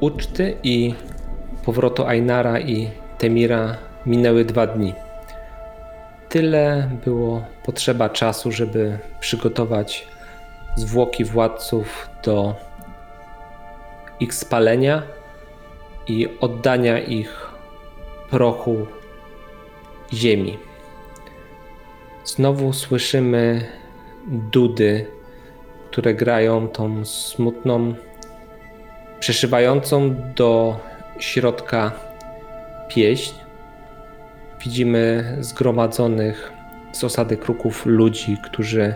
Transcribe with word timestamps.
uczty 0.00 0.56
i 0.62 0.94
powrotu 1.64 2.06
Ainara 2.06 2.60
i 2.60 2.90
Temira 3.18 3.76
minęły 4.06 4.44
dwa 4.44 4.66
dni. 4.66 4.94
Tyle 6.28 6.90
było 7.04 7.44
potrzeba 7.64 8.08
czasu, 8.08 8.52
żeby 8.52 8.98
przygotować 9.20 10.08
zwłoki 10.76 11.24
władców 11.24 12.08
do 12.24 12.54
ich 14.20 14.34
spalenia 14.34 15.02
i 16.06 16.28
oddania 16.40 16.98
ich 16.98 17.50
prochu 18.30 18.86
ziemi. 20.12 20.58
Znowu 22.24 22.72
słyszymy 22.72 23.66
dudy, 24.26 25.06
które 25.90 26.14
grają 26.14 26.68
tą 26.68 27.04
smutną, 27.04 27.94
przeszywającą 29.20 30.14
do 30.34 30.80
środka 31.18 31.92
pieśń. 32.88 33.34
Widzimy 34.60 35.36
zgromadzonych 35.40 36.52
z 36.92 37.04
osady 37.04 37.36
kruków 37.36 37.86
ludzi, 37.86 38.36
którzy 38.44 38.94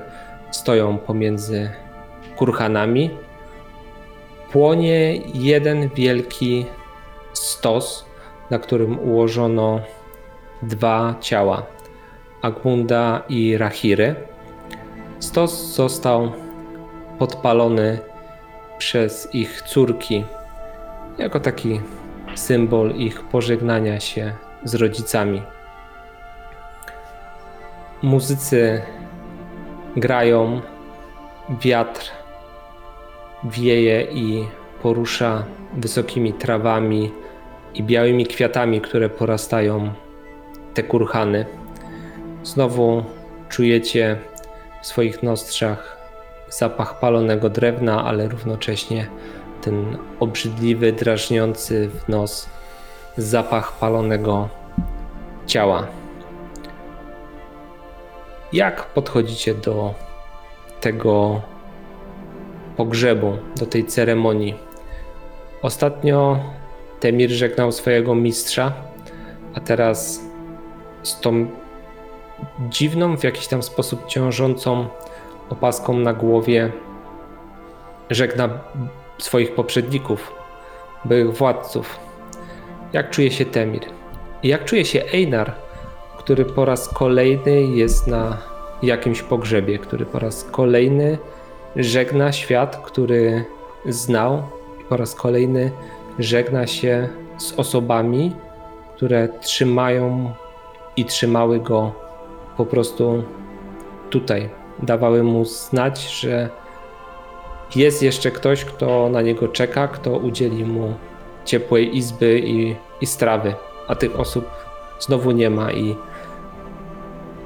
stoją 0.50 0.98
pomiędzy 0.98 1.70
kurhanami. 2.36 3.10
Płonie 4.52 5.16
jeden 5.34 5.88
wielki 5.88 6.66
stos, 7.32 8.04
na 8.50 8.58
którym 8.58 8.98
ułożono 8.98 9.80
dwa 10.62 11.14
ciała 11.20 11.66
Agmunda 12.42 13.22
i 13.28 13.58
Rahiry. 13.58 14.14
Stos 15.18 15.74
został 15.74 16.32
podpalony 17.18 17.98
przez 18.82 19.34
ich 19.34 19.62
córki 19.62 20.24
jako 21.18 21.40
taki 21.40 21.80
symbol 22.34 22.90
ich 22.90 23.22
pożegnania 23.22 24.00
się 24.00 24.32
z 24.64 24.74
rodzicami. 24.74 25.42
Muzycy 28.02 28.82
grają, 29.96 30.60
wiatr 31.60 32.10
wieje 33.44 34.02
i 34.02 34.44
porusza 34.82 35.44
wysokimi 35.76 36.32
trawami 36.32 37.12
i 37.74 37.82
białymi 37.82 38.26
kwiatami, 38.26 38.80
które 38.80 39.08
porastają 39.08 39.92
te 40.74 40.82
kurhany. 40.82 41.46
Znowu 42.42 43.04
czujecie 43.48 44.18
w 44.82 44.86
swoich 44.86 45.22
nostrzach 45.22 46.01
zapach 46.52 46.98
palonego 46.98 47.50
drewna, 47.50 48.04
ale 48.04 48.28
równocześnie 48.28 49.06
ten 49.62 49.98
obrzydliwy, 50.20 50.92
drażniący 50.92 51.88
w 51.88 52.08
nos 52.08 52.48
zapach 53.16 53.72
palonego 53.72 54.48
ciała. 55.46 55.86
Jak 58.52 58.86
podchodzicie 58.86 59.54
do 59.54 59.94
tego 60.80 61.40
pogrzebu, 62.76 63.36
do 63.56 63.66
tej 63.66 63.84
ceremonii? 63.86 64.54
Ostatnio 65.62 66.40
Temir 67.00 67.30
żegnał 67.30 67.72
swojego 67.72 68.14
mistrza, 68.14 68.72
a 69.54 69.60
teraz 69.60 70.20
z 71.02 71.20
tą 71.20 71.46
dziwną, 72.68 73.16
w 73.16 73.24
jakiś 73.24 73.46
tam 73.48 73.62
sposób 73.62 74.06
ciążącą 74.06 74.86
opaską 75.52 75.98
na 75.98 76.12
głowie 76.12 76.72
żegna 78.10 78.48
swoich 79.18 79.54
poprzedników, 79.54 80.32
byłych 81.04 81.36
władców. 81.36 81.98
Jak 82.92 83.10
czuje 83.10 83.30
się 83.30 83.44
Temir? 83.44 83.82
I 84.42 84.48
jak 84.48 84.64
czuje 84.64 84.84
się 84.84 85.02
Einar, 85.12 85.52
który 86.18 86.44
po 86.44 86.64
raz 86.64 86.88
kolejny 86.88 87.62
jest 87.62 88.06
na 88.06 88.38
jakimś 88.82 89.22
pogrzebie, 89.22 89.78
który 89.78 90.06
po 90.06 90.18
raz 90.18 90.44
kolejny 90.44 91.18
żegna 91.76 92.32
świat, 92.32 92.76
który 92.76 93.44
znał, 93.86 94.42
i 94.80 94.84
po 94.84 94.96
raz 94.96 95.14
kolejny 95.14 95.70
żegna 96.18 96.66
się 96.66 97.08
z 97.38 97.52
osobami, 97.52 98.32
które 98.96 99.28
trzymają 99.28 100.32
i 100.96 101.04
trzymały 101.04 101.60
go 101.60 101.92
po 102.56 102.66
prostu 102.66 103.22
tutaj. 104.10 104.61
Dawały 104.82 105.22
mu 105.22 105.44
znać, 105.44 106.20
że 106.20 106.48
jest 107.76 108.02
jeszcze 108.02 108.30
ktoś, 108.30 108.64
kto 108.64 109.08
na 109.08 109.22
niego 109.22 109.48
czeka, 109.48 109.88
kto 109.88 110.10
udzieli 110.10 110.64
mu 110.64 110.94
ciepłej 111.44 111.96
izby 111.96 112.38
i, 112.38 112.76
i 113.00 113.06
strawy, 113.06 113.54
a 113.88 113.94
tych 113.94 114.20
osób 114.20 114.44
znowu 115.00 115.30
nie 115.30 115.50
ma 115.50 115.72
i 115.72 115.96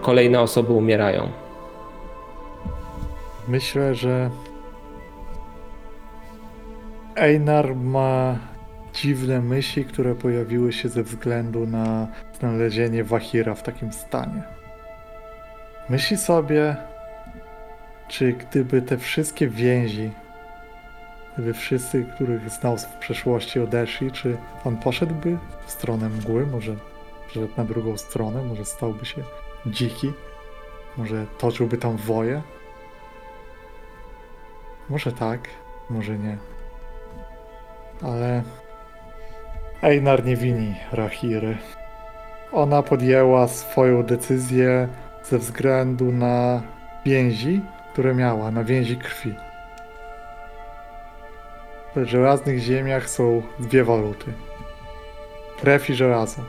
kolejne 0.03 0.41
osoby 0.41 0.73
umierają. 0.73 1.29
Myślę, 3.49 3.95
że 3.95 4.31
Einar 7.17 7.77
ma 7.77 8.37
dziwne 8.95 9.41
myśli, 9.41 9.85
które 9.85 10.15
pojawiły 10.15 10.73
się 10.73 10.89
ze 10.89 11.03
względu 11.03 11.67
na 11.67 12.07
znalezienie 12.39 13.05
Wahira 13.05 13.55
w 13.55 13.63
takim 13.63 13.93
stanie. 13.93 14.43
Myśli 15.89 16.17
sobie, 16.17 16.77
czy 18.09 18.33
gdyby 18.33 18.83
te 18.83 18.99
wszystkie 18.99 19.49
więzi, 19.49 20.11
gdyby 21.35 21.55
wszyscy, 21.55 22.05
których 22.15 22.51
znał 22.51 22.77
w 22.77 22.87
przeszłości 22.87 23.61
odeszli, 23.61 24.13
czy 24.13 24.37
on 24.65 24.77
poszedłby 24.77 25.39
w 25.67 25.71
stronę 25.71 26.09
mgły, 26.09 26.47
może 26.47 26.77
na 27.57 27.65
drugą 27.65 27.97
stronę, 27.97 28.43
może 28.43 28.65
stałby 28.65 29.07
się 29.07 29.23
dziki, 29.67 30.13
może 30.97 31.27
toczyłby 31.39 31.79
tam 31.79 31.97
woje? 31.97 32.43
Może 34.89 35.13
tak, 35.13 35.49
może 35.91 36.19
nie. 36.19 36.39
Ale 38.03 38.43
Einar 39.83 40.25
nie 40.25 40.37
wini 40.37 40.75
Rahiry. 40.93 41.59
Ona 42.53 42.83
podjęła 42.83 43.49
swoją 43.49 44.03
decyzję 44.03 44.89
ze 45.25 45.39
względu 45.39 46.13
na 46.13 46.63
więzi, 47.05 47.63
które 47.97 48.15
miała, 48.15 48.51
na 48.51 48.65
więzi 48.65 48.97
krwi. 48.97 49.35
W 51.97 52.05
żelaznych 52.05 52.59
ziemiach 52.59 53.11
są 53.11 53.43
dwie 53.59 53.85
waluty. 53.85 54.33
Krew 55.61 55.91
i 55.91 55.95
żelazo. 55.95 56.43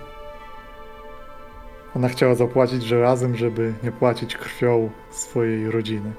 Ona 1.95 2.10
chciała 2.10 2.36
zapłacić 2.36 2.83
żelazem, 2.83 3.36
żeby 3.36 3.74
nie 3.83 3.92
płacić 3.92 4.38
krwią 4.38 4.89
swojej 5.12 5.72
rodziny. 5.72 6.13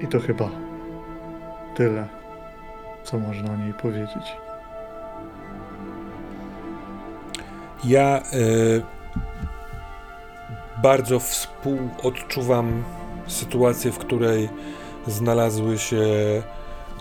I 0.00 0.06
to 0.06 0.20
chyba 0.20 0.50
tyle, 1.74 2.08
co 3.02 3.18
można 3.18 3.52
o 3.52 3.56
niej 3.56 3.74
powiedzieć. 3.74 4.36
Ja 7.84 8.22
y, 8.32 8.99
bardzo 10.82 11.20
współodczuwam 11.20 12.84
sytuację, 13.26 13.92
w 13.92 13.98
której 13.98 14.48
znalazły 15.06 15.78
się 15.78 16.02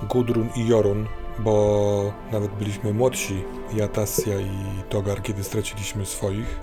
Gudrun 0.10 0.50
i 0.56 0.68
Jorun, 0.68 1.08
bo 1.40 2.14
nawet 2.32 2.52
byliśmy 2.52 2.94
młodsi, 2.94 3.44
ja, 3.74 3.88
Tasja 3.88 4.40
i 4.40 4.84
Togar, 4.90 5.22
kiedy 5.22 5.44
straciliśmy 5.44 6.06
swoich 6.06 6.60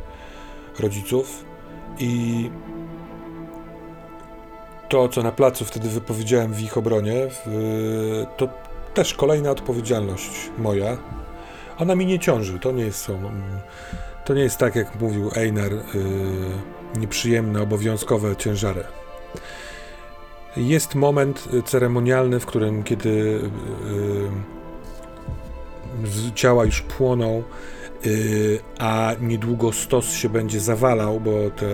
rodziców. 0.80 1.44
I 1.98 2.50
to, 4.88 5.08
co 5.08 5.22
na 5.22 5.32
placu 5.32 5.64
wtedy 5.64 5.88
wypowiedziałem 5.88 6.52
w 6.52 6.60
ich 6.60 6.78
obronie, 6.78 7.14
to 8.36 8.48
też 8.94 9.14
kolejna 9.14 9.50
odpowiedzialność 9.50 10.50
moja. 10.58 10.96
Ona 11.78 11.94
mi 11.94 12.06
nie 12.06 12.18
ciąży, 12.18 12.58
to 12.58 12.72
nie 12.72 12.84
jest, 12.84 13.10
to 14.24 14.34
nie 14.34 14.42
jest 14.42 14.58
tak, 14.58 14.74
jak 14.76 15.00
mówił 15.00 15.30
Einar, 15.34 15.72
y, 15.72 15.80
nieprzyjemne, 16.96 17.62
obowiązkowe 17.62 18.37
ciężary. 18.37 18.84
Jest 20.56 20.94
moment 20.94 21.48
ceremonialny, 21.64 22.40
w 22.40 22.46
którym 22.46 22.82
kiedy 22.82 23.40
y, 26.04 26.32
ciała 26.34 26.64
już 26.64 26.82
płoną, 26.82 27.43
y, 28.06 28.58
a 28.78 29.12
niedługo 29.20 29.72
stos 29.72 30.12
się 30.12 30.28
będzie 30.28 30.60
zawalał, 30.60 31.20
bo 31.20 31.31
te 31.56 31.66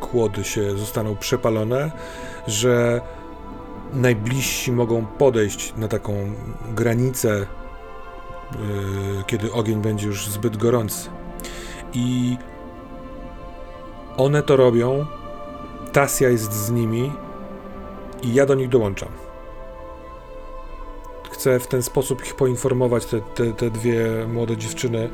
kłody 0.00 0.44
się 0.44 0.78
zostaną 0.78 1.16
przepalone, 1.16 1.90
że 2.46 3.00
najbliżsi 3.92 4.72
mogą 4.72 5.06
podejść 5.06 5.74
na 5.76 5.88
taką 5.88 6.14
granicę, 6.74 7.28
yy, 7.38 9.24
kiedy 9.26 9.52
ogień 9.52 9.82
będzie 9.82 10.06
już 10.06 10.28
zbyt 10.28 10.56
gorący. 10.56 11.08
I 11.94 12.36
one 14.16 14.42
to 14.42 14.56
robią, 14.56 15.06
Tasja 15.92 16.28
jest 16.28 16.52
z 16.52 16.70
nimi 16.70 17.12
i 18.22 18.34
ja 18.34 18.46
do 18.46 18.54
nich 18.54 18.68
dołączam. 18.68 19.08
chcę 21.42 21.60
w 21.60 21.66
ten 21.66 21.82
sposób 21.82 22.24
ich 22.24 22.34
poinformować, 22.34 23.06
te, 23.06 23.20
te, 23.20 23.52
te 23.52 23.70
dwie 23.70 24.26
młode 24.28 24.56
dziewczyny, 24.56 25.10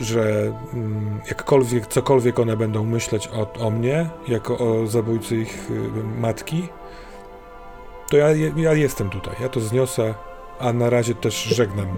że 0.00 0.52
mm, 0.74 1.20
jakkolwiek, 1.28 1.86
cokolwiek 1.86 2.38
one 2.38 2.56
będą 2.56 2.84
myśleć 2.84 3.28
o, 3.28 3.66
o 3.66 3.70
mnie, 3.70 4.10
jako 4.28 4.58
o 4.58 4.86
zabójcy 4.86 5.36
ich 5.36 5.70
y, 5.70 6.04
matki, 6.20 6.68
to 8.10 8.16
ja, 8.16 8.28
ja 8.56 8.72
jestem 8.72 9.10
tutaj, 9.10 9.34
ja 9.40 9.48
to 9.48 9.60
zniosę, 9.60 10.14
a 10.58 10.72
na 10.72 10.90
razie 10.90 11.14
też 11.14 11.44
żegnam 11.44 11.88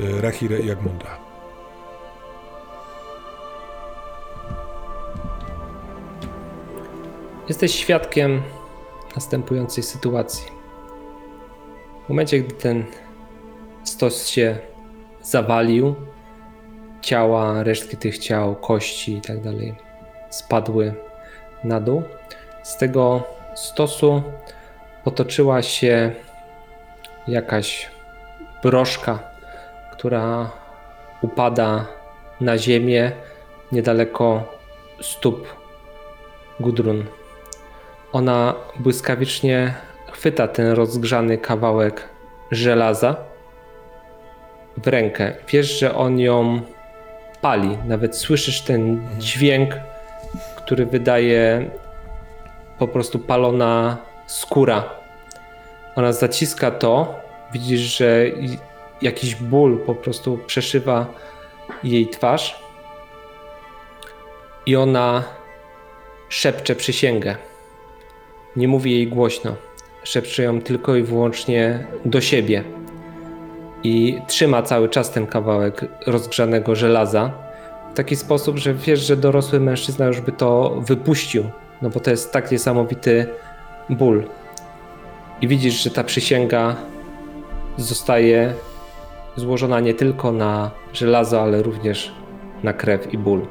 y, 0.00 0.20
Rahirę 0.20 0.60
i 0.60 0.66
Jagmunda. 0.66 1.25
Jesteś 7.48 7.74
świadkiem 7.74 8.42
następującej 9.14 9.84
sytuacji. 9.84 10.46
W 12.04 12.08
momencie, 12.08 12.40
gdy 12.40 12.54
ten 12.54 12.84
stos 13.84 14.28
się 14.28 14.58
zawalił, 15.22 15.94
ciała, 17.02 17.62
resztki 17.62 17.96
tych 17.96 18.18
ciał, 18.18 18.56
kości 18.56 19.16
i 19.16 19.20
tak 19.20 19.40
dalej 19.40 19.74
spadły 20.30 20.94
na 21.64 21.80
dół. 21.80 22.02
Z 22.62 22.76
tego 22.76 23.22
stosu 23.54 24.22
potoczyła 25.04 25.62
się 25.62 26.12
jakaś 27.28 27.90
broszka, 28.62 29.18
która 29.92 30.50
upada 31.22 31.86
na 32.40 32.58
ziemię 32.58 33.12
niedaleko 33.72 34.44
stóp 35.00 35.48
Gudrun. 36.60 37.04
Ona 38.16 38.54
błyskawicznie 38.78 39.74
chwyta 40.12 40.48
ten 40.48 40.72
rozgrzany 40.72 41.38
kawałek 41.38 42.08
żelaza 42.50 43.16
w 44.76 44.86
rękę. 44.86 45.32
Wiesz, 45.48 45.78
że 45.78 45.94
on 45.94 46.18
ją 46.18 46.60
pali. 47.40 47.78
Nawet 47.86 48.16
słyszysz 48.16 48.60
ten 48.60 49.08
dźwięk, 49.18 49.74
który 50.56 50.86
wydaje 50.86 51.70
po 52.78 52.88
prostu 52.88 53.18
palona 53.18 53.96
skóra. 54.26 54.84
Ona 55.96 56.12
zaciska 56.12 56.70
to. 56.70 57.14
Widzisz, 57.52 57.80
że 57.80 58.24
jakiś 59.02 59.34
ból 59.34 59.78
po 59.78 59.94
prostu 59.94 60.38
przeszywa 60.46 61.06
jej 61.84 62.08
twarz. 62.08 62.62
I 64.66 64.76
ona 64.76 65.24
szepcze 66.28 66.74
przysięgę. 66.74 67.36
Nie 68.56 68.68
mówi 68.68 68.92
jej 68.92 69.08
głośno. 69.08 69.56
Szepcze 70.04 70.42
ją 70.42 70.60
tylko 70.60 70.96
i 70.96 71.02
wyłącznie 71.02 71.86
do 72.04 72.20
siebie. 72.20 72.64
I 73.82 74.18
trzyma 74.26 74.62
cały 74.62 74.88
czas 74.88 75.10
ten 75.10 75.26
kawałek 75.26 75.84
rozgrzanego 76.06 76.74
żelaza 76.74 77.32
w 77.92 77.94
taki 77.96 78.16
sposób, 78.16 78.58
że 78.58 78.74
wiesz, 78.74 79.00
że 79.00 79.16
dorosły 79.16 79.60
mężczyzna 79.60 80.06
już 80.06 80.20
by 80.20 80.32
to 80.32 80.80
wypuścił, 80.80 81.44
no 81.82 81.90
bo 81.90 82.00
to 82.00 82.10
jest 82.10 82.32
tak 82.32 82.52
niesamowity 82.52 83.26
ból. 83.90 84.24
I 85.40 85.48
widzisz, 85.48 85.82
że 85.82 85.90
ta 85.90 86.04
przysięga 86.04 86.76
zostaje 87.76 88.54
złożona 89.36 89.80
nie 89.80 89.94
tylko 89.94 90.32
na 90.32 90.70
żelazo, 90.92 91.42
ale 91.42 91.62
również 91.62 92.12
na 92.62 92.72
krew 92.72 93.14
i 93.14 93.18
ból. 93.18 93.46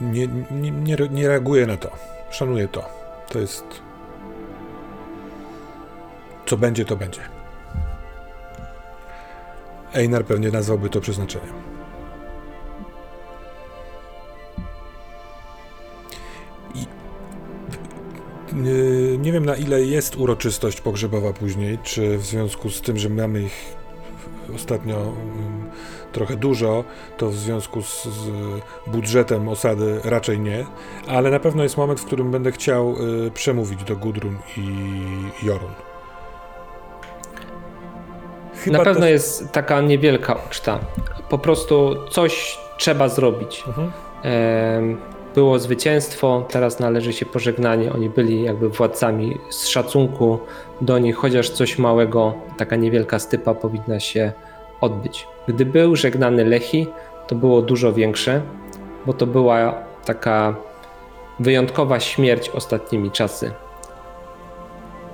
Nie, 0.00 0.26
nie, 0.50 0.70
nie, 0.70 0.96
nie 1.10 1.28
reaguję 1.28 1.66
na 1.66 1.76
to. 1.76 1.90
Szanuję 2.30 2.68
to. 2.68 2.84
To 3.28 3.38
jest. 3.38 3.64
Co 6.46 6.56
będzie, 6.56 6.84
to 6.84 6.96
będzie. 6.96 7.20
Einar 9.92 10.24
pewnie 10.24 10.50
nazwałby 10.50 10.90
to 10.90 11.00
przeznaczeniem. 11.00 11.52
I 16.74 16.86
nie, 18.52 19.18
nie 19.18 19.32
wiem 19.32 19.44
na 19.44 19.56
ile 19.56 19.82
jest 19.82 20.16
uroczystość 20.16 20.80
pogrzebowa 20.80 21.32
później, 21.32 21.78
czy 21.82 22.18
w 22.18 22.26
związku 22.26 22.70
z 22.70 22.80
tym, 22.80 22.98
że 22.98 23.08
mamy 23.08 23.42
ich 23.42 23.76
ostatnio 24.54 25.12
trochę 26.12 26.36
dużo, 26.36 26.84
to 27.16 27.28
w 27.28 27.34
związku 27.34 27.82
z, 27.82 28.04
z 28.04 28.30
budżetem 28.86 29.48
osady 29.48 30.00
raczej 30.04 30.40
nie, 30.40 30.66
ale 31.08 31.30
na 31.30 31.40
pewno 31.40 31.62
jest 31.62 31.76
moment, 31.76 32.00
w 32.00 32.04
którym 32.06 32.30
będę 32.30 32.52
chciał 32.52 32.94
y, 33.26 33.30
przemówić 33.30 33.84
do 33.84 33.96
Gudrun 33.96 34.36
i 34.56 34.66
Jorun. 35.46 35.72
Na 38.66 38.78
pewno 38.78 39.00
też- 39.00 39.10
jest 39.10 39.52
taka 39.52 39.80
niewielka 39.80 40.36
uczta. 40.48 40.78
Po 41.28 41.38
prostu 41.38 41.94
coś 42.10 42.58
trzeba 42.78 43.08
zrobić. 43.08 43.64
Mhm. 43.66 43.92
Było 45.36 45.58
zwycięstwo, 45.58 46.46
teraz 46.48 46.80
należy 46.80 47.12
się 47.12 47.26
pożegnanie. 47.26 47.92
Oni 47.92 48.10
byli 48.10 48.42
jakby 48.42 48.68
władcami 48.68 49.38
z 49.50 49.66
szacunku 49.66 50.38
do 50.80 50.98
nich, 50.98 51.16
chociaż 51.16 51.50
coś 51.50 51.78
małego, 51.78 52.34
taka 52.56 52.76
niewielka 52.76 53.18
stypa 53.18 53.54
powinna 53.54 54.00
się 54.00 54.32
odbyć. 54.80 55.26
Gdy 55.48 55.66
był 55.66 55.96
żegnany 55.96 56.44
Lechi, 56.44 56.86
to 57.26 57.34
było 57.34 57.62
dużo 57.62 57.92
większe, 57.92 58.40
bo 59.06 59.12
to 59.12 59.26
była 59.26 59.74
taka 60.04 60.54
wyjątkowa 61.40 62.00
śmierć 62.00 62.48
ostatnimi 62.48 63.10
czasy. 63.10 63.50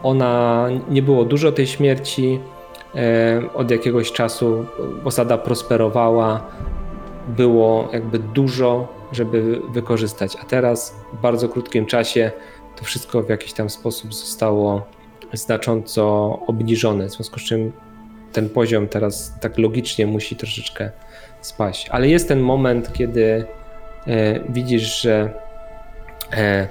Ona 0.03 0.67
nie 0.89 1.03
było 1.03 1.25
dużo 1.25 1.53
tej 1.53 1.67
śmierci. 1.67 2.41
e, 2.95 3.43
Od 3.55 3.71
jakiegoś 3.71 4.13
czasu 4.13 4.65
osada 5.05 5.39
prosperowała, 5.39 6.41
było 7.29 7.89
jakby 7.93 8.19
dużo, 8.19 9.02
żeby 9.13 9.61
wykorzystać, 9.71 10.37
a 10.43 10.45
teraz 10.45 10.97
w 11.13 11.21
bardzo 11.21 11.49
krótkim 11.49 11.87
czasie 11.87 12.31
to 12.77 12.85
wszystko 12.85 13.23
w 13.23 13.29
jakiś 13.29 13.53
tam 13.53 13.71
sposób 13.71 14.15
zostało 14.15 14.87
znacząco 15.33 16.39
obniżone, 16.47 17.09
w 17.09 17.13
związku 17.13 17.41
z 17.41 17.43
czym 17.43 17.73
ten 18.33 18.49
poziom 18.49 18.89
teraz 18.89 19.35
tak 19.41 19.59
logicznie 19.59 20.07
musi 20.07 20.37
troszeczkę 20.37 20.91
spaść. 21.41 21.89
Ale 21.89 22.09
jest 22.09 22.29
ten 22.29 22.41
moment, 22.41 22.93
kiedy 22.93 23.45
e, 24.07 24.41
widzisz, 24.49 25.03
że 25.03 25.31
e, 26.33 26.69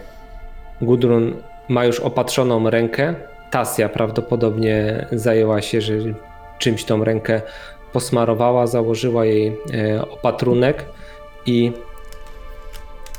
Gudrun 0.82 1.36
ma 1.70 1.86
już 1.86 2.00
opatrzoną 2.00 2.70
rękę. 2.70 3.16
Tasja 3.52 3.90
prawdopodobnie 3.90 5.06
zajęła 5.12 5.62
się, 5.62 5.82
że 5.82 5.94
czymś 6.60 6.84
tą 6.84 7.04
rękę 7.04 7.42
posmarowała, 7.94 8.68
założyła 8.68 9.26
jej 9.26 9.58
e, 9.74 10.02
opatrunek 10.10 10.86
i 11.46 11.72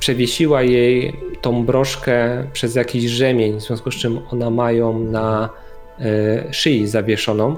przewiesiła 0.03 0.63
jej 0.63 1.17
tą 1.41 1.65
broszkę 1.65 2.47
przez 2.53 2.75
jakiś 2.75 3.05
rzemień, 3.05 3.61
w 3.61 3.63
związku 3.63 3.91
z 3.91 3.95
czym 3.95 4.21
ona 4.33 4.51
ma 4.51 4.73
ją 4.73 4.99
na 4.99 5.49
e, 6.01 6.53
szyi 6.53 6.87
zawieszoną. 6.87 7.57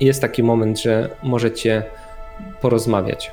Jest 0.00 0.20
taki 0.20 0.42
moment, 0.42 0.80
że 0.80 1.16
możecie 1.22 1.82
porozmawiać. 2.60 3.32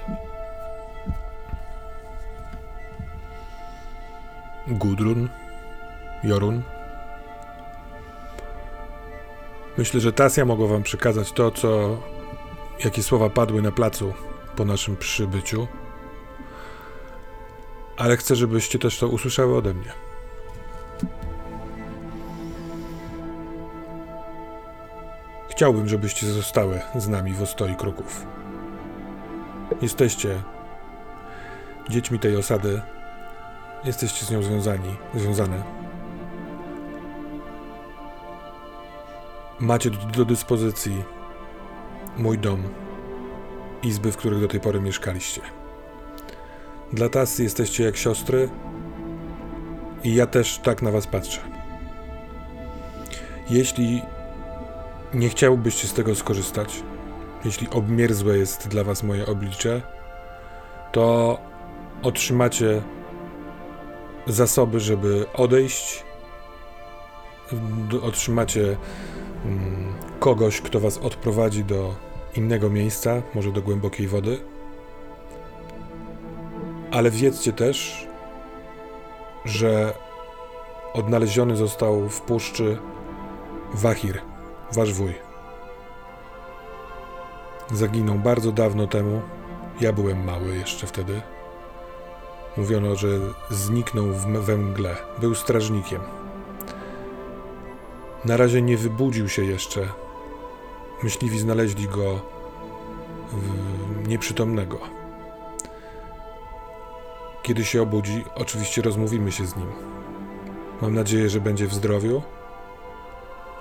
Gudrun, 4.68 5.30
Jorun. 6.24 6.62
Myślę, 9.78 10.00
że 10.00 10.14
Tasja 10.14 10.46
mogła 10.46 10.68
wam 10.68 10.84
przekazać 10.84 11.32
to, 11.32 11.52
co, 11.52 11.98
jakie 12.84 13.04
słowa 13.04 13.30
padły 13.30 13.62
na 13.62 13.72
placu 13.72 14.14
po 14.56 14.66
naszym 14.66 14.98
przybyciu. 14.98 15.68
Ale 17.98 18.18
chcę, 18.18 18.36
żebyście 18.36 18.80
też 18.80 19.00
to 19.00 19.08
usłyszały 19.08 19.58
ode 19.58 19.74
mnie. 19.74 19.92
Chciałbym, 25.50 25.88
żebyście 25.88 26.28
zostały 26.28 26.82
z 26.96 27.08
nami 27.08 27.34
w 27.34 27.42
Ostoi 27.42 27.76
Kruków. 27.76 28.26
Jesteście 29.82 30.44
dziećmi 31.90 32.20
tej 32.20 32.38
osady, 32.38 32.82
Jesteście 33.84 34.26
z 34.26 34.32
nią 34.32 34.44
związani, 34.44 34.96
związane. 35.16 35.64
Macie 39.60 39.90
do, 39.90 39.98
do 39.98 40.26
dyspozycji 40.26 41.04
mój 42.18 42.38
dom, 42.38 42.64
izby, 43.84 44.12
w 44.12 44.18
których 44.18 44.42
do 44.42 44.48
tej 44.48 44.60
pory 44.60 44.82
mieszkaliście. 44.82 45.42
Dla 46.94 47.10
Tasy 47.10 47.44
jesteście 47.44 47.84
jak 47.84 47.98
siostry 47.98 48.50
i 50.04 50.16
ja 50.16 50.28
też 50.28 50.58
tak 50.58 50.82
na 50.82 50.92
was 50.92 51.08
patrzę. 51.08 51.42
Jeśli 53.50 54.02
nie 55.14 55.30
chciałbyście 55.30 55.88
z 55.88 55.94
tego 55.94 56.16
skorzystać, 56.16 56.84
jeśli 57.46 57.70
obmierzłe 57.70 58.38
jest 58.38 58.68
dla 58.68 58.84
was 58.84 59.04
moje 59.04 59.26
oblicze, 59.26 59.82
to 60.92 61.38
otrzymacie 62.04 62.82
zasoby, 64.28 64.80
żeby 64.80 65.26
odejść. 65.34 66.04
Otrzymacie 68.02 68.78
mm, 69.46 69.94
kogoś, 70.20 70.62
kto 70.62 70.80
was 70.80 70.98
odprowadzi 70.98 71.64
do 71.64 71.96
innego 72.36 72.70
miejsca, 72.70 73.22
może 73.36 73.52
do 73.52 73.62
głębokiej 73.62 74.08
wody. 74.08 74.53
Ale 76.94 77.12
wiedzcie 77.12 77.54
też, 77.54 78.08
że 79.46 79.94
odnaleziony 80.94 81.56
został 81.56 82.10
w 82.10 82.22
puszczy 82.22 82.78
Wahir, 83.74 84.22
wasz 84.72 84.94
wuj. 84.94 85.14
Zaginął 87.72 88.16
bardzo 88.16 88.52
dawno 88.52 88.88
temu. 88.88 89.22
Ja 89.82 89.94
byłem 89.94 90.24
mały 90.26 90.56
jeszcze 90.56 90.88
wtedy. 90.88 91.22
Mówiono, 92.58 92.96
że 92.96 93.08
zniknął 93.50 94.06
we 94.42 94.58
mgle. 94.58 94.96
Był 95.20 95.36
strażnikiem. 95.36 96.02
Na 98.26 98.38
razie 98.38 98.62
nie 98.62 98.78
wybudził 98.78 99.30
się 99.30 99.46
jeszcze. 99.46 99.88
Myśliwi 101.04 101.40
znaleźli 101.40 101.88
go 101.88 102.20
nieprzytomnego. 104.08 105.03
Kiedy 107.44 107.66
się 107.66 107.82
obudzi, 107.82 108.26
oczywiście 108.36 108.82
rozmówimy 108.82 109.32
się 109.32 109.46
z 109.46 109.56
nim. 109.56 109.68
Mam 110.82 110.94
nadzieję, 110.94 111.30
że 111.30 111.40
będzie 111.42 111.68
w 111.68 111.74
zdrowiu, 111.74 112.22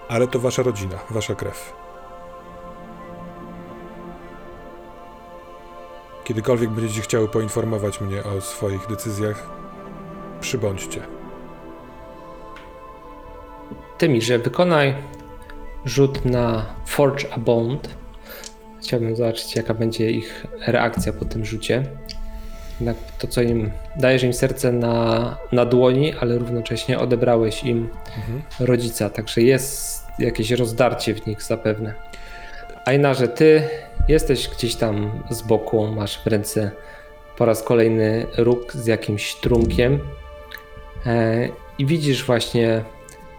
ale 0.09 0.29
to 0.29 0.39
wasza 0.39 0.63
rodzina, 0.63 0.99
wasza 1.11 1.35
krew. 1.35 1.73
Kiedykolwiek 6.25 6.71
będziecie 6.71 7.01
chciały 7.01 7.29
poinformować 7.29 8.01
mnie 8.01 8.25
o 8.25 8.41
swoich 8.41 8.87
decyzjach, 8.87 9.51
przybądźcie. 10.41 11.01
Tymirze, 13.99 14.39
wykonaj 14.39 14.95
rzut 15.85 16.25
na 16.25 16.75
Forge 16.87 17.25
a 17.33 17.39
Bond. 17.39 17.89
Chciałbym 18.81 19.17
zobaczyć, 19.17 19.57
jaka 19.57 19.75
będzie 19.75 20.11
ich 20.11 20.47
reakcja 20.67 21.13
po 21.13 21.25
tym 21.25 21.45
rzucie. 21.45 21.83
Jednak 22.81 22.97
to, 23.19 23.27
co 23.27 23.43
im 23.43 23.71
dajesz 23.97 24.23
im 24.23 24.33
serce 24.33 24.73
na, 24.73 25.37
na 25.53 25.65
dłoni, 25.65 26.15
ale 26.21 26.39
równocześnie 26.39 26.99
odebrałeś 26.99 27.65
im 27.65 27.89
Mhm. 28.17 28.43
rodzica, 28.61 29.11
także 29.11 29.41
jest 29.43 30.03
jakieś 30.19 30.51
rozdarcie 30.51 31.15
w 31.15 31.27
nich 31.27 31.43
zapewne. 31.43 31.95
Ajnarze, 32.85 33.29
ty 33.29 33.63
jesteś 34.09 34.49
gdzieś 34.49 34.75
tam 34.75 35.23
z 35.31 35.43
boku, 35.43 35.87
masz 35.87 36.23
w 36.25 36.27
ręce 36.27 36.71
po 37.39 37.45
raz 37.45 37.63
kolejny 37.63 38.27
róg 38.37 38.73
z 38.73 38.87
jakimś 38.87 39.35
trunkiem 39.35 40.01
e, 41.07 41.49
i 41.79 41.87
widzisz 41.87 42.25
właśnie 42.27 42.83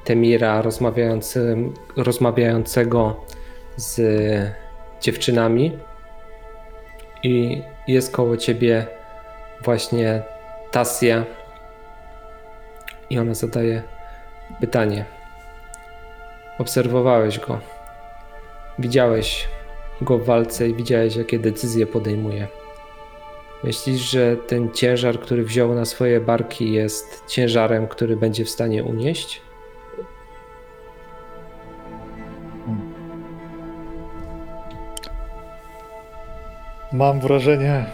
Temira 0.03 0.61
rozmawiającym, 0.61 1.73
rozmawiającego 1.97 3.25
z 3.75 4.01
dziewczynami 5.01 5.77
i 7.23 7.61
jest 7.87 8.11
koło 8.11 8.37
ciebie 8.37 8.87
właśnie 9.63 10.21
Tasja 10.71 11.25
i 13.09 13.19
ona 13.19 13.33
zadaje 13.33 13.83
pytanie. 14.59 15.05
Obserwowałeś 16.59 17.39
go. 17.39 17.59
Widziałeś 18.79 19.47
go 20.01 20.17
w 20.17 20.25
walce 20.25 20.69
i 20.69 20.75
widziałeś, 20.75 21.15
jakie 21.15 21.39
decyzje 21.39 21.85
podejmuje. 21.85 22.47
Myślisz, 23.63 24.01
że 24.01 24.37
ten 24.37 24.71
ciężar, 24.71 25.19
który 25.19 25.43
wziął 25.43 25.75
na 25.75 25.85
swoje 25.85 26.21
barki, 26.21 26.73
jest 26.73 27.23
ciężarem, 27.27 27.87
który 27.87 28.17
będzie 28.17 28.45
w 28.45 28.49
stanie 28.49 28.83
unieść? 28.83 29.41
Mam 36.93 37.19
wrażenie, 37.19 37.85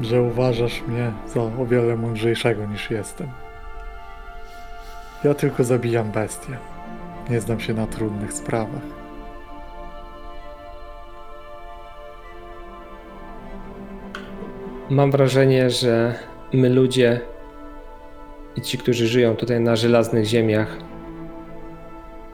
że 0.00 0.22
uważasz 0.22 0.82
mnie 0.88 1.12
za 1.26 1.42
o 1.42 1.66
wiele 1.66 1.96
mądrzejszego 1.96 2.66
niż 2.66 2.90
jestem. 2.90 3.28
Ja 5.24 5.34
tylko 5.34 5.64
zabijam 5.64 6.10
bestie. 6.10 6.56
Nie 7.30 7.40
znam 7.40 7.60
się 7.60 7.74
na 7.74 7.86
trudnych 7.86 8.32
sprawach. 8.32 8.82
Mam 14.90 15.10
wrażenie, 15.10 15.70
że 15.70 16.14
my 16.52 16.68
ludzie 16.68 17.20
i 18.56 18.60
ci, 18.60 18.78
którzy 18.78 19.08
żyją 19.08 19.36
tutaj 19.36 19.60
na 19.60 19.76
żelaznych 19.76 20.24
ziemiach, 20.24 20.76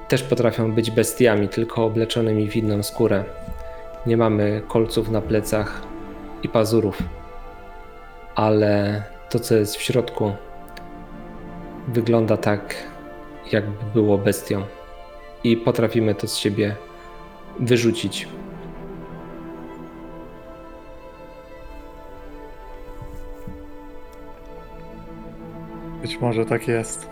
też 0.09 0.23
potrafią 0.23 0.73
być 0.73 0.90
bestiami, 0.90 1.49
tylko 1.49 1.85
obleczonymi 1.85 2.50
w 2.50 2.57
inną 2.57 2.83
skórę. 2.83 3.25
Nie 4.07 4.17
mamy 4.17 4.62
kolców 4.69 5.11
na 5.11 5.21
plecach 5.21 5.83
i 6.43 6.49
pazurów, 6.49 7.02
ale 8.40 9.02
to, 9.30 9.38
co 9.40 9.54
jest 9.54 9.76
w 9.76 9.82
środku, 9.82 10.32
wygląda 11.88 12.37
tak, 12.37 12.75
jakby 13.52 13.85
było 13.94 14.18
bestią. 14.18 14.62
I 15.44 15.56
potrafimy 15.56 16.14
to 16.14 16.28
z 16.28 16.37
siebie 16.37 16.76
wyrzucić. 17.59 18.28
Być 26.02 26.20
może 26.20 26.47
tak 26.47 26.68
jest. 26.68 27.09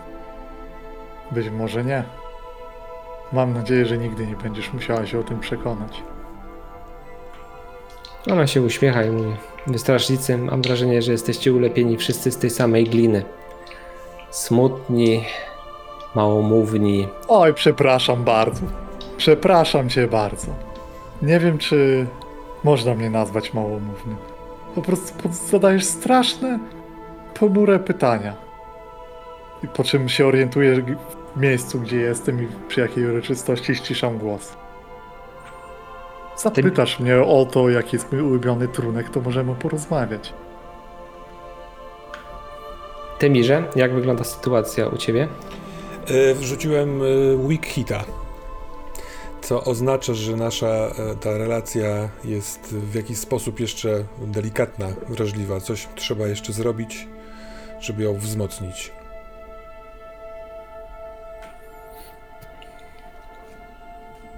Być 1.31 1.49
może 1.49 1.83
nie. 1.85 2.03
Mam 3.33 3.53
nadzieję, 3.53 3.85
że 3.85 3.97
nigdy 3.97 4.27
nie 4.27 4.35
będziesz 4.35 4.73
musiała 4.73 5.05
się 5.05 5.19
o 5.19 5.23
tym 5.23 5.39
przekonać. 5.39 6.03
Ona 8.27 8.47
się 8.47 8.61
uśmiecha 8.61 9.03
i 9.03 9.09
mówi: 9.09 9.31
Wy 9.67 9.79
strażnicy, 9.79 10.37
mam 10.37 10.61
wrażenie, 10.61 11.01
że 11.01 11.11
jesteście 11.11 11.53
ulepieni 11.53 11.97
wszyscy 11.97 12.31
z 12.31 12.37
tej 12.37 12.49
samej 12.49 12.83
gliny. 12.83 13.23
Smutni, 14.29 15.23
małomówni. 16.15 17.07
Oj, 17.27 17.53
przepraszam 17.53 18.23
bardzo. 18.23 18.61
Przepraszam 19.17 19.89
cię 19.89 20.07
bardzo. 20.07 20.47
Nie 21.21 21.39
wiem, 21.39 21.57
czy 21.57 22.07
można 22.63 22.95
mnie 22.95 23.09
nazwać 23.09 23.53
małomównym. 23.53 24.15
Po 24.75 24.81
prostu 24.81 25.13
zadajesz 25.49 25.85
straszne, 25.85 26.59
ponure 27.39 27.79
pytania. 27.79 28.35
I 29.63 29.67
po 29.67 29.83
czym 29.83 30.09
się 30.09 30.27
orientuję 30.27 30.83
w 31.35 31.39
miejscu, 31.39 31.79
gdzie 31.79 31.97
jestem 31.97 32.43
i 32.43 32.47
przy 32.67 32.81
jakiej 32.81 33.05
uroczystości 33.05 33.75
ściszam 33.75 34.17
głos. 34.17 34.53
Zapytasz 36.43 36.99
mnie 36.99 37.21
o 37.21 37.45
to, 37.45 37.69
jaki 37.69 37.95
jest 37.95 38.11
mój 38.11 38.21
ulubiony 38.21 38.67
trunek, 38.67 39.09
to 39.09 39.21
możemy 39.21 39.55
porozmawiać. 39.55 40.33
Temirze, 43.19 43.63
jak 43.75 43.93
wygląda 43.93 44.23
sytuacja 44.23 44.87
u 44.87 44.97
ciebie? 44.97 45.27
E, 46.07 46.33
Wrzuciłem 46.33 47.01
e, 47.01 47.05
weak 47.47 47.65
hita, 47.65 48.03
co 49.41 49.63
oznacza, 49.63 50.13
że 50.13 50.35
nasza 50.35 50.67
e, 50.67 50.91
ta 51.21 51.37
relacja 51.37 52.09
jest 52.23 52.75
w 52.75 52.95
jakiś 52.95 53.17
sposób 53.17 53.59
jeszcze 53.59 54.03
delikatna, 54.19 54.87
wrażliwa. 55.09 55.59
Coś 55.59 55.87
trzeba 55.95 56.27
jeszcze 56.27 56.53
zrobić, 56.53 57.07
żeby 57.79 58.03
ją 58.03 58.13
wzmocnić. 58.13 58.91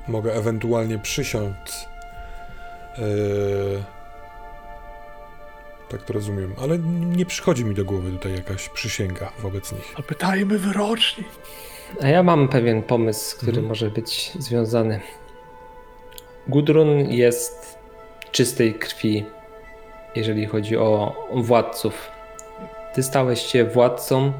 Mogę 0.08 0.34
ewentualnie 0.34 1.00
przysiąc. 1.00 1.90
E, 2.98 3.01
tak 5.89 6.03
to 6.03 6.13
rozumiem, 6.13 6.53
ale 6.62 6.79
nie 7.17 7.25
przychodzi 7.25 7.65
mi 7.65 7.75
do 7.75 7.86
głowy 7.86 8.12
tutaj 8.12 8.33
jakaś 8.36 8.69
przysięga 8.69 9.31
wobec 9.39 9.71
nich. 9.71 9.93
Zapytajmy 9.98 10.57
wyroczni. 10.60 11.24
A 12.01 12.07
ja 12.07 12.24
mam 12.24 12.48
pewien 12.48 12.83
pomysł, 12.83 13.38
który 13.38 13.51
Mhm. 13.51 13.67
może 13.67 13.89
być 13.89 14.31
związany. 14.39 15.00
Gudrun 16.48 17.00
jest 17.10 17.77
czystej 18.31 18.74
krwi, 18.74 19.25
jeżeli 20.15 20.45
chodzi 20.45 20.77
o 20.77 21.15
władców. 21.33 22.12
Ty 22.93 23.03
stałeś 23.03 23.41
się 23.41 23.65
władcą, 23.65 24.33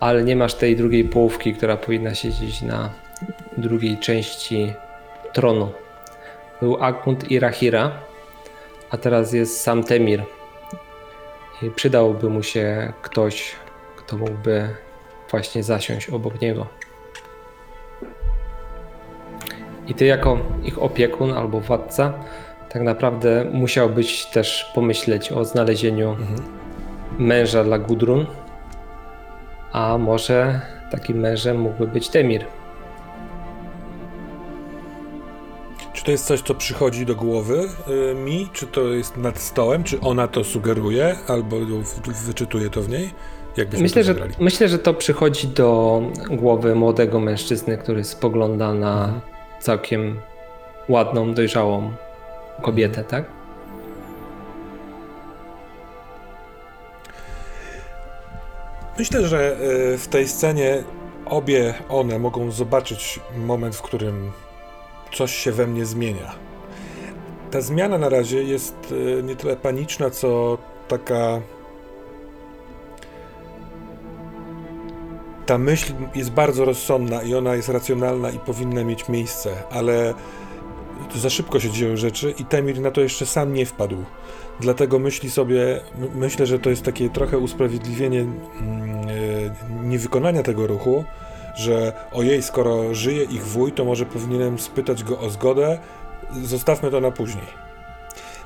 ale 0.00 0.24
nie 0.24 0.36
masz 0.36 0.54
tej 0.54 0.76
drugiej 0.76 1.04
połówki, 1.04 1.54
która 1.54 1.76
powinna 1.76 2.14
siedzieć 2.14 2.62
na 2.62 2.90
drugiej 3.56 3.98
części 3.98 4.72
tronu. 5.32 5.72
Był 6.64 6.76
Akmund 6.82 7.30
i 7.30 7.40
Rahira, 7.40 7.92
a 8.90 8.96
teraz 8.96 9.32
jest 9.32 9.60
sam 9.60 9.84
Temir. 9.84 10.22
I 11.62 11.70
przydałby 11.70 12.30
mu 12.30 12.42
się 12.42 12.92
ktoś, 13.02 13.52
kto 13.96 14.16
mógłby 14.16 14.68
właśnie 15.30 15.62
zasiąść 15.62 16.08
obok 16.08 16.40
niego. 16.40 16.66
I 19.86 19.94
ty, 19.94 20.04
jako 20.04 20.38
ich 20.62 20.82
opiekun 20.82 21.32
albo 21.32 21.60
władca, 21.60 22.12
tak 22.68 22.82
naprawdę 22.82 23.46
musiałbyś 23.52 24.26
też 24.26 24.72
pomyśleć 24.74 25.32
o 25.32 25.44
znalezieniu 25.44 26.16
męża 27.18 27.64
dla 27.64 27.78
Gudrun, 27.78 28.26
A 29.72 29.98
może 29.98 30.60
takim 30.90 31.18
mężem 31.18 31.60
mógłby 31.60 31.86
być 31.86 32.08
Temir. 32.08 32.44
Czy 36.04 36.06
to 36.06 36.12
jest 36.12 36.26
coś, 36.26 36.42
co 36.42 36.54
przychodzi 36.54 37.06
do 37.06 37.14
głowy 37.14 37.68
y, 38.10 38.14
mi? 38.14 38.48
Czy 38.52 38.66
to 38.66 38.80
jest 38.80 39.16
nad 39.16 39.38
stołem? 39.38 39.84
Czy 39.84 40.00
ona 40.00 40.28
to 40.28 40.44
sugeruje? 40.44 41.16
Albo 41.28 41.56
wyczytuje 42.26 42.70
to 42.70 42.82
w 42.82 42.88
niej? 42.88 43.10
Myślę 43.78 44.04
że, 44.04 44.14
myślę, 44.40 44.68
że 44.68 44.78
to 44.78 44.94
przychodzi 44.94 45.48
do 45.48 46.02
głowy 46.30 46.74
młodego 46.74 47.20
mężczyzny, 47.20 47.78
który 47.78 48.04
spogląda 48.04 48.74
na 48.74 49.04
Mhm. 49.04 49.20
całkiem 49.60 50.20
ładną, 50.88 51.34
dojrzałą 51.34 51.92
kobietę, 52.62 53.04
tak? 53.04 53.24
Myślę, 58.98 59.28
że 59.28 59.56
y, 59.94 59.98
w 59.98 60.08
tej 60.08 60.28
scenie 60.28 60.82
obie 61.26 61.74
one 61.88 62.18
mogą 62.18 62.50
zobaczyć 62.50 63.20
moment, 63.36 63.76
w 63.76 63.82
którym 63.82 64.32
coś 65.14 65.34
się 65.34 65.52
we 65.52 65.66
mnie 65.66 65.86
zmienia. 65.86 66.34
Ta 67.50 67.60
zmiana 67.60 67.98
na 67.98 68.08
razie 68.08 68.42
jest 68.42 68.92
y, 68.92 69.22
nie 69.22 69.36
tyle 69.36 69.56
paniczna, 69.56 70.10
co 70.10 70.58
taka. 70.88 71.40
Ta 75.46 75.58
myśl 75.58 75.92
jest 76.14 76.30
bardzo 76.30 76.64
rozsądna 76.64 77.22
i 77.22 77.34
ona 77.34 77.54
jest 77.54 77.68
racjonalna 77.68 78.30
i 78.30 78.38
powinna 78.38 78.84
mieć 78.84 79.08
miejsce, 79.08 79.50
ale 79.70 80.14
za 81.14 81.30
szybko 81.30 81.60
się 81.60 81.70
dzieją 81.70 81.96
rzeczy 81.96 82.34
i 82.38 82.44
Temir 82.44 82.80
na 82.80 82.90
to 82.90 83.00
jeszcze 83.00 83.26
sam 83.26 83.52
nie 83.54 83.66
wpadł. 83.66 83.96
Dlatego 84.60 84.98
myśli 84.98 85.30
sobie, 85.30 85.80
my- 85.98 86.08
myślę, 86.14 86.46
że 86.46 86.58
to 86.58 86.70
jest 86.70 86.82
takie 86.82 87.10
trochę 87.10 87.38
usprawiedliwienie 87.38 88.20
mm, 88.20 88.34
e, 89.08 89.84
niewykonania 89.88 90.42
tego 90.42 90.66
ruchu, 90.66 91.04
że 91.54 91.92
ojej, 92.12 92.42
skoro 92.42 92.94
żyje 92.94 93.24
ich 93.24 93.46
wuj, 93.46 93.72
to 93.72 93.84
może 93.84 94.06
powinienem 94.06 94.58
spytać 94.58 95.04
go 95.04 95.18
o 95.18 95.30
zgodę, 95.30 95.78
zostawmy 96.42 96.90
to 96.90 97.00
na 97.00 97.10
później. 97.10 97.46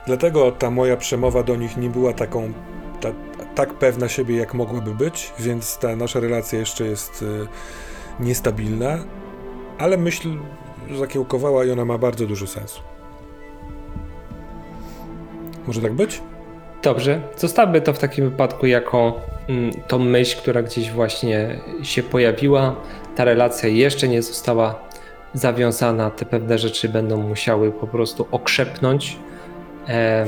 Dlatego 0.07 0.53
ta 0.53 0.71
moja 0.71 0.97
przemowa 0.97 1.43
do 1.43 1.57
nich 1.57 1.77
nie 1.77 1.91
była 1.91 2.13
taką, 2.13 2.53
ta, 3.01 3.09
tak 3.55 3.75
pewna 3.75 4.09
siebie, 4.09 4.37
jak 4.37 4.55
mogłaby 4.55 4.95
być, 4.95 5.33
więc 5.39 5.79
ta 5.79 5.97
nasza 5.97 6.21
relacja 6.21 6.59
jeszcze 6.59 6.85
jest 6.85 7.25
e, 8.21 8.23
niestabilna, 8.23 8.99
ale 9.79 9.97
myśl 9.97 10.39
zakiełkowała 10.99 11.65
i 11.65 11.71
ona 11.71 11.85
ma 11.85 11.99
bardzo 11.99 12.27
dużo 12.27 12.47
sensu. 12.47 12.81
Może 15.67 15.81
tak 15.81 15.93
być? 15.93 16.23
Dobrze, 16.83 17.21
zostawmy 17.37 17.81
to 17.81 17.93
w 17.93 17.99
takim 17.99 18.31
wypadku 18.31 18.67
jako 18.67 19.21
mm, 19.49 19.71
tą 19.89 19.99
myśl, 19.99 20.39
która 20.39 20.63
gdzieś 20.63 20.91
właśnie 20.91 21.61
się 21.83 22.03
pojawiła. 22.03 22.77
Ta 23.17 23.25
relacja 23.25 23.69
jeszcze 23.69 24.09
nie 24.09 24.23
została 24.23 24.89
zawiązana, 25.35 26.11
te 26.11 26.25
pewne 26.25 26.59
rzeczy 26.59 26.89
będą 26.89 27.17
musiały 27.17 27.73
po 27.73 27.87
prostu 27.87 28.29
okrzepnąć. 28.31 29.17
E, 29.89 30.27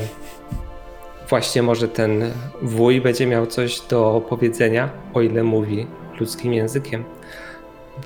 właśnie 1.28 1.62
może 1.62 1.88
ten 1.88 2.30
wuj 2.62 3.00
będzie 3.00 3.26
miał 3.26 3.46
coś 3.46 3.80
do 3.80 4.22
powiedzenia, 4.28 4.90
o 5.14 5.20
ile 5.20 5.42
mówi 5.42 5.86
ludzkim 6.20 6.54
językiem, 6.54 7.04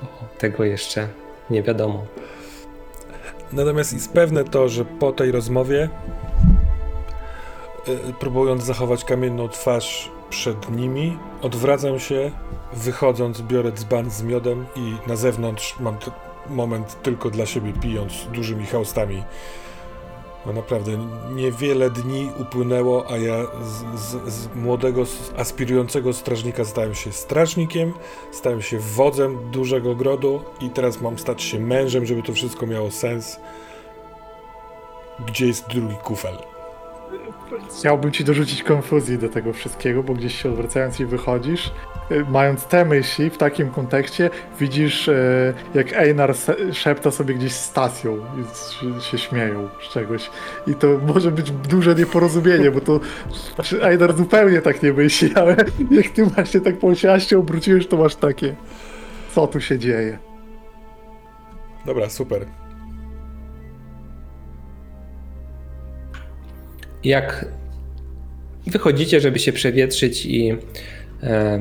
bo 0.01 0.07
tego 0.37 0.63
jeszcze 0.63 1.07
nie 1.49 1.63
wiadomo. 1.63 2.05
Natomiast 3.53 3.93
jest 3.93 4.13
pewne 4.13 4.43
to, 4.43 4.69
że 4.69 4.85
po 4.85 5.11
tej 5.11 5.31
rozmowie, 5.31 5.89
próbując 8.19 8.63
zachować 8.63 9.05
kamienną 9.05 9.49
twarz 9.49 10.11
przed 10.29 10.69
nimi, 10.69 11.17
odwracam 11.41 11.99
się, 11.99 12.31
wychodząc, 12.73 13.41
biorę 13.41 13.71
dzban 13.71 14.09
z 14.09 14.23
miodem 14.23 14.65
i 14.75 14.95
na 15.07 15.15
zewnątrz 15.15 15.75
mam 15.79 15.97
moment 16.49 17.01
tylko 17.03 17.29
dla 17.29 17.45
siebie, 17.45 17.73
pijąc 17.73 18.13
dużymi 18.33 18.65
haustami. 18.65 19.23
Bo 20.45 20.53
naprawdę 20.53 20.91
niewiele 21.35 21.89
dni 21.89 22.31
upłynęło, 22.39 23.11
a 23.11 23.17
ja 23.17 23.43
z, 23.43 23.99
z, 23.99 24.33
z 24.33 24.55
młodego, 24.55 25.03
aspirującego 25.37 26.13
strażnika 26.13 26.65
stałem 26.65 26.95
się 26.95 27.11
strażnikiem, 27.11 27.93
stałem 28.31 28.61
się 28.61 28.79
wodzem 28.79 29.51
dużego 29.51 29.91
ogrodu 29.91 30.43
i 30.61 30.69
teraz 30.69 31.01
mam 31.01 31.19
stać 31.19 31.43
się 31.43 31.59
mężem, 31.59 32.05
żeby 32.05 32.23
to 32.23 32.33
wszystko 32.33 32.67
miało 32.67 32.91
sens. 32.91 33.39
Gdzie 35.27 35.47
jest 35.47 35.67
drugi 35.67 35.95
kufel? 35.95 36.54
Chciałbym 37.79 38.11
ci 38.11 38.23
dorzucić 38.23 38.63
konfuzji 38.63 39.17
do 39.17 39.29
tego 39.29 39.53
wszystkiego, 39.53 40.03
bo 40.03 40.13
gdzieś 40.13 40.41
się 40.41 40.49
odwracając 40.49 40.99
i 40.99 41.05
wychodzisz, 41.05 41.71
y, 42.11 42.25
mając 42.29 42.65
te 42.65 42.85
myśli 42.85 43.29
w 43.29 43.37
takim 43.37 43.69
kontekście, 43.69 44.29
widzisz 44.59 45.07
y, 45.07 45.53
jak 45.73 45.93
Einar 45.93 46.35
szepta 46.73 47.11
sobie 47.11 47.35
gdzieś 47.35 47.53
stacją 47.53 48.17
i 48.17 49.01
się- 49.01 49.17
śmieją 49.17 49.69
z 49.89 49.93
czegoś. 49.93 50.29
I 50.67 50.75
to 50.75 50.87
może 51.07 51.31
być 51.31 51.51
duże 51.51 51.95
nieporozumienie, 51.95 52.71
bo 52.71 52.81
to 52.81 52.99
znaczy 53.55 53.83
Einar 53.83 54.17
zupełnie 54.17 54.61
tak 54.61 54.83
nie 54.83 54.93
myśli, 54.93 55.35
ale 55.35 55.55
jak 55.91 56.09
ty 56.09 56.25
właśnie 56.25 56.61
tak 56.61 56.77
po 56.77 56.95
się 56.95 57.39
obróciłeś, 57.39 57.87
to 57.87 57.97
masz 57.97 58.15
takie 58.15 58.55
co 59.35 59.47
tu 59.47 59.61
się 59.61 59.79
dzieje. 59.79 60.17
Dobra, 61.85 62.09
super. 62.09 62.45
Jak 67.05 67.45
wychodzicie, 68.67 69.19
żeby 69.19 69.39
się 69.39 69.53
przewietrzyć 69.53 70.25
i 70.25 70.57
e, 71.23 71.59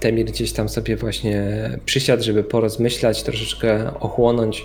Temir 0.00 0.26
gdzieś 0.26 0.52
tam 0.52 0.68
sobie 0.68 0.96
właśnie 0.96 1.42
przysiadł, 1.84 2.22
żeby 2.22 2.44
porozmyślać, 2.44 3.22
troszeczkę 3.22 3.94
ochłonąć, 4.00 4.64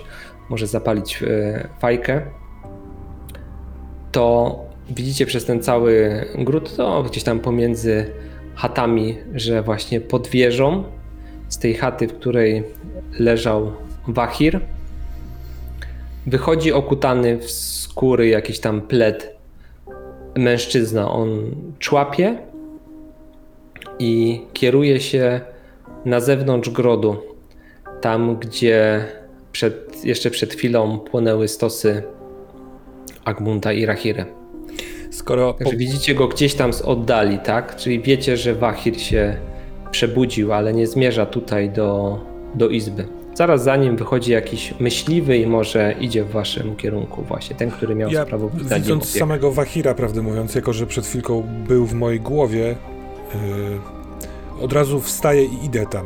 może 0.49 0.67
zapalić 0.67 1.23
e, 1.23 1.67
fajkę, 1.79 2.21
to 4.11 4.55
widzicie 4.89 5.25
przez 5.25 5.45
ten 5.45 5.63
cały 5.63 6.25
gród, 6.35 6.75
to 6.75 7.03
gdzieś 7.03 7.23
tam 7.23 7.39
pomiędzy 7.39 8.11
chatami, 8.55 9.17
że 9.35 9.61
właśnie 9.61 10.01
pod 10.01 10.27
wieżą 10.27 10.83
z 11.49 11.57
tej 11.57 11.73
chaty, 11.73 12.07
w 12.07 12.13
której 12.13 12.63
leżał 13.19 13.71
Wahir, 14.07 14.59
wychodzi 16.25 16.73
okutany 16.73 17.37
w 17.37 17.51
skóry 17.51 18.27
jakiś 18.27 18.59
tam 18.59 18.81
pled 18.81 19.37
mężczyzna. 20.38 21.12
On 21.12 21.56
człapie 21.80 22.38
i 24.00 24.41
kieruje 24.54 25.00
się 25.00 25.41
na 26.06 26.19
zewnątrz 26.19 26.69
grodu. 26.69 27.17
Tam, 28.02 28.36
gdzie 28.36 29.06
przed, 29.52 30.06
jeszcze 30.06 30.32
przed 30.32 30.54
chwilą 30.54 31.00
płonęły 31.00 31.47
stosy 31.47 32.04
Agmunda 33.26 33.73
i 33.73 33.86
Rahiry. 33.86 34.26
Skoro 35.12 35.54
po, 35.54 35.69
widzicie 35.69 36.15
go 36.15 36.28
gdzieś 36.28 36.54
tam 36.56 36.73
z 36.73 36.82
oddali, 36.82 37.39
tak? 37.39 37.76
Czyli 37.76 38.00
wiecie, 38.00 38.38
że 38.38 38.56
Wahir 38.56 39.02
się 39.02 39.38
przebudził, 39.91 40.54
ale 40.54 40.73
nie 40.73 40.88
zmierza 40.88 41.26
tutaj 41.26 41.69
do, 41.69 42.19
do 42.56 42.69
izby. 42.69 43.08
Zaraz 43.38 43.63
za 43.63 43.76
nim 43.76 43.95
wychodzi 43.95 44.32
jakiś 44.32 44.73
myśliwy 44.80 45.38
i 45.38 45.47
może 45.47 45.95
idzie 46.00 46.23
w 46.23 46.32
waszym 46.32 46.76
kierunku 46.76 47.23
właśnie, 47.23 47.56
ten, 47.56 47.71
który 47.71 47.95
miał 47.95 48.10
ja 48.12 48.26
sprawować 48.26 48.63
nad 48.63 48.82
widząc 48.82 49.04
opiekę. 49.04 49.19
samego 49.19 49.52
Wahira, 49.52 49.93
prawdę 49.93 50.21
mówiąc, 50.21 50.56
jako 50.56 50.73
że 50.73 50.88
przed 50.88 51.06
chwilką 51.06 51.43
był 51.67 51.86
w 51.86 51.93
mojej 51.93 52.19
głowie, 52.19 52.76
yy, 54.60 54.63
od 54.63 54.73
razu 54.73 55.02
wstaję 55.02 55.45
i 55.45 55.65
idę 55.65 55.86
tam. 55.86 56.06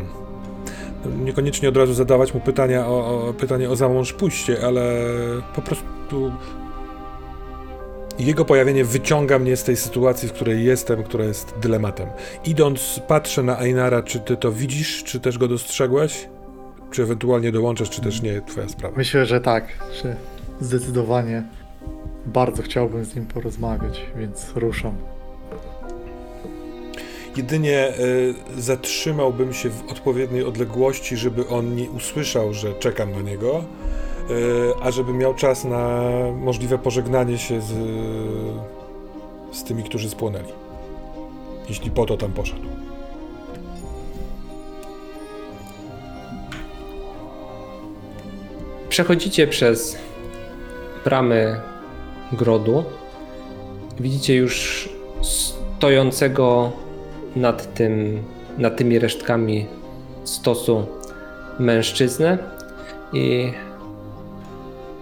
Niekoniecznie 1.24 1.70
od 1.70 1.78
razu 1.78 1.94
zadawać 1.94 2.34
mu 2.34 2.40
pytania 2.40 2.88
o, 2.88 3.28
o, 3.28 3.34
pytanie 3.34 3.70
o 3.70 3.76
zamąż 3.76 4.14
pójście, 4.14 4.58
ale 4.66 4.94
po 5.56 5.62
prostu 5.62 6.32
jego 8.20 8.46
pojawienie 8.46 8.86
wyciąga 8.86 9.40
mnie 9.40 9.58
z 9.58 9.64
tej 9.64 9.78
sytuacji, 9.78 10.30
w 10.30 10.34
której 10.34 10.66
jestem, 10.66 11.04
która 11.04 11.26
jest 11.26 11.54
dylematem. 11.62 12.08
Idąc, 12.46 13.02
patrzę 13.08 13.44
na 13.44 13.60
Einara, 13.60 14.04
czy 14.04 14.20
ty 14.20 14.38
to 14.38 14.52
widzisz, 14.52 15.04
czy 15.04 15.20
też 15.20 15.38
go 15.38 15.48
dostrzegłeś? 15.48 16.28
Czy 16.92 17.04
ewentualnie 17.04 17.52
dołączasz, 17.52 17.90
czy 17.90 18.02
też 18.02 18.22
nie, 18.22 18.42
twoja 18.42 18.70
sprawa. 18.70 18.98
Myślę, 18.98 19.26
że 19.26 19.42
tak, 19.42 19.68
że 20.04 20.16
zdecydowanie 20.62 21.44
bardzo 22.26 22.64
chciałbym 22.64 23.06
z 23.06 23.16
nim 23.16 23.26
porozmawiać, 23.26 24.02
więc 24.16 24.52
ruszam. 24.56 24.96
Jedynie 27.38 27.94
y, 28.58 28.62
zatrzymałbym 28.62 29.54
się 29.54 29.70
w 29.70 29.92
odpowiedniej 29.92 30.44
odległości, 30.44 31.18
żeby 31.18 31.48
on 31.48 31.76
nie 31.76 31.90
usłyszał, 31.90 32.54
że 32.54 32.74
czekam 32.74 33.12
na 33.12 33.22
niego, 33.22 33.64
y, 34.30 34.34
a 34.82 34.92
żeby 34.92 35.14
miał 35.14 35.34
czas 35.34 35.66
na 35.66 36.10
możliwe 36.36 36.78
pożegnanie 36.78 37.38
się 37.38 37.62
z, 37.62 37.74
z 39.52 39.64
tymi, 39.64 39.84
którzy 39.84 40.10
spłonęli. 40.10 40.54
Jeśli 41.70 41.92
po 41.92 42.06
to 42.06 42.18
tam 42.18 42.32
poszedł. 42.32 42.81
Przechodzicie 48.92 49.48
przez 49.48 49.98
bramy 51.06 51.60
grodu. 52.32 52.84
Widzicie 54.00 54.36
już 54.36 54.90
stojącego 55.22 56.72
nad 57.36 57.74
tym, 57.74 58.24
nad 58.58 58.78
tymi 58.78 59.00
resztkami 59.00 59.68
stosu 60.24 60.86
mężczyznę 61.60 62.38
i 63.14 63.54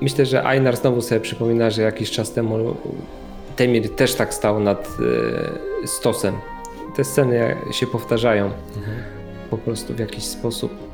myślę, 0.02 0.26
że 0.26 0.46
Einar 0.46 0.78
znowu 0.78 1.02
sobie 1.02 1.22
przypomina, 1.22 1.70
że 1.70 1.82
jakiś 1.82 2.12
czas 2.12 2.34
temu 2.34 2.76
Temir 3.56 3.96
też 3.96 4.16
tak 4.16 4.34
stał 4.34 4.60
nad 4.60 4.88
e, 5.84 5.88
stosem. 5.88 6.36
Te 6.96 7.04
sceny 7.04 7.56
się 7.72 7.88
powtarzają 7.88 8.52
po 9.50 9.58
prostu 9.58 9.94
w 9.94 10.00
jakiś 10.00 10.24
sposób. 10.24 10.89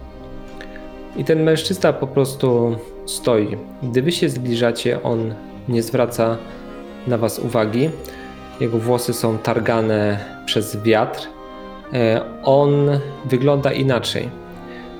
I 1.17 1.23
ten 1.23 1.43
mężczyzna 1.43 1.93
po 1.93 2.07
prostu 2.07 2.75
stoi. 3.05 3.57
Gdy 3.83 4.01
wy 4.01 4.11
się 4.11 4.29
zbliżacie, 4.29 5.03
on 5.03 5.33
nie 5.69 5.83
zwraca 5.83 6.37
na 7.07 7.17
was 7.17 7.39
uwagi. 7.39 7.89
Jego 8.59 8.77
włosy 8.77 9.13
są 9.13 9.37
targane 9.37 10.19
przez 10.45 10.83
wiatr. 10.83 11.27
E, 11.93 12.21
On 12.43 12.71
wygląda 13.25 13.71
inaczej. 13.71 14.29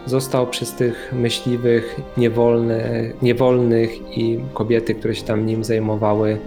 Został 0.06 0.48
przez 0.48 0.74
tych 0.74 1.14
myśliwych, 1.16 2.02
niewolny, 2.18 3.14
niewolnych 3.22 4.18
i 4.18 4.40
kobiety, 4.54 4.96
które 4.96 5.16
się 5.16 5.24
tam 5.24 5.46
nim 5.46 5.64
zajmowały, 5.64 6.40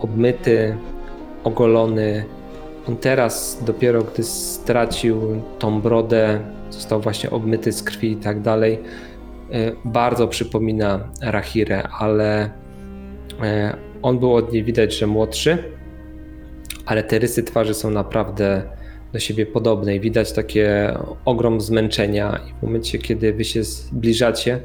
obmyty, 0.00 0.76
ogolony. 1.44 2.24
On 2.88 2.96
teraz, 2.96 3.62
dopiero 3.66 4.02
gdy 4.02 4.24
stracił 4.24 5.20
tą 5.58 5.80
brodę, 5.80 6.40
został 6.70 7.00
właśnie 7.00 7.30
obmyty 7.30 7.72
z 7.72 7.82
krwi 7.82 8.12
i 8.12 8.16
tak 8.16 8.40
dalej, 8.40 8.78
e, 9.52 9.72
bardzo 9.84 10.28
przypomina 10.28 11.08
Rahirę, 11.22 11.82
ale 11.82 12.50
e, 13.42 13.76
on 14.02 14.18
był 14.18 14.34
od 14.34 14.52
niej 14.52 14.64
widać, 14.64 14.98
że 14.98 15.06
młodszy, 15.06 15.58
ale 16.86 17.02
te 17.02 17.18
rysy 17.18 17.42
twarzy 17.42 17.74
są 17.74 17.90
naprawdę 17.90 18.62
do 19.12 19.18
siebie 19.18 19.46
podobne 19.46 19.96
i 19.96 20.00
widać 20.00 20.32
takie 20.32 20.98
ogrom 21.24 21.60
zmęczenia. 21.60 22.40
I 22.50 22.60
w 22.60 22.62
momencie, 22.62 22.98
kiedy 22.98 23.32
wy 23.32 23.44
się 23.44 23.64
zbliżacie, 23.64 24.60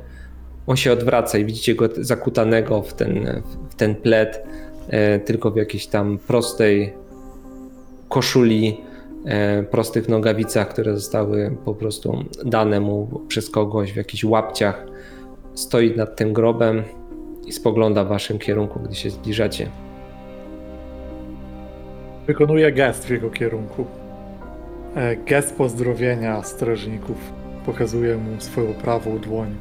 on 0.67 0.77
się 0.77 0.91
odwraca 0.91 1.37
i 1.37 1.45
widzicie 1.45 1.75
go 1.75 1.89
zakutanego 1.97 2.81
w 2.81 2.93
ten, 2.93 3.41
w 3.69 3.75
ten 3.75 3.95
pled, 3.95 4.43
e, 4.89 5.19
tylko 5.19 5.51
w 5.51 5.55
jakiejś 5.55 5.87
tam 5.87 6.17
prostej 6.17 6.93
koszuli, 8.09 8.77
prostych 9.71 10.09
nogawicach, 10.09 10.69
które 10.69 10.95
zostały 10.95 11.57
po 11.65 11.75
prostu 11.75 12.25
dane 12.45 12.79
mu 12.79 13.21
przez 13.27 13.49
kogoś 13.49 13.93
w 13.93 13.95
jakichś 13.95 14.23
łapciach. 14.23 14.85
Stoi 15.53 15.95
nad 15.95 16.15
tym 16.15 16.33
grobem 16.33 16.83
i 17.45 17.51
spogląda 17.51 18.03
w 18.03 18.07
waszym 18.07 18.39
kierunku, 18.39 18.79
gdy 18.79 18.95
się 18.95 19.09
zbliżacie. 19.09 19.69
Wykonuję 22.27 22.71
gest 22.71 23.05
w 23.05 23.09
jego 23.09 23.29
kierunku. 23.29 23.85
E, 24.95 25.15
Gest 25.15 25.55
pozdrowienia 25.55 26.43
strażników. 26.43 27.17
Pokazuję 27.65 28.17
mu 28.17 28.41
swoją 28.41 28.73
prawą 28.73 29.19
dłoń 29.19 29.55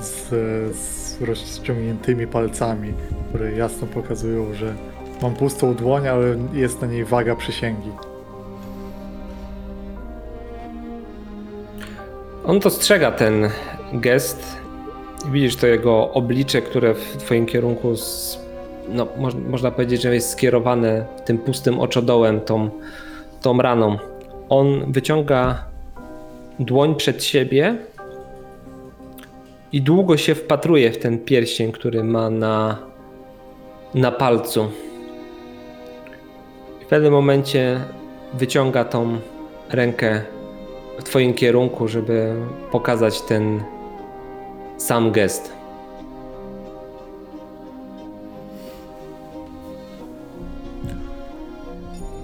z, 0.00 0.28
z 0.76 1.22
rozciągniętymi 1.22 2.26
palcami, 2.26 2.94
które 3.28 3.52
jasno 3.52 3.86
pokazują, 3.86 4.54
że 4.54 4.74
mam 5.22 5.34
pustą 5.34 5.74
dłoń, 5.74 6.08
ale 6.08 6.36
jest 6.52 6.80
na 6.80 6.86
niej 6.86 7.04
waga 7.04 7.36
przysięgi. 7.36 7.90
On 12.46 12.58
dostrzega 12.58 13.10
ten 13.10 13.50
gest. 13.92 14.56
Widzisz 15.32 15.56
to 15.56 15.66
jego 15.66 16.12
oblicze, 16.12 16.62
które 16.62 16.94
w 16.94 17.16
twoim 17.16 17.46
kierunku, 17.46 17.96
z, 17.96 18.38
no, 18.88 19.06
moż, 19.16 19.34
można 19.34 19.70
powiedzieć, 19.70 20.02
że 20.02 20.14
jest 20.14 20.30
skierowane 20.30 21.06
tym 21.24 21.38
pustym 21.38 21.80
oczodołem, 21.80 22.40
tą, 22.40 22.70
tą 23.42 23.58
raną. 23.58 23.96
On 24.48 24.92
wyciąga 24.92 25.64
dłoń 26.58 26.94
przed 26.94 27.24
siebie 27.24 27.76
i 29.72 29.82
długo 29.82 30.16
się 30.16 30.34
wpatruje 30.34 30.92
w 30.92 30.98
ten 30.98 31.18
pierścień, 31.18 31.72
który 31.72 32.04
ma 32.04 32.30
na, 32.30 32.78
na 33.94 34.10
palcu. 34.12 34.70
W 36.80 36.86
pewnym 36.86 37.12
momencie 37.12 37.80
wyciąga 38.34 38.84
tą 38.84 39.18
rękę 39.70 40.35
w 40.98 41.02
twoim 41.02 41.34
kierunku, 41.34 41.88
żeby 41.88 42.34
pokazać 42.70 43.20
ten 43.20 43.62
sam 44.78 45.12
gest. 45.12 45.52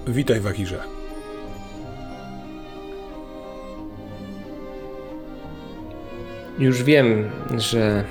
Witaj, 0.07 0.39
Wahirze. 0.39 0.79
Już 6.59 6.83
wiem, 6.83 7.29
że 7.57 8.03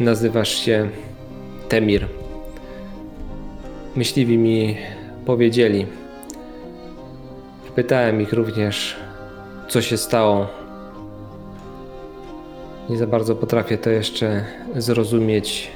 nazywasz 0.00 0.54
się 0.54 0.88
Temir. 1.68 2.06
Myśliwi 3.96 4.38
mi 4.38 4.76
powiedzieli. 5.26 5.86
Pytałem 7.74 8.20
ich 8.20 8.32
również, 8.32 8.96
co 9.68 9.82
się 9.82 9.96
stało. 9.96 10.46
Nie 12.90 12.96
za 12.96 13.06
bardzo 13.06 13.36
potrafię 13.36 13.78
to 13.78 13.90
jeszcze 13.90 14.44
zrozumieć. 14.76 15.70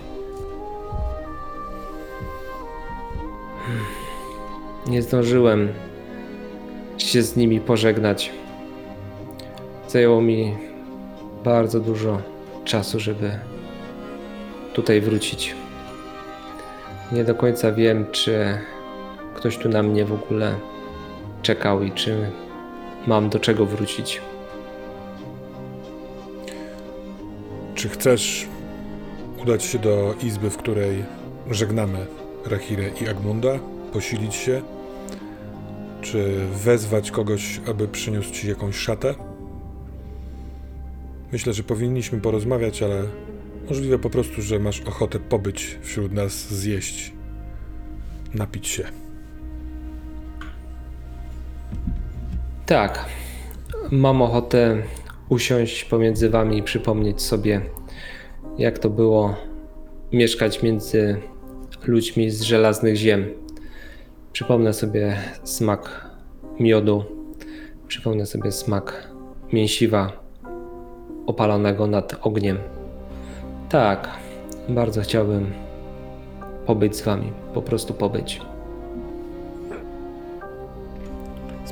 Hmm. 3.67 3.85
Nie 4.87 5.03
zdążyłem 5.03 5.69
się 6.99 7.23
z 7.23 7.37
nimi 7.37 7.61
pożegnać. 7.61 8.33
Zajęło 9.89 10.21
mi 10.21 10.55
bardzo 11.45 11.81
dużo 11.81 12.19
czasu, 12.65 13.01
żeby 13.01 13.39
tutaj 14.73 15.01
wrócić. 15.01 15.55
Nie 17.13 17.25
do 17.25 17.35
końca 17.35 17.73
wiem, 17.73 18.07
czy 18.13 18.59
ktoś 19.35 19.59
tu 19.59 19.69
na 19.69 19.83
mnie 19.83 20.05
w 20.05 20.13
ogóle 20.13 20.55
czekał 21.43 21.83
i 21.83 21.93
czy 21.93 22.31
mam 23.07 23.31
do 23.31 23.41
czego 23.41 23.67
wrócić. 23.67 24.21
Czy 27.75 27.89
chcesz 27.89 28.47
udać 29.43 29.65
się 29.65 29.79
do 29.79 30.15
izby, 30.23 30.51
w 30.51 30.57
której 30.57 31.05
żegnamy 31.51 32.07
Rahirę 32.47 32.91
i 33.01 33.09
Agmunda? 33.09 33.59
Posilić 33.93 34.35
się? 34.35 34.63
Czy 36.03 36.47
wezwać 36.65 37.11
kogoś, 37.11 37.61
aby 37.69 37.89
przyniósł 37.89 38.33
ci 38.33 38.49
jakąś 38.49 38.77
szatę? 38.77 39.15
Myślę, 41.33 41.53
że 41.53 41.63
powinniśmy 41.63 42.21
porozmawiać, 42.21 42.83
ale 42.83 43.03
możliwe 43.69 43.99
po 43.99 44.11
prostu, 44.11 44.43
że 44.43 44.59
masz 44.59 44.81
ochotę 44.81 45.19
pobyć 45.19 45.79
wśród 45.83 46.13
nas, 46.13 46.33
zjeść, 46.33 47.13
napić 48.35 48.67
się. 48.67 49.06
Tak, 52.67 53.05
mam 53.91 54.23
ochotę 54.23 54.83
usiąść 55.29 55.85
pomiędzy 55.85 56.31
wami 56.31 56.59
i 56.59 56.63
przypomnieć 56.63 57.23
sobie, 57.23 57.61
jak 58.59 58.79
to 58.79 58.91
było 58.91 59.35
mieszkać 60.13 60.63
między 60.63 61.17
ludźmi 61.87 62.31
z 62.31 62.43
żelaznych 62.43 62.97
ziem. 62.97 63.27
Przypomnę 64.33 64.73
sobie 64.73 65.17
smak 65.45 66.11
miodu, 66.61 67.05
przypomnę 67.89 68.27
sobie 68.27 68.53
smak 68.53 69.09
mięsiwa 69.53 70.13
opalonego 71.27 71.87
nad 71.87 72.17
ogniem. 72.23 72.59
Tak, 73.69 74.09
bardzo 74.69 75.01
chciałbym 75.01 75.53
pobyć 76.67 76.97
z 76.97 77.03
wami, 77.03 77.33
po 77.55 77.63
prostu 77.63 77.95
pobyć. 77.95 78.41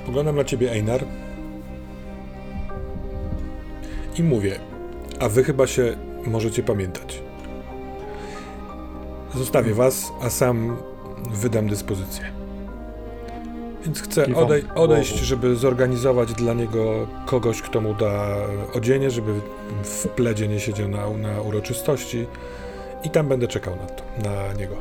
Spoglądam 0.04 0.36
na 0.36 0.44
ciebie, 0.44 0.72
Einar. 0.72 1.04
I 4.18 4.22
mówię, 4.22 4.58
a 5.20 5.28
wy 5.28 5.44
chyba 5.44 5.66
się 5.66 5.96
możecie 6.26 6.62
pamiętać. 6.62 7.22
Zostawię 9.34 9.74
was, 9.74 10.12
a 10.22 10.30
sam 10.30 10.76
wydam 11.30 11.66
dyspozycję. 11.68 12.24
Więc 13.84 14.00
chcę 14.02 14.22
odej- 14.26 14.64
odejść, 14.74 15.14
żeby 15.18 15.56
zorganizować 15.56 16.32
dla 16.32 16.54
niego 16.54 17.06
kogoś, 17.26 17.62
kto 17.62 17.80
mu 17.80 17.94
da 17.94 18.36
odzienie, 18.74 19.10
żeby 19.10 19.32
w 19.84 20.08
pledzie 20.08 20.48
nie 20.48 20.60
siedział 20.60 20.88
na, 20.88 21.10
na 21.10 21.40
uroczystości. 21.40 22.26
I 23.04 23.10
tam 23.10 23.28
będę 23.28 23.48
czekał 23.48 23.76
na 23.76 23.86
to, 23.86 24.04
na 24.28 24.52
niego. 24.52 24.76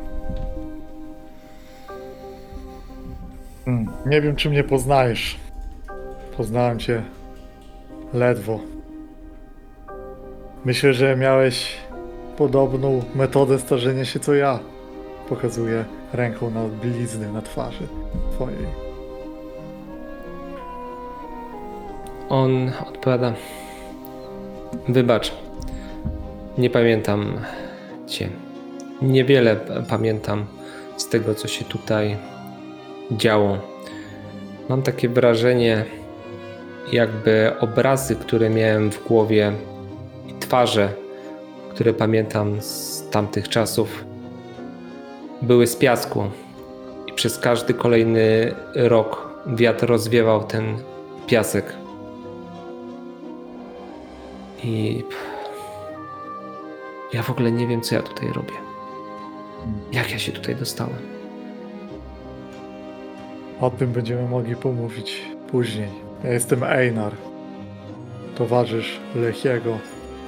Hmm, 3.66 3.88
nie 4.06 4.22
wiem, 4.22 4.36
czy 4.36 4.50
mnie 4.50 4.64
poznajesz. 4.64 5.40
Poznałem 6.38 6.80
cię 6.80 7.04
ledwo. 8.14 8.60
Myślę, 10.66 10.94
że 10.94 11.16
miałeś 11.16 11.78
podobną 12.38 13.04
metodę 13.16 13.60
starzenia 13.60 14.06
się 14.06 14.20
co 14.20 14.34
ja. 14.34 14.60
Pokazuję 15.30 15.86
ręką 16.14 16.50
na 16.50 16.64
blizny 16.64 17.32
na 17.32 17.42
twarzy 17.42 17.88
twojej. 18.32 18.66
On 22.30 22.72
odpowiada: 22.88 23.34
Wybacz. 24.88 25.32
Nie 26.58 26.70
pamiętam 26.70 27.34
cię. 28.08 28.30
Niewiele 29.02 29.56
pamiętam 29.90 30.46
z 30.98 31.10
tego, 31.10 31.36
co 31.36 31.48
się 31.48 31.66
tutaj 31.66 32.18
działo. 33.12 33.58
Mam 34.70 34.82
takie 34.82 35.10
wrażenie, 35.10 35.86
jakby 36.92 37.52
obrazy, 37.60 38.16
które 38.16 38.50
miałem 38.50 38.92
w 38.92 39.08
głowie 39.08 39.52
i 40.28 40.34
twarze, 40.34 40.90
które 41.70 41.94
pamiętam 41.94 42.62
z 42.62 43.04
tamtych 43.12 43.50
czasów, 43.50 44.06
były 45.42 45.68
z 45.68 45.76
piasku. 45.76 46.24
I 47.08 47.14
przez 47.14 47.38
każdy 47.38 47.74
kolejny 47.74 48.56
rok 48.76 49.34
wiatr 49.48 49.88
rozwiewał 49.88 50.44
ten 50.44 50.78
piasek. 51.28 51.74
I 54.64 55.04
ja 57.14 57.24
w 57.24 57.30
ogóle 57.30 57.52
nie 57.52 57.68
wiem, 57.68 57.82
co 57.82 57.96
ja 57.96 58.02
tutaj 58.02 58.30
robię. 58.30 58.54
Jak 59.92 60.12
ja 60.12 60.20
się 60.20 60.32
tutaj 60.32 60.56
dostałem? 60.56 61.13
O 63.64 63.70
tym 63.70 63.92
będziemy 63.92 64.30
mogli 64.30 64.56
pomówić 64.56 65.22
później. 65.52 65.90
Ja 66.24 66.34
jestem 66.34 66.64
Einar, 66.64 67.12
towarzysz 68.36 69.00
Lechiego. 69.16 69.78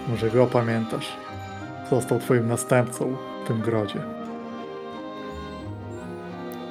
Może 0.08 0.30
go 0.30 0.48
pamiętasz. 0.48 1.14
Został 1.90 2.20
twoim 2.20 2.48
następcą 2.48 3.16
w 3.44 3.48
tym 3.48 3.62
grodzie. 3.62 4.00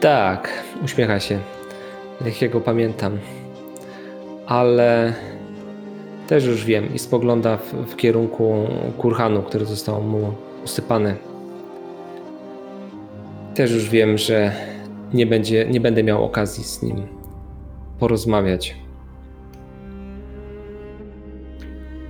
Tak, 0.00 0.48
uśmiecha 0.84 1.20
się. 1.20 1.38
Lechiego 2.20 2.60
pamiętam. 2.60 3.18
Ale 4.46 5.14
też 6.26 6.44
już 6.44 6.64
wiem 6.64 6.94
i 6.94 6.98
spogląda 6.98 7.56
w, 7.56 7.72
w 7.72 7.96
kierunku 7.96 8.66
kurhanu, 8.98 9.42
który 9.42 9.64
został 9.64 10.02
mu 10.02 10.32
usypany. 10.64 11.16
Też 13.54 13.70
już 13.70 13.90
wiem, 13.90 14.18
że 14.18 14.73
nie, 15.12 15.26
będzie, 15.26 15.66
nie 15.66 15.80
będę 15.80 16.02
miał 16.02 16.24
okazji 16.24 16.64
z 16.64 16.82
nim 16.82 17.06
porozmawiać. 17.98 18.76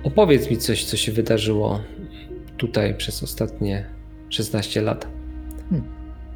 Opowiedz 0.03 0.49
mi 0.49 0.57
coś, 0.57 0.85
co 0.85 0.97
się 0.97 1.11
wydarzyło 1.11 1.79
tutaj 2.57 2.95
przez 2.95 3.23
ostatnie 3.23 3.85
16 4.29 4.81
lat. 4.81 5.07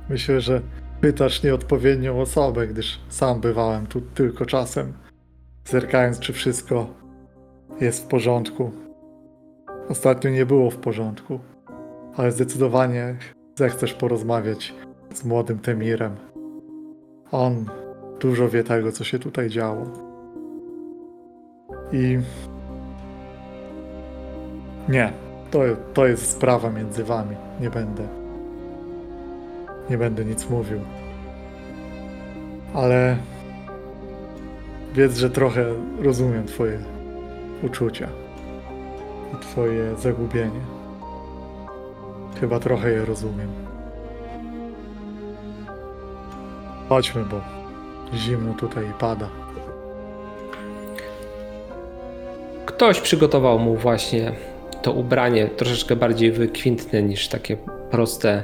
Myślę, 0.09 0.41
że 0.41 0.61
pytasz 1.01 1.43
nieodpowiednią 1.43 2.21
osobę, 2.21 2.67
gdyż 2.67 2.99
sam 3.09 3.41
bywałem 3.41 3.87
tu 3.87 4.01
tylko 4.01 4.45
czasem, 4.45 4.93
zerkając, 5.65 6.19
czy 6.19 6.33
wszystko 6.33 6.87
jest 7.81 8.03
w 8.03 8.07
porządku. 8.07 8.71
Ostatnio 9.89 10.29
nie 10.29 10.45
było 10.45 10.71
w 10.71 10.77
porządku, 10.77 11.39
ale 12.15 12.31
zdecydowanie 12.31 13.15
zechcesz 13.55 13.93
porozmawiać 13.93 14.73
z 15.13 15.25
młodym 15.25 15.59
Temirem. 15.59 16.15
On 17.31 17.65
dużo 18.19 18.49
wie 18.49 18.63
tego, 18.63 18.91
co 18.91 19.03
się 19.03 19.19
tutaj 19.19 19.49
działo. 19.49 19.85
I 21.91 22.19
nie, 24.89 25.13
to, 25.51 25.59
to 25.93 26.07
jest 26.07 26.31
sprawa 26.31 26.69
między 26.69 27.03
wami. 27.03 27.35
Nie 27.61 27.69
będę 27.69 28.19
nie 29.89 29.97
będę 29.97 30.25
nic 30.25 30.49
mówił. 30.49 30.79
Ale 32.73 33.17
wiedz, 34.93 35.17
że 35.17 35.29
trochę 35.29 35.65
rozumiem 36.01 36.45
Twoje 36.45 36.79
uczucia 37.63 38.07
i 39.33 39.37
Twoje 39.41 39.95
zagubienie. 39.95 40.61
Chyba 42.39 42.59
trochę 42.59 42.91
je 42.91 43.05
rozumiem. 43.05 43.68
Chodźmy, 46.89 47.25
bo 47.25 47.41
zimno 48.13 48.53
tutaj 48.53 48.85
pada. 48.99 49.29
Ktoś 52.65 53.01
przygotował 53.01 53.59
mu 53.59 53.75
właśnie 53.75 54.31
to 54.81 54.91
ubranie, 54.91 55.47
troszeczkę 55.47 55.95
bardziej 55.95 56.31
wykwintne 56.31 57.03
niż 57.03 57.27
takie 57.27 57.57
proste 57.91 58.43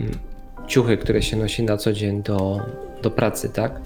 mm, 0.00 0.12
ciuchy, 0.66 0.96
które 0.96 1.22
się 1.22 1.36
nosi 1.36 1.62
na 1.62 1.76
co 1.76 1.92
dzień 1.92 2.22
do, 2.22 2.60
do 3.02 3.10
pracy, 3.10 3.48
tak? 3.48 3.80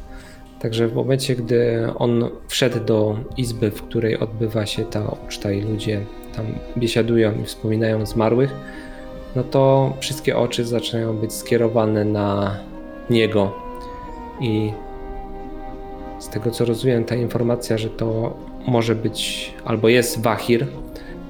Także 0.61 0.89
w 0.89 0.95
momencie, 0.95 1.37
gdy 1.37 1.89
on 1.97 2.31
wszedł 2.49 2.81
do 2.81 3.19
izby, 3.37 3.71
w 3.71 3.83
której 3.83 4.19
odbywa 4.19 4.67
się 4.67 4.85
ta 4.85 5.17
uczta 5.27 5.53
i 5.53 5.63
ludzie 5.63 6.01
tam 6.37 6.47
biesiadują 6.77 7.41
i 7.43 7.45
wspominają 7.45 8.07
zmarłych, 8.07 8.55
no 9.37 9.45
to 9.45 9.93
wszystkie 10.01 10.37
oczy 10.37 10.65
zaczynają 10.65 11.17
być 11.17 11.33
skierowane 11.33 12.05
na 12.05 12.57
niego. 13.11 13.64
I 14.41 14.73
z 16.19 16.29
tego 16.29 16.51
co 16.51 16.65
rozumiem, 16.65 17.05
ta 17.05 17.15
informacja, 17.15 17.79
że 17.79 17.91
to 17.91 18.37
może 18.67 18.95
być 18.95 19.53
albo 19.65 19.89
jest 19.89 20.23
Wahir, 20.23 20.67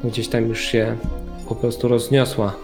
gdzieś 0.05 0.29
tam 0.29 0.49
już 0.49 0.61
się 0.61 0.97
po 1.49 1.55
prostu 1.55 1.89
rozniosła 1.89 2.55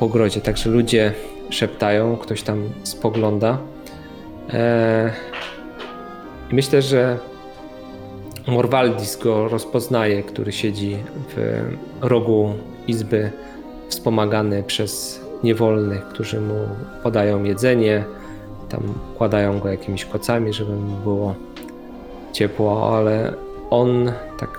po 0.00 0.08
grodzie, 0.08 0.40
także 0.40 0.70
ludzie 0.70 1.12
szeptają, 1.50 2.16
ktoś 2.16 2.42
tam 2.42 2.68
spogląda. 2.82 3.58
Eee, 4.52 5.10
myślę, 6.52 6.82
że 6.82 7.18
Morwaldis 8.46 9.16
go 9.16 9.48
rozpoznaje, 9.48 10.22
który 10.22 10.52
siedzi 10.52 10.96
w 11.36 11.62
rogu 12.00 12.54
izby, 12.86 13.30
wspomagany 13.88 14.62
przez 14.62 15.20
niewolnych, 15.44 16.04
którzy 16.08 16.40
mu 16.40 16.54
podają 17.02 17.44
jedzenie, 17.44 18.04
tam 18.74 18.94
kładają 19.18 19.58
go 19.58 19.68
jakimiś 19.68 20.04
kocami, 20.04 20.52
żeby 20.52 20.72
mu 20.72 20.96
było 20.96 21.34
ciepło, 22.32 22.96
ale 22.98 23.32
on 23.70 24.12
tak 24.38 24.58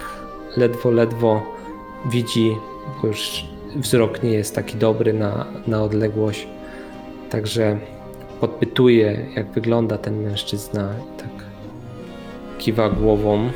ledwo, 0.58 0.92
ledwo 0.92 1.42
widzi, 2.06 2.58
bo 3.02 3.08
już 3.08 3.46
wzrok 3.76 4.24
nie 4.24 4.32
jest 4.32 4.56
taki 4.56 4.78
dobry 4.78 5.14
na, 5.14 5.46
na 5.68 5.84
odległość. 5.84 6.48
Także 7.30 7.78
podpytuje, 8.40 9.26
jak 9.36 9.52
wygląda 9.52 9.98
ten 9.98 10.24
mężczyzna. 10.24 10.94
i 11.00 11.20
Tak 11.22 11.30
kiwa 12.58 12.90
głową, 12.90 13.50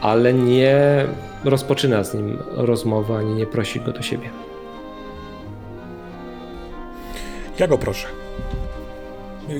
ale 0.00 0.32
nie 0.32 1.06
rozpoczyna 1.44 2.04
z 2.04 2.14
nim 2.14 2.38
rozmowy 2.50 3.14
ani 3.14 3.34
nie 3.34 3.46
prosi 3.46 3.80
go 3.80 3.92
do 3.92 4.02
siebie. 4.02 4.30
Ja 7.58 7.66
go 7.66 7.78
proszę. 7.78 8.21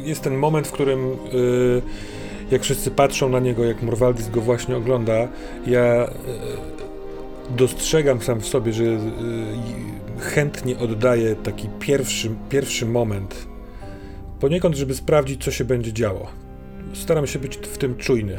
Jest 0.05 0.23
ten 0.23 0.37
moment, 0.37 0.69
w 0.69 0.73
którym 0.73 1.05
y, 1.05 1.83
jak 2.51 2.63
wszyscy 2.63 2.91
patrzą 2.91 3.29
na 3.29 3.41
niego, 3.41 3.65
jak 3.65 3.83
Morwaldis 3.83 4.29
go 4.29 4.41
właśnie 4.41 4.77
ogląda, 4.77 5.29
ja 5.67 6.07
y, 6.07 7.57
dostrzegam 7.57 8.21
sam 8.23 8.41
w 8.41 8.47
sobie, 8.47 8.73
że 8.73 8.85
y, 8.85 8.99
chętnie 10.19 10.79
oddaję 10.79 11.37
taki 11.37 11.69
pierwszy, 11.81 12.31
pierwszy 12.49 12.87
moment, 12.87 13.47
poniekąd, 14.41 14.77
żeby 14.77 14.95
sprawdzić, 14.95 15.45
co 15.45 15.51
się 15.51 15.65
będzie 15.65 15.93
działo. 15.93 16.27
Staram 16.93 17.27
się 17.27 17.39
być 17.39 17.57
w 17.57 17.79
tym 17.79 17.97
czujny. 17.97 18.39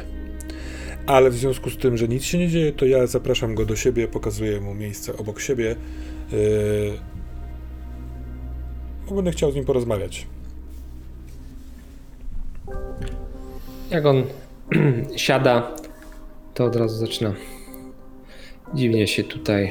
Ale 1.06 1.30
w 1.30 1.34
związku 1.34 1.70
z 1.70 1.76
tym, 1.76 1.96
że 1.96 2.08
nic 2.08 2.24
się 2.24 2.38
nie 2.38 2.48
dzieje, 2.48 2.72
to 2.72 2.86
ja 2.86 3.06
zapraszam 3.06 3.54
go 3.54 3.66
do 3.66 3.76
siebie, 3.76 4.08
pokazuję 4.08 4.60
mu 4.60 4.74
miejsce 4.74 5.16
obok 5.16 5.40
siebie. 5.40 5.76
Yy, 6.32 6.38
bo 9.08 9.14
będę 9.14 9.30
chciał 9.30 9.52
z 9.52 9.54
nim 9.54 9.64
porozmawiać. 9.64 10.26
Jak 13.90 14.06
on 14.06 14.24
siada, 15.16 15.76
to 16.54 16.64
od 16.64 16.76
razu 16.76 16.96
zaczyna. 16.96 17.34
Dziwnie 18.74 19.06
się 19.06 19.24
tutaj 19.24 19.70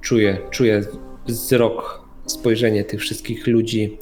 czuję. 0.00 0.38
Czuję 0.50 0.82
wzrok, 1.26 2.02
spojrzenie 2.26 2.84
tych 2.84 3.00
wszystkich 3.00 3.46
ludzi, 3.46 3.98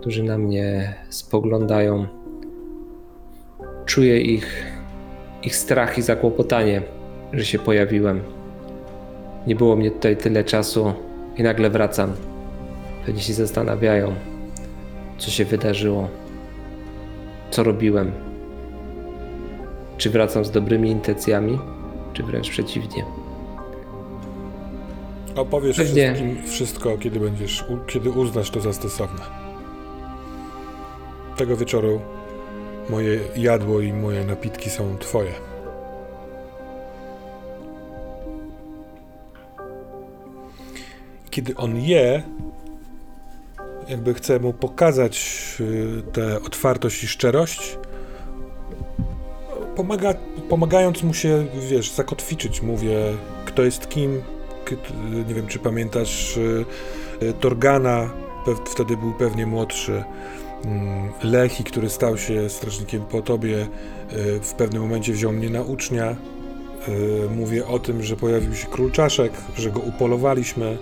którzy 0.00 0.22
na 0.22 0.38
mnie 0.38 0.94
spoglądają. 1.10 2.06
Czuję 3.86 4.20
ich, 4.20 4.64
ich 5.42 5.56
strach 5.56 5.98
i 5.98 6.02
zakłopotanie, 6.02 6.82
że 7.32 7.44
się 7.44 7.58
pojawiłem. 7.58 8.20
Nie 9.46 9.56
było 9.56 9.76
mnie 9.76 9.90
tutaj 9.90 10.16
tyle 10.16 10.44
czasu 10.44 10.92
i 11.36 11.42
nagle 11.42 11.70
wracam. 11.70 12.12
Pewnie 13.06 13.22
się 13.22 13.32
zastanawiają, 13.32 14.14
co 15.18 15.30
się 15.30 15.44
wydarzyło, 15.44 16.08
co 17.50 17.62
robiłem. 17.62 18.25
Czy 19.98 20.10
wracam 20.10 20.44
z 20.44 20.50
dobrymi 20.50 20.90
intencjami, 20.90 21.58
czy 22.12 22.22
wręcz 22.22 22.50
przeciwnie. 22.50 23.04
Opowiesz 25.36 25.76
Pewnie. 25.76 26.14
wszystkim 26.14 26.46
wszystko, 26.46 26.98
kiedy 26.98 27.20
będziesz, 27.20 27.64
kiedy 27.86 28.10
uznasz 28.10 28.50
to 28.50 28.60
za 28.60 28.72
stosowne. 28.72 29.22
Tego 31.36 31.56
wieczoru 31.56 32.00
moje 32.90 33.20
jadło 33.36 33.80
i 33.80 33.92
moje 33.92 34.24
napitki 34.24 34.70
są 34.70 34.98
twoje. 34.98 35.32
kiedy 41.36 41.56
on 41.56 41.80
je, 41.80 42.22
jakby 43.88 44.14
chcę 44.14 44.40
mu 44.40 44.52
pokazać 44.52 45.46
y, 45.60 46.02
tę 46.12 46.42
otwartość 46.42 47.04
i 47.04 47.08
szczerość, 47.08 47.78
pomaga, 49.76 50.14
pomagając 50.48 51.02
mu 51.02 51.14
się, 51.14 51.46
wiesz, 51.70 51.90
zakotwiczyć, 51.90 52.62
mówię, 52.62 52.98
kto 53.44 53.62
jest 53.62 53.88
kim, 53.88 54.22
nie 55.28 55.34
wiem, 55.34 55.46
czy 55.46 55.58
pamiętasz 55.58 56.36
y, 56.36 56.64
y, 57.22 57.32
Torgana, 57.32 58.10
wtedy 58.66 58.96
był 58.96 59.12
pewnie 59.12 59.46
młodszy, 59.46 60.04
mm, 60.64 61.12
Lechi, 61.22 61.64
który 61.64 61.90
stał 61.90 62.18
się 62.18 62.50
strażnikiem 62.50 63.04
po 63.04 63.22
tobie, 63.22 63.66
y, 64.12 64.40
w 64.40 64.54
pewnym 64.54 64.82
momencie 64.82 65.12
wziął 65.12 65.32
mnie 65.32 65.50
na 65.50 65.62
ucznia, 65.62 66.16
mówię 67.36 67.66
o 67.66 67.78
tym, 67.78 68.02
że 68.02 68.16
pojawił 68.16 68.54
się 68.54 68.66
król 68.70 68.92
czaszek, 68.92 69.32
że 69.58 69.70
go 69.70 69.80
upolowaliśmy, 69.80 70.78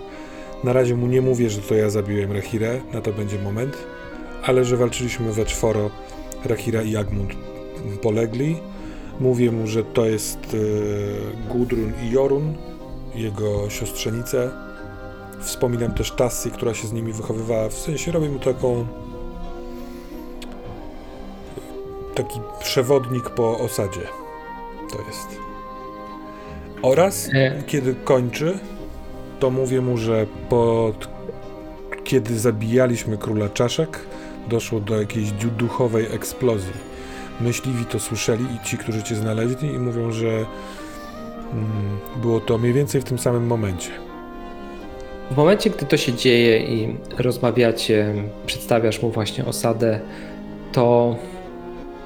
na 0.63 0.73
razie 0.73 0.95
mu 0.95 1.07
nie 1.07 1.21
mówię, 1.21 1.49
że 1.49 1.61
to 1.61 1.75
ja 1.75 1.89
zabiłem 1.89 2.31
Rehirę, 2.31 2.81
na 2.93 3.01
to 3.01 3.13
będzie 3.13 3.39
moment, 3.39 3.77
ale 4.43 4.65
że 4.65 4.77
walczyliśmy 4.77 5.33
we 5.33 5.45
czworo, 5.45 5.89
Rehira 6.45 6.81
i 6.81 6.95
Agmund 6.95 7.33
polegli. 8.01 8.55
Mówię 9.19 9.51
mu, 9.51 9.67
że 9.67 9.83
to 9.83 10.05
jest 10.05 10.37
e, 10.37 11.53
Gudrun 11.53 11.93
i 12.03 12.11
Jorun, 12.11 12.53
jego 13.15 13.69
siostrzenice. 13.69 14.51
Wspominam 15.41 15.93
też 15.93 16.11
Tassy, 16.11 16.51
która 16.51 16.73
się 16.73 16.87
z 16.87 16.93
nimi 16.93 17.13
wychowywała. 17.13 17.69
W 17.69 17.73
sensie 17.73 18.11
robię 18.11 18.29
mu 18.29 18.39
taką. 18.39 18.85
taki 22.15 22.39
przewodnik 22.59 23.29
po 23.29 23.59
osadzie. 23.59 24.01
To 24.91 24.97
jest. 25.07 25.27
Oraz 26.81 27.29
E, 27.33 27.63
kiedy 27.67 27.95
kończy, 27.95 28.59
to 29.39 29.49
mówię 29.49 29.81
mu, 29.81 29.97
że 29.97 30.25
pod... 30.49 31.07
kiedy 32.03 32.39
zabijaliśmy 32.39 33.17
króla 33.17 33.49
czaszek, 33.49 33.99
doszło 34.49 34.79
do 34.79 34.99
jakiejś 34.99 35.31
du- 35.31 35.51
duchowej 35.51 36.05
eksplozji. 36.15 36.94
Myśliwi 37.41 37.85
to 37.85 37.99
słyszeli 37.99 38.45
i 38.55 38.65
ci, 38.65 38.77
którzy 38.77 39.03
cię 39.03 39.15
znaleźli, 39.15 39.73
i 39.73 39.79
mówią, 39.79 40.11
że 40.11 40.27
mm, 40.27 40.45
było 42.21 42.39
to 42.39 42.57
mniej 42.57 42.73
więcej 42.73 43.01
w 43.01 43.03
tym 43.03 43.19
samym 43.19 43.47
momencie. 43.47 43.89
W 45.31 45.37
momencie, 45.37 45.69
gdy 45.69 45.85
to 45.85 45.97
się 45.97 46.13
dzieje 46.13 46.59
i 46.59 46.97
rozmawiacie, 47.17 48.13
przedstawiasz 48.45 49.01
mu 49.01 49.11
właśnie 49.11 49.45
osadę, 49.45 49.99
to 50.71 51.15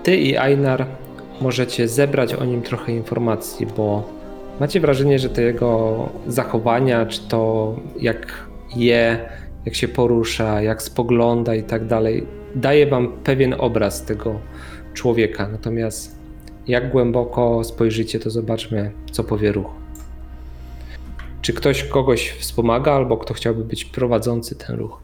ty 0.04 0.18
i 0.18 0.38
Einar 0.38 0.86
możecie 1.42 1.88
zebrać 1.88 2.34
o 2.34 2.46
nim 2.46 2.62
trochę 2.62 2.92
informacji, 2.92 3.68
bo 3.78 4.10
macie 4.60 4.80
wrażenie, 4.80 5.20
że 5.20 5.30
te 5.30 5.42
jego 5.42 6.10
zachowania, 6.28 7.06
czy 7.06 7.28
to 7.28 7.76
jak 8.00 8.48
je, 8.76 9.30
jak 9.66 9.76
się 9.76 9.88
porusza, 9.88 10.62
jak 10.62 10.82
spogląda 10.82 11.56
i 11.56 11.64
tak 11.64 11.88
dalej, 11.88 12.28
daje 12.56 12.88
wam 12.88 13.08
pewien 13.24 13.56
obraz 13.58 14.06
tego 14.06 14.40
człowieka. 14.94 15.48
Natomiast 15.48 16.16
jak 16.68 16.92
głęboko 16.92 17.64
spojrzycie, 17.64 18.20
to 18.20 18.30
zobaczmy, 18.30 18.92
co 19.12 19.24
powie 19.24 19.52
ruch. 19.52 19.72
Czy 21.42 21.54
ktoś 21.54 21.84
kogoś 21.84 22.30
wspomaga, 22.30 22.94
albo 22.94 23.18
kto 23.18 23.34
chciałby 23.34 23.64
być 23.64 23.86
prowadzący 23.86 24.56
ten 24.56 24.76
ruch? 24.76 25.00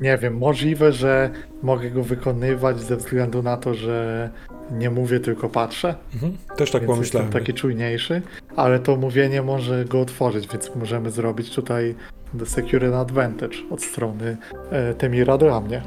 Nie 0.00 0.18
wiem, 0.18 0.38
możliwe, 0.38 0.92
że 0.92 1.30
mogę 1.62 1.90
go 1.90 2.02
wykonywać 2.02 2.80
ze 2.80 2.96
względu 2.96 3.42
na 3.42 3.56
to, 3.56 3.74
że 3.74 4.30
nie 4.70 4.90
mówię, 4.90 5.20
tylko 5.20 5.48
patrzę. 5.48 5.94
Mhm. 6.14 6.36
Też 6.56 6.70
tak 6.70 6.82
więc 6.82 6.92
pomyślałem. 6.92 7.26
jestem 7.26 7.42
taki 7.42 7.54
czujniejszy, 7.54 8.22
ale 8.56 8.78
to 8.78 8.96
mówienie 8.96 9.42
może 9.42 9.84
go 9.84 10.00
otworzyć, 10.00 10.48
więc 10.48 10.76
możemy 10.76 11.10
zrobić 11.10 11.54
tutaj 11.54 11.94
The 12.38 12.46
Secure 12.46 12.96
Advantage 12.96 13.56
od 13.70 13.82
strony 13.82 14.36
e, 14.70 14.94
Temira 14.94 15.38
dla 15.38 15.60
mnie. 15.60 15.82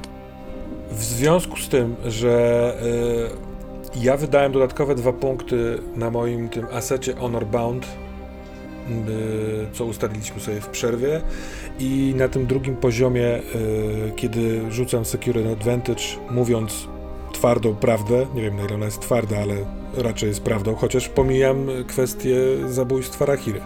W 0.91 1.04
związku 1.04 1.58
z 1.58 1.69
tym, 1.69 1.95
że 2.06 2.73
y, 3.95 4.00
ja 4.00 4.17
wydałem 4.17 4.52
dodatkowe 4.52 4.95
dwa 4.95 5.13
punkty 5.13 5.80
na 5.95 6.12
moim 6.12 6.50
tym 6.50 6.65
asecie 6.71 7.15
Honor 7.15 7.45
Bound, 7.45 7.86
y, 7.86 7.88
co 9.73 9.86
ustaliliśmy 9.86 10.41
sobie 10.41 10.62
w 10.62 10.67
przerwie 10.67 11.21
i 11.80 12.13
na 12.17 12.28
tym 12.28 12.45
drugim 12.45 12.76
poziomie, 12.76 13.38
y, 13.38 13.41
kiedy 14.15 14.71
rzucam 14.71 15.06
Secure 15.06 15.52
Advantage, 15.52 16.04
mówiąc 16.32 16.88
twardą 17.34 17.76
prawdę, 17.76 18.26
nie 18.36 18.41
wiem 18.41 18.56
na 18.56 18.63
ile 18.63 18.76
ona 18.76 18.86
jest 18.86 19.00
twarda, 19.00 19.38
ale 19.38 19.56
raczej 19.97 20.30
jest 20.30 20.41
prawdą, 20.41 20.76
chociaż 20.76 21.10
pomijam 21.10 21.67
kwestię 21.88 22.38
zabójstwa 22.67 23.26
Rahiry. 23.26 23.62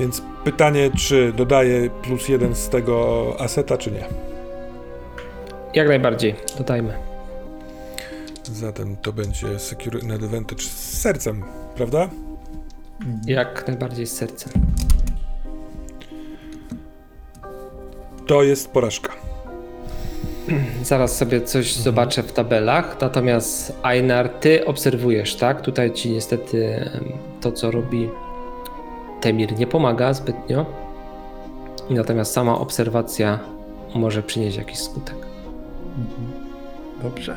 Więc 0.00 0.22
pytanie, 0.44 0.90
czy 0.96 1.32
dodaję 1.32 1.90
plus 2.02 2.28
jeden 2.28 2.54
z 2.54 2.68
tego 2.68 3.26
aseta, 3.38 3.78
czy 3.78 3.90
nie? 3.90 4.04
Jak 5.74 5.88
najbardziej, 5.88 6.34
dodajmy. 6.58 6.92
Zatem 8.44 8.96
to 8.96 9.12
będzie 9.12 9.58
Secure 9.58 10.00
in 10.00 10.12
Advantage 10.12 10.62
z 10.62 11.00
sercem, 11.00 11.44
prawda? 11.76 12.08
Jak 13.26 13.68
najbardziej 13.68 14.06
z 14.06 14.12
sercem. 14.12 14.52
To 18.26 18.42
jest 18.42 18.70
porażka. 18.70 19.12
Zaraz 20.82 21.16
sobie 21.16 21.40
coś 21.40 21.74
zobaczę 21.74 22.22
w 22.22 22.32
tabelach, 22.32 22.96
natomiast 23.00 23.78
Einar, 23.82 24.28
ty 24.28 24.66
obserwujesz, 24.66 25.36
tak? 25.36 25.62
Tutaj 25.62 25.92
ci 25.92 26.10
niestety 26.10 26.90
to, 27.40 27.52
co 27.52 27.70
robi 27.70 28.08
Temir, 29.20 29.58
nie 29.58 29.66
pomaga 29.66 30.14
zbytnio. 30.14 30.66
Natomiast 31.90 32.32
sama 32.32 32.58
obserwacja 32.58 33.38
może 33.94 34.22
przynieść 34.22 34.56
jakiś 34.56 34.78
skutek. 34.78 35.27
Dobrze. 37.02 37.36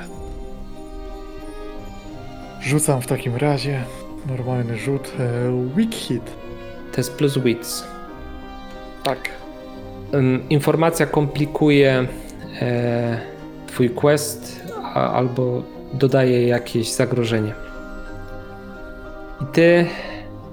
Rzucam 2.61 3.01
w 3.01 3.07
takim 3.07 3.35
razie 3.35 3.83
normalny 4.27 4.77
rzut 4.77 5.11
e, 5.19 5.51
Weak 5.75 5.95
Hit. 5.95 6.31
To 6.91 6.97
jest 6.97 7.13
plus 7.13 7.37
wits. 7.37 7.83
Tak. 9.03 9.29
Informacja 10.49 11.05
komplikuje 11.05 12.07
e, 12.61 13.21
twój 13.67 13.89
quest 13.89 14.61
a, 14.83 15.13
albo 15.13 15.63
dodaje 15.93 16.47
jakieś 16.47 16.91
zagrożenie. 16.91 17.53
I 19.41 19.45
ty, 19.45 19.85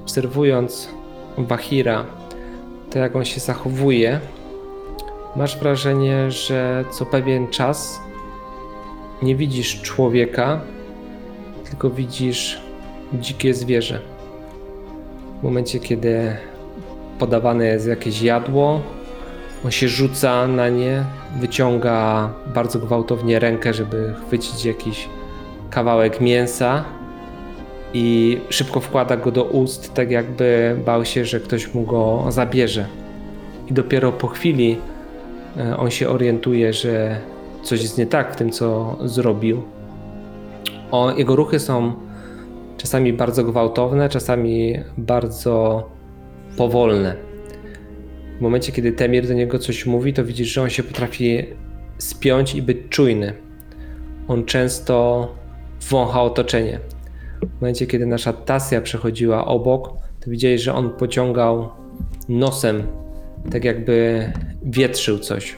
obserwując 0.03 0.89
Wahira, 1.39 2.05
to 2.91 2.99
jak 2.99 3.17
on 3.17 3.25
się 3.25 3.41
zachowuje, 3.41 4.21
masz 5.37 5.59
wrażenie, 5.59 6.31
że 6.31 6.85
co 6.93 7.07
pewien 7.07 7.49
czas 7.49 8.01
nie 9.23 9.37
widzisz 9.37 9.83
człowieka, 9.83 10.61
tylko 11.65 11.91
widzisz 11.91 12.61
dzikie 13.15 13.55
zwierzę. 13.55 14.01
W 15.41 15.43
momencie, 15.43 15.81
kiedy 15.81 16.37
podawane 17.19 17.67
jest 17.67 17.87
jakieś 17.87 18.23
jadło, 18.23 18.81
on 19.65 19.71
się 19.71 19.89
rzuca 19.89 20.49
na 20.49 20.69
nie, 20.69 21.05
wyciąga 21.41 22.31
bardzo 22.55 22.79
gwałtownie 22.79 23.39
rękę, 23.39 23.75
żeby 23.75 24.15
chwycić 24.27 24.65
jakiś 24.65 25.09
kawałek 25.71 26.21
mięsa 26.21 26.85
i 27.95 28.39
szybko 28.51 28.81
wkłada 28.81 29.17
go 29.17 29.31
do 29.31 29.45
ust, 29.45 29.95
tak 29.95 30.11
jakby 30.11 30.77
bał 30.87 31.05
się, 31.05 31.25
że 31.25 31.41
ktoś 31.41 31.75
mu 31.75 31.83
go 31.83 32.25
zabierze. 32.29 32.87
I 33.71 33.73
dopiero 33.73 34.13
po 34.13 34.27
chwili 34.27 34.77
e, 35.57 35.77
on 35.77 35.91
się 35.91 36.09
orientuje, 36.09 36.73
że 36.73 37.21
coś 37.69 37.83
jest 37.83 37.99
nie 37.99 38.07
tak 38.07 38.33
w 38.33 38.37
tym, 38.37 38.51
co 38.51 38.99
zrobił. 39.05 39.63
O, 40.91 41.13
jego 41.13 41.37
ruchy 41.37 41.61
są 41.61 41.93
czasami 42.77 43.13
bardzo 43.13 43.45
gwałtowne, 43.45 44.09
czasami 44.09 44.75
bardzo 44.99 45.89
powolne. 46.57 47.17
W 48.39 48.41
momencie, 48.41 48.73
kiedy 48.73 48.93
Temir 48.93 49.29
do 49.29 49.35
niego 49.35 49.59
coś 49.59 49.87
mówi, 49.87 50.13
to 50.13 50.25
widzisz, 50.25 50.49
że 50.49 50.63
on 50.63 50.71
się 50.71 50.83
potrafi 50.83 51.45
spiąć 51.99 52.55
i 52.55 52.63
być 52.63 52.79
czujny. 52.89 53.33
On 54.29 54.45
często 54.45 55.29
wącha 55.91 56.23
otoczenie. 56.23 56.81
W 57.59 57.61
momencie, 57.61 57.87
kiedy 57.87 58.07
nasza 58.07 58.33
Tasja 58.33 58.81
przechodziła 58.81 59.45
obok, 59.45 59.93
to 60.21 60.31
widziałeś, 60.31 60.63
że 60.63 60.75
on 60.75 60.91
pociągał 60.91 61.69
nosem, 62.29 62.83
tak 63.51 63.65
jakby 63.65 64.27
wietrzył 64.63 65.19
coś. 65.19 65.57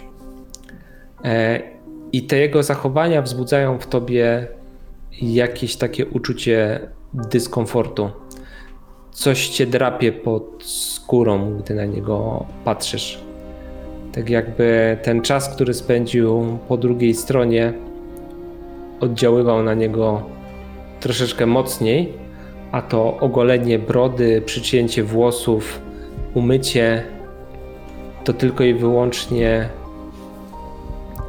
E, 1.25 1.80
I 2.13 2.23
te 2.23 2.39
jego 2.39 2.63
zachowania 2.63 3.23
wzbudzają 3.23 3.79
w 3.79 3.87
tobie 3.87 4.47
jakieś 5.23 5.77
takie 5.77 6.07
uczucie 6.07 6.81
dyskomfortu. 7.15 8.11
Coś 9.13 9.49
cię 9.49 9.67
drapie 9.67 10.13
pod 10.13 10.65
skórą, 10.65 11.59
gdy 11.59 11.75
na 11.75 11.85
niego 11.85 12.47
patrzysz. 12.65 13.21
Tak 14.13 14.31
jakby 14.31 14.99
ten 15.03 15.23
czas, 15.23 15.55
który 15.55 15.75
spędził 15.75 16.59
po 16.69 16.77
drugiej 16.77 17.15
stronie, 17.15 17.73
oddziaływał 19.01 19.63
na 19.63 19.75
niego 19.75 20.23
troszeczkę 21.01 21.47
mocniej, 21.47 22.13
a 22.73 22.83
to 22.83 23.17
ogolenie 23.19 23.79
brody, 23.79 24.43
przycięcie 24.47 25.05
włosów, 25.05 25.81
umycie 26.35 27.03
to 28.25 28.33
tylko 28.33 28.65
i 28.65 28.75
wyłącznie 28.75 29.69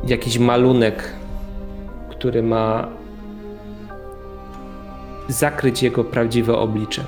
jakiś 0.04 0.40
malunek, 0.40 1.14
który 2.10 2.44
ma 2.44 2.88
zakryć 5.28 5.84
jego 5.84 6.04
prawdziwe 6.04 6.58
oblicze. 6.58 7.04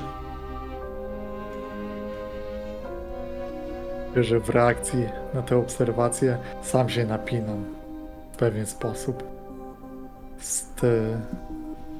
że 4.21 4.39
w 4.39 4.49
reakcji 4.49 5.05
na 5.33 5.41
te 5.41 5.57
obserwacje 5.57 6.37
sam 6.61 6.89
się 6.89 7.05
napinam 7.05 7.65
w 8.33 8.37
pewien 8.37 8.65
sposób. 8.65 9.23
Jest 10.37 10.83
e, 10.83 11.19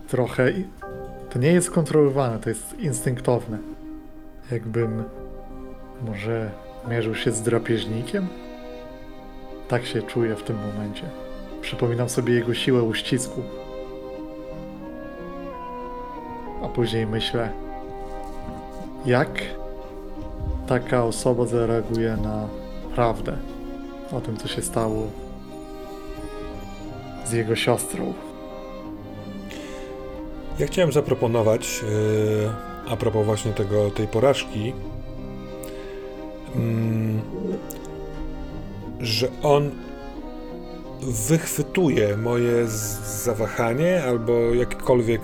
trochę. 0.07 0.51
To 1.29 1.39
nie 1.39 1.51
jest 1.51 1.71
kontrolowane, 1.71 2.39
to 2.39 2.49
jest 2.49 2.79
instynktowne. 2.79 3.57
Jakbym 4.51 5.03
może 6.05 6.51
mierzył 6.89 7.15
się 7.15 7.31
z 7.31 7.41
drapieżnikiem? 7.41 8.27
Tak 9.73 9.85
się 9.85 10.01
czuję 10.01 10.35
w 10.35 10.43
tym 10.43 10.57
momencie. 10.57 11.03
Przypominam 11.61 12.09
sobie 12.09 12.33
jego 12.33 12.53
siłę 12.53 12.83
uścisku. 12.83 13.41
A 16.63 16.67
później 16.67 17.07
myślę, 17.07 17.49
jak 19.05 19.29
taka 20.67 21.03
osoba 21.03 21.45
zareaguje 21.45 22.17
na 22.17 22.47
prawdę 22.95 23.37
o 24.11 24.21
tym, 24.21 24.37
co 24.37 24.47
się 24.47 24.61
stało 24.61 25.07
z 27.25 27.31
jego 27.31 27.55
siostrą. 27.55 28.13
Ja 30.59 30.67
chciałem 30.67 30.91
zaproponować, 30.91 31.83
yy, 31.83 32.49
a 32.89 32.97
propos 32.97 33.25
właśnie 33.25 33.51
tego, 33.51 33.91
tej 33.91 34.07
porażki, 34.07 34.73
mm, 36.55 37.02
że 39.03 39.27
on 39.43 39.71
wychwytuje 41.01 42.17
moje 42.17 42.67
zawahanie 43.23 44.03
albo 44.03 44.33
jakikolwiek 44.33 45.21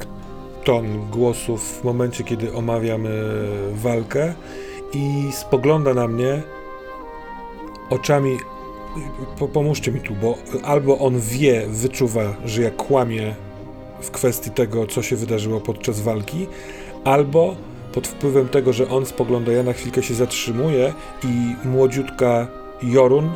ton 0.64 1.10
głosów 1.12 1.80
w 1.82 1.84
momencie, 1.84 2.24
kiedy 2.24 2.54
omawiamy 2.54 3.10
walkę 3.74 4.34
i 4.94 5.30
spogląda 5.32 5.94
na 5.94 6.08
mnie 6.08 6.42
oczami. 7.90 8.38
Po, 9.40 9.48
pomóżcie 9.48 9.92
mi 9.92 10.02
tu, 10.02 10.14
bo 10.22 10.38
albo 10.64 10.98
on 11.00 11.20
wie, 11.20 11.68
wyczuwa, 11.68 12.36
że 12.46 12.62
ja 12.62 12.72
kłamię 12.72 13.36
w 14.02 14.12
kwestii 14.12 14.52
tego, 14.52 14.88
co 14.88 15.02
się 15.02 15.16
wydarzyło 15.16 15.60
podczas 15.60 16.02
walki, 16.02 16.48
albo 17.04 17.56
pod 17.94 18.08
wpływem 18.08 18.48
tego, 18.48 18.74
że 18.74 18.90
on 18.90 19.06
spogląda, 19.06 19.52
ja 19.52 19.64
na 19.64 19.74
chwilkę 19.74 20.04
się 20.04 20.14
zatrzymuję 20.14 20.94
i 21.24 21.68
młodziutka 21.68 22.48
Jorun 22.84 23.30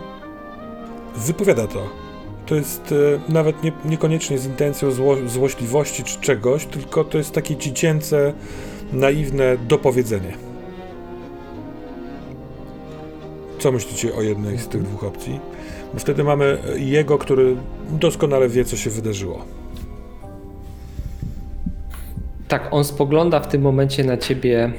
wypowiada 1.16 1.68
to. 1.68 1.90
To 2.46 2.56
jest 2.56 2.92
e, 2.92 3.32
nawet 3.32 3.64
nie, 3.64 3.72
niekoniecznie 3.86 4.38
z 4.38 4.46
intencją 4.46 4.92
zło, 4.92 5.18
złośliwości 5.26 6.04
czy 6.04 6.20
czegoś, 6.20 6.66
tylko 6.66 7.04
to 7.04 7.18
jest 7.18 7.32
takie 7.32 7.58
dziecięce, 7.58 8.34
naiwne 8.94 9.58
dopowiedzenie. 9.68 10.34
Co 13.60 13.72
myślicie 13.72 14.16
o 14.16 14.22
jednej 14.22 14.58
z 14.58 14.68
tych 14.68 14.84
dwóch 14.84 15.04
opcji? 15.04 15.40
Bo 15.94 16.00
wtedy 16.00 16.24
mamy 16.24 16.58
jego, 16.76 17.18
który 17.18 17.56
doskonale 17.90 18.50
wie, 18.50 18.66
co 18.66 18.78
się 18.78 18.90
wydarzyło. 18.90 19.46
Tak, 22.48 22.68
on 22.72 22.84
spogląda 22.84 23.40
w 23.40 23.48
tym 23.48 23.62
momencie 23.62 24.04
na 24.04 24.18
ciebie 24.18 24.74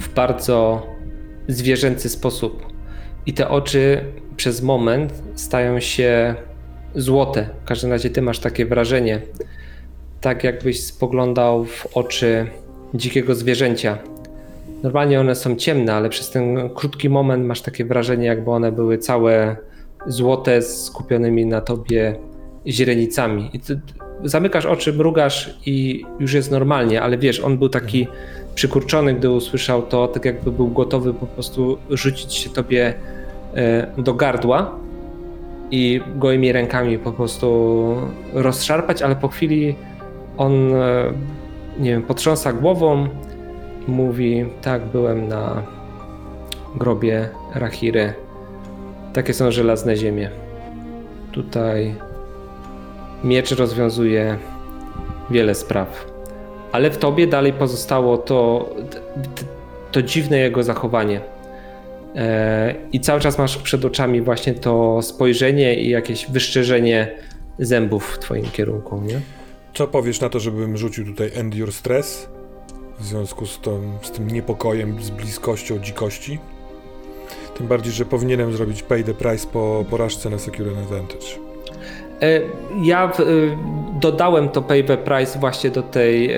w 0.00 0.14
bardzo 0.14 0.86
zwierzęcy 1.48 2.08
sposób. 2.08 2.66
I 3.26 3.32
te 3.34 3.48
oczy 3.48 4.04
przez 4.38 4.62
moment 4.62 5.22
stają 5.34 5.80
się 5.80 6.34
złote. 6.94 7.48
W 7.64 7.68
każdym 7.68 7.90
razie 7.90 8.10
ty 8.10 8.22
masz 8.22 8.38
takie 8.38 8.66
wrażenie. 8.66 9.20
Tak 10.20 10.44
jakbyś 10.44 10.84
spoglądał 10.84 11.64
w 11.64 11.86
oczy 11.94 12.46
dzikiego 12.94 13.34
zwierzęcia. 13.34 13.98
Normalnie 14.82 15.20
one 15.20 15.34
są 15.34 15.56
ciemne, 15.56 15.94
ale 15.94 16.08
przez 16.08 16.30
ten 16.30 16.70
krótki 16.74 17.08
moment 17.08 17.46
masz 17.46 17.62
takie 17.62 17.84
wrażenie, 17.84 18.26
jakby 18.26 18.50
one 18.50 18.72
były 18.72 18.98
całe 18.98 19.56
złote, 20.06 20.62
skupionymi 20.62 21.46
na 21.46 21.60
tobie 21.60 22.16
źrenicami. 22.66 23.50
I 23.52 23.60
ty 23.60 23.80
zamykasz 24.24 24.66
oczy, 24.66 24.92
mrugasz 24.92 25.58
i 25.66 26.04
już 26.20 26.32
jest 26.32 26.50
normalnie, 26.50 27.02
ale 27.02 27.18
wiesz, 27.18 27.40
on 27.40 27.58
był 27.58 27.68
taki 27.68 28.06
przykurczony, 28.54 29.14
gdy 29.14 29.30
usłyszał 29.30 29.82
to, 29.82 30.08
tak 30.08 30.24
jakby 30.24 30.52
był 30.52 30.68
gotowy 30.68 31.14
po 31.14 31.26
prostu 31.26 31.78
rzucić 31.90 32.34
się 32.34 32.50
tobie 32.50 32.94
do 33.98 34.14
gardła 34.14 34.78
i 35.70 36.00
gołymi 36.16 36.52
rękami 36.52 36.98
po 36.98 37.12
prostu 37.12 37.96
rozszarpać, 38.32 39.02
ale 39.02 39.16
po 39.16 39.28
chwili 39.28 39.76
on, 40.36 40.74
e, 40.74 41.12
nie 41.78 41.90
wiem, 41.90 42.02
potrząsa 42.02 42.52
głową 42.52 43.08
i 43.88 43.90
mówi, 43.90 44.46
tak, 44.62 44.86
byłem 44.86 45.28
na 45.28 45.62
grobie 46.76 47.28
Rahiry. 47.54 48.12
Takie 49.12 49.34
są 49.34 49.50
żelazne 49.50 49.96
ziemie. 49.96 50.30
Tutaj 51.32 51.94
miecz 53.24 53.50
rozwiązuje 53.50 54.36
wiele 55.30 55.54
spraw. 55.54 56.06
Ale 56.72 56.90
w 56.90 56.98
tobie 56.98 57.26
dalej 57.26 57.52
pozostało 57.52 58.18
to, 58.18 58.68
to, 58.90 59.44
to 59.92 60.02
dziwne 60.02 60.38
jego 60.38 60.62
zachowanie. 60.62 61.20
E, 62.18 62.74
I 62.92 63.00
cały 63.00 63.20
czas 63.20 63.38
masz 63.38 63.56
przed 63.58 63.84
oczami 63.84 64.22
właśnie 64.22 64.54
to 64.54 65.02
spojrzenie 65.02 65.74
i 65.74 65.88
jakieś 65.88 66.26
wyszczerzenie 66.30 67.14
zębów 67.58 68.14
w 68.14 68.18
twoim 68.18 68.44
kierunku, 68.44 69.00
nie? 69.00 69.20
Co 69.74 69.86
powiesz 69.86 70.20
na 70.20 70.28
to, 70.28 70.40
żebym 70.40 70.76
rzucił 70.76 71.04
tutaj 71.06 71.30
Endure 71.34 71.72
Stress 71.72 72.28
w 72.98 73.04
związku 73.04 73.46
z, 73.46 73.60
tą, 73.60 73.98
z 74.02 74.10
tym 74.10 74.28
niepokojem, 74.28 75.02
z 75.02 75.10
bliskością 75.10 75.78
dzikości? 75.78 76.38
Tym 77.58 77.66
bardziej, 77.66 77.92
że 77.92 78.04
powinienem 78.04 78.52
zrobić 78.52 78.82
pay 78.82 79.04
the 79.04 79.14
price 79.14 79.46
po 79.52 79.84
porażce 79.90 80.30
na 80.30 80.38
Secure 80.38 80.70
Advantage. 80.70 81.26
E, 82.22 82.40
Ja 82.84 83.04
e, 83.04 83.12
dodałem 84.00 84.48
to 84.48 84.62
pay 84.62 84.84
the 84.84 84.96
price 84.96 85.38
właśnie 85.38 85.70
do 85.70 85.82
tej 85.82 86.32
e, 86.32 86.36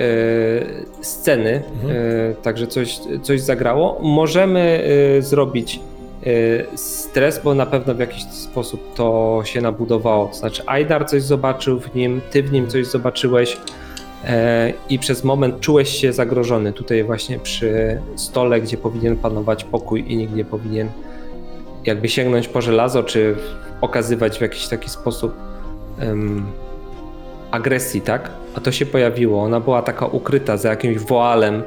sceny, 1.01 1.63
Mhm. 1.73 1.95
e, 2.31 2.33
także 2.35 2.67
coś, 2.67 2.99
coś 3.21 3.41
zagrało. 3.41 3.97
Możemy 4.01 4.83
e, 5.17 5.21
zrobić 5.21 5.79
e, 6.25 6.29
stres, 6.77 7.41
bo 7.43 7.53
na 7.55 7.65
pewno 7.65 7.95
w 7.95 7.99
jakiś 7.99 8.23
sposób 8.23 8.93
to 8.95 9.41
się 9.45 9.61
nabudowało. 9.61 10.27
To 10.27 10.33
znaczy, 10.33 10.63
Aidar 10.65 11.05
coś 11.07 11.21
zobaczył 11.23 11.79
w 11.79 11.95
nim, 11.95 12.21
ty 12.31 12.43
w 12.43 12.51
nim 12.51 12.67
coś 12.67 12.87
zobaczyłeś 12.87 13.57
e, 14.25 14.73
i 14.89 14.99
przez 14.99 15.23
moment 15.23 15.59
czułeś 15.59 15.89
się 15.89 16.13
zagrożony 16.13 16.73
tutaj 16.73 17.03
właśnie 17.03 17.39
przy 17.39 18.01
stole, 18.15 18.61
gdzie 18.61 18.77
powinien 18.77 19.17
panować 19.17 19.63
pokój 19.63 20.11
i 20.13 20.17
nikt 20.17 20.35
nie 20.35 20.45
powinien 20.45 20.87
jakby 21.85 22.09
sięgnąć 22.09 22.47
po 22.47 22.61
żelazo, 22.61 23.03
czy 23.03 23.35
okazywać 23.81 24.37
w 24.37 24.41
jakiś 24.41 24.67
taki 24.67 24.89
sposób 24.89 25.33
agresji, 27.51 28.01
tak? 28.01 28.31
A 28.55 28.59
to 28.61 28.71
się 28.71 28.85
pojawiło. 28.85 29.43
Ona 29.43 29.59
była 29.59 29.81
taka 29.81 30.05
ukryta 30.05 30.57
za 30.57 30.69
jakimś 30.69 30.97
woalem, 30.97 31.63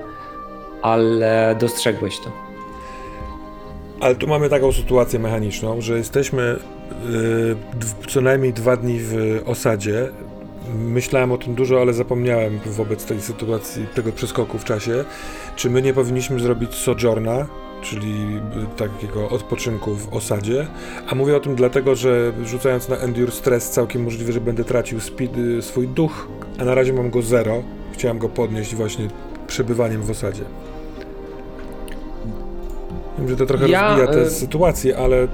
ale 0.83 1.57
dostrzegłeś 1.61 2.19
to. 2.19 2.33
Ale 4.01 4.15
tu 4.15 4.27
mamy 4.27 4.49
taką 4.49 4.73
sytuację 4.73 5.19
mechaniczną, 5.19 5.81
że 5.81 5.97
jesteśmy 5.99 6.43
y, 6.43 6.57
dw- 7.81 8.07
co 8.09 8.21
najmniej 8.21 8.53
dwa 8.53 8.77
dni 8.77 8.99
w 9.01 9.43
osadzie. 9.47 10.09
Myślałem 10.75 11.33
o 11.33 11.39
tym 11.39 11.55
dużo, 11.55 11.81
ale 11.81 11.93
zapomniałem 11.93 12.61
wobec 12.67 13.05
tej 13.05 13.21
sytuacji, 13.21 13.87
tego 13.95 14.13
przeskoku 14.13 14.59
w 14.59 14.65
czasie. 14.65 15.05
Czy 15.57 15.71
my 15.71 15.83
nie 15.83 15.95
powinniśmy 15.95 16.41
zrobić 16.41 16.75
sojourna, 16.75 17.47
czyli 17.85 18.41
takiego 18.77 19.29
odpoczynku 19.29 19.95
w 19.95 20.15
osadzie? 20.15 20.67
A 21.07 21.15
mówię 21.15 21.37
o 21.37 21.41
tym 21.41 21.55
dlatego, 21.55 21.95
że 21.95 22.33
rzucając 22.45 22.89
na 22.89 22.97
Endure 22.97 23.33
Stress 23.33 23.71
całkiem 23.71 24.03
możliwe, 24.05 24.33
że 24.33 24.41
będę 24.41 24.65
tracił 24.65 25.01
speed, 25.01 25.41
y, 25.41 25.63
swój 25.63 25.89
duch, 25.89 26.29
a 26.59 26.65
na 26.65 26.75
razie 26.75 26.93
mam 26.93 27.11
go 27.11 27.23
zero. 27.23 27.63
Chciałem 27.93 28.19
go 28.19 28.29
podnieść 28.29 28.75
właśnie 28.75 29.09
przebywaniem 29.47 30.03
w 30.03 30.11
osadzie. 30.11 30.45
Wiem, 33.19 33.29
że 33.29 33.37
to 33.37 33.47
trochę 33.47 33.69
Ja, 33.69 33.89
rozbija 33.89 34.13
tę 34.13 34.23
y- 34.23 34.31
sytuację, 34.31 34.97
ale 34.97 35.29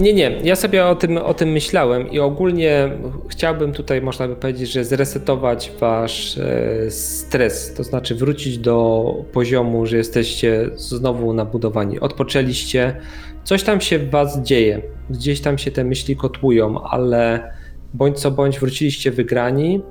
Nie, 0.00 0.14
nie, 0.14 0.40
ja 0.44 0.56
sobie 0.56 0.86
o 0.86 0.94
tym, 0.94 1.18
o 1.18 1.34
tym 1.34 1.48
myślałem 1.48 2.10
i 2.10 2.18
ogólnie 2.18 2.90
chciałbym 3.28 3.72
tutaj, 3.72 4.02
można 4.02 4.28
by 4.28 4.36
powiedzieć, 4.36 4.72
że 4.72 4.84
zresetować 4.84 5.72
wasz 5.80 6.38
e, 6.38 6.90
stres, 6.90 7.74
to 7.74 7.84
znaczy 7.84 8.14
wrócić 8.14 8.58
do 8.58 9.04
poziomu, 9.32 9.86
że 9.86 9.96
jesteście 9.96 10.70
znowu 10.74 11.32
nabudowani. 11.32 12.00
Odpoczęliście, 12.00 12.96
coś 13.44 13.62
tam 13.62 13.80
się 13.80 13.98
w 13.98 14.10
was 14.10 14.42
dzieje, 14.42 14.82
gdzieś 15.10 15.40
tam 15.40 15.58
się 15.58 15.70
te 15.70 15.84
myśli 15.84 16.16
kotłują, 16.16 16.82
ale 16.82 17.50
bądź 17.94 18.18
co 18.18 18.30
bądź 18.30 18.58
wróciliście 18.60 19.10
wygrani, 19.10 19.82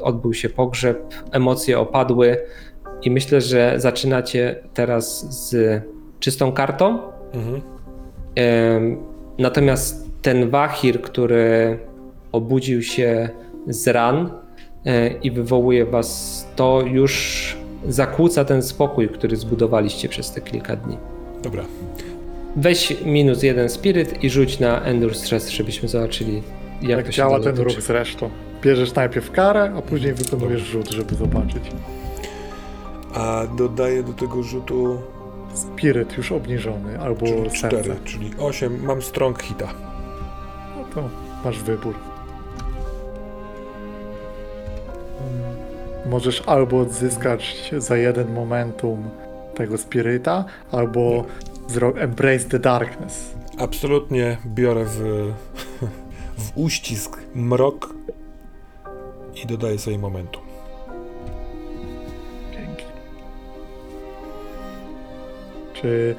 odbył 0.00 0.34
się 0.34 0.48
pogrzeb, 0.48 1.14
emocje 1.32 1.78
opadły 1.78 2.36
i 3.02 3.10
myślę, 3.10 3.40
że 3.40 3.74
zaczynacie 3.76 4.62
teraz 4.74 5.34
z 5.48 5.82
czystą 6.20 6.52
kartą 6.52 6.98
Mhm. 7.34 7.60
Natomiast 9.38 10.10
ten 10.22 10.50
wahir, 10.50 11.02
który 11.02 11.78
obudził 12.32 12.82
się 12.82 13.28
z 13.66 13.88
ran 13.88 14.30
e, 14.86 15.08
i 15.08 15.30
wywołuje 15.30 15.86
was, 15.86 16.46
to 16.56 16.82
już 16.86 17.56
zakłóca 17.88 18.44
ten 18.44 18.62
spokój, 18.62 19.08
który 19.08 19.36
zbudowaliście 19.36 20.08
przez 20.08 20.32
te 20.32 20.40
kilka 20.40 20.76
dni. 20.76 20.98
Dobra. 21.42 21.64
Weź 22.56 22.96
minus 23.04 23.42
jeden 23.42 23.68
spiryt 23.68 24.24
i 24.24 24.30
rzuć 24.30 24.60
na 24.60 24.82
Endure 24.82 25.14
Stress, 25.14 25.48
żebyśmy 25.48 25.88
zobaczyli, 25.88 26.42
jak 26.82 26.90
Jak 26.90 27.06
to 27.06 27.12
się 27.12 27.16
działa 27.16 27.40
ten 27.40 27.56
ruch 27.56 27.80
zresztą. 27.80 28.30
Bierzesz 28.62 28.94
najpierw 28.94 29.30
karę, 29.30 29.72
a 29.76 29.82
później 29.82 30.14
wykonujesz 30.14 30.62
rzut, 30.62 30.90
żeby 30.90 31.14
zobaczyć. 31.14 31.62
A 33.14 33.46
dodaję 33.58 34.02
do 34.02 34.12
tego 34.12 34.42
rzutu 34.42 34.98
Spiryt 35.54 36.16
już 36.16 36.32
obniżony, 36.32 37.00
albo 37.00 37.26
czyli 37.26 37.50
serce. 37.50 37.82
4, 37.82 37.94
czyli 38.04 38.30
8. 38.38 38.82
Mam 38.84 39.02
strong 39.02 39.42
hita. 39.42 39.68
No 40.76 40.84
to 40.94 41.08
masz 41.44 41.58
wybór. 41.62 41.94
Mm, 45.20 46.10
Możesz 46.10 46.42
albo 46.46 46.80
odzyskać 46.80 47.70
za 47.78 47.96
jeden 47.96 48.32
momentum 48.34 49.10
tego 49.54 49.78
spiryta, 49.78 50.44
albo 50.72 51.24
zro- 51.68 51.98
embrace 52.02 52.44
the 52.48 52.58
darkness. 52.58 53.34
Absolutnie 53.58 54.36
biorę 54.46 54.84
w, 54.84 54.98
w 56.44 56.50
uścisk 56.54 57.18
mrok 57.34 57.94
i 59.42 59.46
dodaję 59.46 59.78
sobie 59.78 59.98
momentum. 59.98 60.42
Czy 65.82 66.14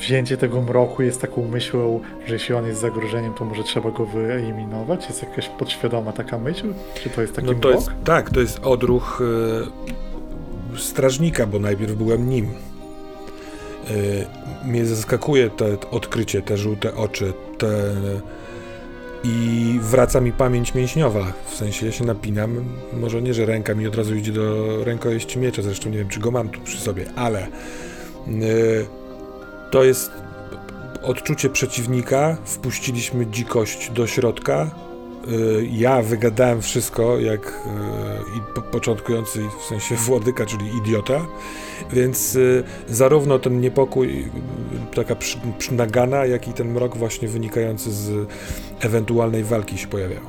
wzięcie 0.00 0.36
tego 0.36 0.62
mroku 0.62 1.02
jest 1.02 1.20
taką 1.20 1.48
myślą, 1.48 2.00
że 2.26 2.34
jeśli 2.34 2.54
on 2.54 2.66
jest 2.66 2.80
zagrożeniem, 2.80 3.34
to 3.34 3.44
może 3.44 3.62
trzeba 3.62 3.90
go 3.90 4.06
wyeliminować? 4.06 5.06
Jest 5.08 5.22
jakaś 5.22 5.48
podświadoma 5.48 6.12
taka 6.12 6.38
myśl? 6.38 6.72
Czy 7.02 7.10
to 7.10 7.22
jest 7.22 7.34
taki 7.36 7.46
No 7.46 7.54
to 7.54 7.68
mrok? 7.68 7.74
jest, 7.74 7.90
tak, 8.04 8.30
to 8.30 8.40
jest 8.40 8.58
odruch 8.62 9.22
e, 10.74 10.78
strażnika, 10.78 11.46
bo 11.46 11.58
najpierw 11.58 11.92
byłem 11.92 12.28
nim. 12.28 12.46
E, 13.90 14.66
mnie 14.68 14.86
zaskakuje 14.86 15.50
to 15.50 15.64
odkrycie, 15.90 16.42
te 16.42 16.56
żółte 16.56 16.94
oczy, 16.94 17.32
te... 17.58 17.68
I 19.24 19.78
wraca 19.82 20.20
mi 20.20 20.32
pamięć 20.32 20.74
mięśniowa. 20.74 21.32
W 21.50 21.54
sensie 21.54 21.86
ja 21.86 21.92
się 21.92 22.04
napinam. 22.04 22.64
Może 22.92 23.22
nie, 23.22 23.34
że 23.34 23.46
ręka 23.46 23.74
mi 23.74 23.86
od 23.86 23.94
razu 23.96 24.14
idzie 24.14 24.32
do 24.32 24.84
rękojeści 24.84 25.38
miecza, 25.38 25.62
zresztą 25.62 25.90
nie 25.90 25.98
wiem, 25.98 26.08
czy 26.08 26.20
go 26.20 26.30
mam 26.30 26.48
tu 26.48 26.60
przy 26.60 26.80
sobie, 26.80 27.04
ale 27.16 27.46
to 29.70 29.84
jest 29.84 30.10
odczucie 31.02 31.50
przeciwnika. 31.50 32.36
Wpuściliśmy 32.44 33.26
dzikość 33.26 33.90
do 33.90 34.06
środka. 34.06 34.70
Y, 35.28 35.68
ja 35.72 36.02
wygadałem 36.02 36.62
wszystko 36.62 37.18
jak 37.18 37.60
y, 38.58 38.72
początkujący 38.72 39.40
w 39.60 39.64
sensie 39.64 39.94
włodyka, 39.94 40.46
czyli 40.46 40.76
idiota, 40.76 41.26
więc 41.92 42.34
y, 42.34 42.64
zarówno 42.88 43.38
ten 43.38 43.60
niepokój, 43.60 44.20
y, 44.92 44.94
taka 44.94 45.16
nagana, 45.72 46.26
jak 46.26 46.48
i 46.48 46.52
ten 46.52 46.72
mrok 46.72 46.96
właśnie 46.96 47.28
wynikający 47.28 47.92
z 47.92 48.28
ewentualnej 48.80 49.44
walki 49.44 49.78
się 49.78 49.86
pojawiał. 49.86 50.22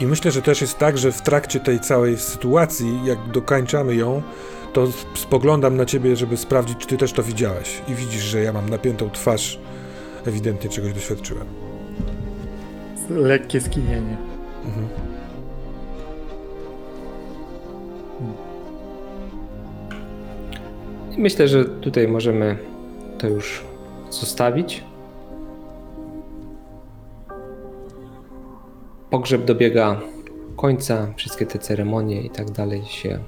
I 0.00 0.06
myślę, 0.06 0.30
że 0.30 0.42
też 0.42 0.60
jest 0.60 0.78
tak, 0.78 0.98
że 0.98 1.12
w 1.12 1.22
trakcie 1.22 1.60
tej 1.60 1.80
całej 1.80 2.18
sytuacji, 2.18 3.00
jak 3.04 3.18
dokańczamy 3.32 3.94
ją, 3.94 4.22
to 4.74 4.86
spoglądam 5.14 5.76
na 5.76 5.84
ciebie, 5.84 6.16
żeby 6.16 6.36
sprawdzić, 6.36 6.78
czy 6.78 6.86
ty 6.86 6.96
też 6.96 7.12
to 7.12 7.22
widziałeś. 7.22 7.82
I 7.88 7.94
widzisz, 7.94 8.22
że 8.22 8.40
ja 8.40 8.52
mam 8.52 8.70
napiętą 8.70 9.10
twarz. 9.10 9.60
Ewidentnie 10.26 10.70
czegoś 10.70 10.92
doświadczyłem. 10.92 11.46
Lekkie 13.10 13.60
skinienie. 13.60 14.16
Mhm. 14.64 14.88
I 21.16 21.20
Myślę, 21.20 21.48
że 21.48 21.64
tutaj 21.64 22.08
możemy 22.08 22.56
to 23.18 23.28
już 23.28 23.64
zostawić. 24.10 24.84
Pogrzeb 29.10 29.44
dobiega 29.44 30.00
końca, 30.56 31.12
wszystkie 31.16 31.46
te 31.46 31.58
ceremonie 31.58 32.22
i 32.22 32.30
tak 32.30 32.50
dalej 32.50 32.84
się 32.84 33.18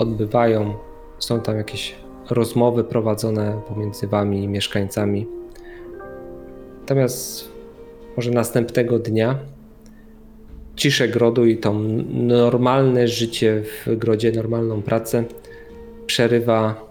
odbywają. 0.00 0.74
Są 1.18 1.40
tam 1.40 1.56
jakieś 1.56 1.94
rozmowy 2.30 2.84
prowadzone 2.84 3.60
pomiędzy 3.68 4.06
wami 4.06 4.44
i 4.44 4.48
mieszkańcami. 4.48 5.26
Natomiast 6.80 7.48
może 8.16 8.30
następnego 8.30 8.98
dnia 8.98 9.38
ciszę 10.76 11.08
grodu 11.08 11.46
i 11.46 11.56
to 11.56 11.74
normalne 12.10 13.08
życie 13.08 13.62
w 13.86 13.96
grodzie, 13.96 14.32
normalną 14.32 14.82
pracę 14.82 15.24
przerywa 16.06 16.90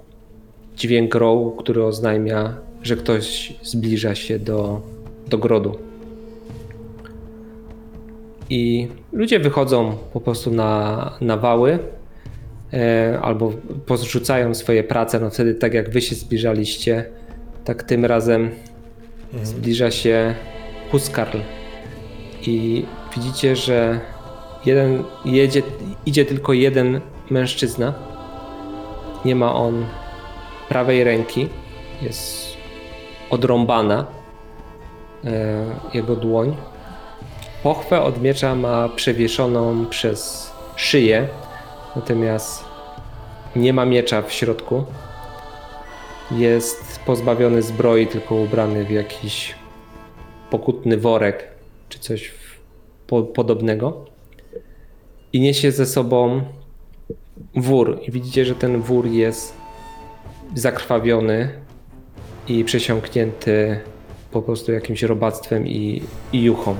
dźwięk 0.75 1.15
rołu, 1.15 1.51
który 1.51 1.83
oznajmia, 1.83 2.57
że 2.83 2.95
ktoś 2.95 3.53
zbliża 3.63 4.15
się 4.15 4.39
do, 4.39 4.81
do 5.27 5.37
grodu. 5.37 5.77
I 8.49 8.87
ludzie 9.13 9.39
wychodzą 9.39 9.97
po 10.13 10.21
prostu 10.21 10.51
na, 10.51 11.11
na 11.21 11.37
wały 11.37 11.79
albo 13.21 13.53
pozrzucają 13.85 14.53
swoje 14.53 14.83
prace. 14.83 15.19
No 15.19 15.29
wtedy, 15.29 15.55
tak 15.55 15.73
jak 15.73 15.89
wy 15.89 16.01
się 16.01 16.15
zbliżaliście, 16.15 17.05
tak 17.65 17.83
tym 17.83 18.05
razem 18.05 18.51
zbliża 19.43 19.91
się 19.91 20.35
Huskarl. 20.91 21.37
I 22.47 22.85
widzicie, 23.15 23.55
że 23.55 23.99
jeden 24.65 25.03
jedzie, 25.25 25.61
idzie 26.05 26.25
tylko 26.25 26.53
jeden 26.53 27.01
mężczyzna. 27.29 27.93
Nie 29.25 29.35
ma 29.35 29.55
on 29.55 29.85
prawej 30.69 31.03
ręki. 31.03 31.49
Jest 32.01 32.47
odrąbana 33.29 34.05
e, 35.25 35.65
jego 35.93 36.15
dłoń. 36.15 36.55
Pochwę 37.63 38.01
od 38.01 38.21
miecza 38.21 38.55
ma 38.55 38.89
przewieszoną 38.89 39.85
przez 39.85 40.51
szyję, 40.75 41.27
natomiast 41.95 42.63
nie 43.55 43.73
ma 43.73 43.85
miecza 43.85 44.21
w 44.21 44.33
środku. 44.33 44.83
Jest 46.31 46.99
pozbawiony 47.05 47.61
zbroi, 47.61 48.07
tylko 48.07 48.35
ubrany 48.35 48.85
w 48.85 48.91
jakiś 48.91 49.55
pokutny 50.49 50.97
worek 50.97 51.47
czy 51.89 51.99
coś 51.99 52.31
po, 53.07 53.23
podobnego. 53.23 54.05
I 55.33 55.39
niesie 55.39 55.71
ze 55.71 55.85
sobą 55.85 56.41
wór. 57.55 57.99
I 58.07 58.11
widzicie, 58.11 58.45
że 58.45 58.55
ten 58.55 58.81
wór 58.81 59.07
jest 59.07 59.53
zakrwawiony 60.55 61.49
i 62.47 62.63
przesiąknięty 62.63 63.79
po 64.31 64.41
prostu 64.41 64.71
jakimś 64.71 65.03
robactwem 65.03 65.67
i, 65.67 66.01
i 66.33 66.43
juchą. 66.43 66.75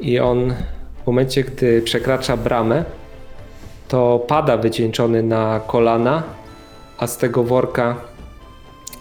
I 0.00 0.18
on 0.18 0.54
w 1.02 1.06
momencie, 1.06 1.44
gdy 1.44 1.82
przekracza 1.82 2.36
bramę, 2.36 2.84
to 3.88 4.18
pada 4.28 4.56
wycieńczony 4.56 5.22
na 5.22 5.60
kolana, 5.66 6.22
a 6.98 7.06
z 7.06 7.16
tego 7.18 7.42
worka 7.44 7.96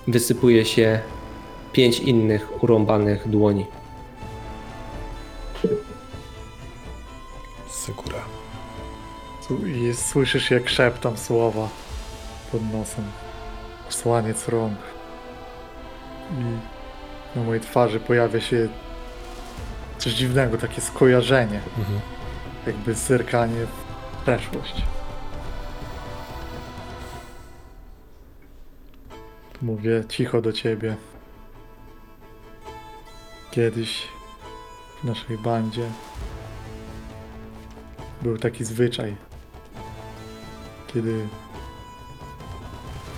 wysypuje 0.08 0.66
się 0.66 1.00
pięć 1.74 2.00
innych 2.00 2.64
urąbanych 2.64 3.30
dłoni. 3.30 3.66
Sekura. 7.70 8.20
Tu- 9.48 9.68
I 9.68 9.94
słyszysz 9.94 10.52
jak 10.52 10.70
szeptam 10.70 11.18
słowa 11.18 11.68
pod 12.52 12.62
nosem. 12.74 13.06
Posłaniec 13.86 14.48
rąk. 14.48 14.78
I 16.32 17.38
na 17.40 17.44
mojej 17.46 17.62
twarzy 17.62 18.00
pojawia 18.00 18.42
się 18.42 18.68
coś 19.98 20.14
dziwnego, 20.14 20.58
takie 20.58 20.82
skojarzenie. 20.82 21.60
Mhm. 21.78 22.00
Jakby 22.68 22.94
zerkanie 22.94 23.66
w 23.66 23.83
przeszłość. 24.24 24.82
Mówię 29.62 30.04
cicho 30.10 30.42
do 30.42 30.54
ciebie. 30.54 30.96
Kiedyś 33.52 34.08
w 35.02 35.04
naszej 35.04 35.38
bandzie 35.38 35.90
był 38.22 38.38
taki 38.38 38.66
zwyczaj, 38.66 39.16
kiedy 40.94 41.28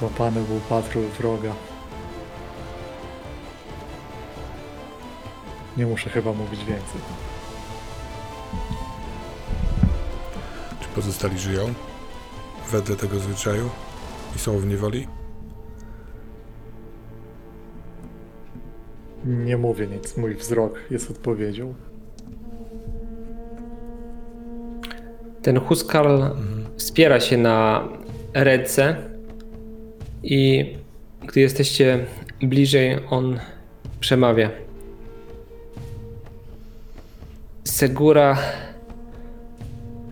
łapany 0.01 0.43
był 0.43 0.59
patrol 0.59 1.03
wroga. 1.03 1.53
Nie 5.77 5.85
muszę 5.85 6.09
chyba 6.09 6.33
mówić 6.33 6.59
więcej. 6.65 7.01
Pozostali 10.95 11.39
żyją 11.39 11.73
wedle 12.71 12.95
tego 12.95 13.19
zwyczaju 13.19 13.69
i 14.35 14.39
są 14.39 14.57
w 14.57 14.67
niewoli? 14.67 15.07
Nie 19.25 19.57
mówię 19.57 19.87
nic, 19.87 20.17
mój 20.17 20.35
wzrok 20.35 20.79
jest 20.91 21.11
odpowiedzią. 21.11 21.73
Ten 25.41 25.59
Huskal 25.59 26.35
wspiera 26.77 27.19
się 27.19 27.37
na 27.37 27.87
ręce 28.33 28.95
i 30.23 30.73
gdy 31.27 31.39
jesteście 31.39 32.05
bliżej, 32.41 32.99
on 33.09 33.39
przemawia. 33.99 34.49
Segura 37.63 38.37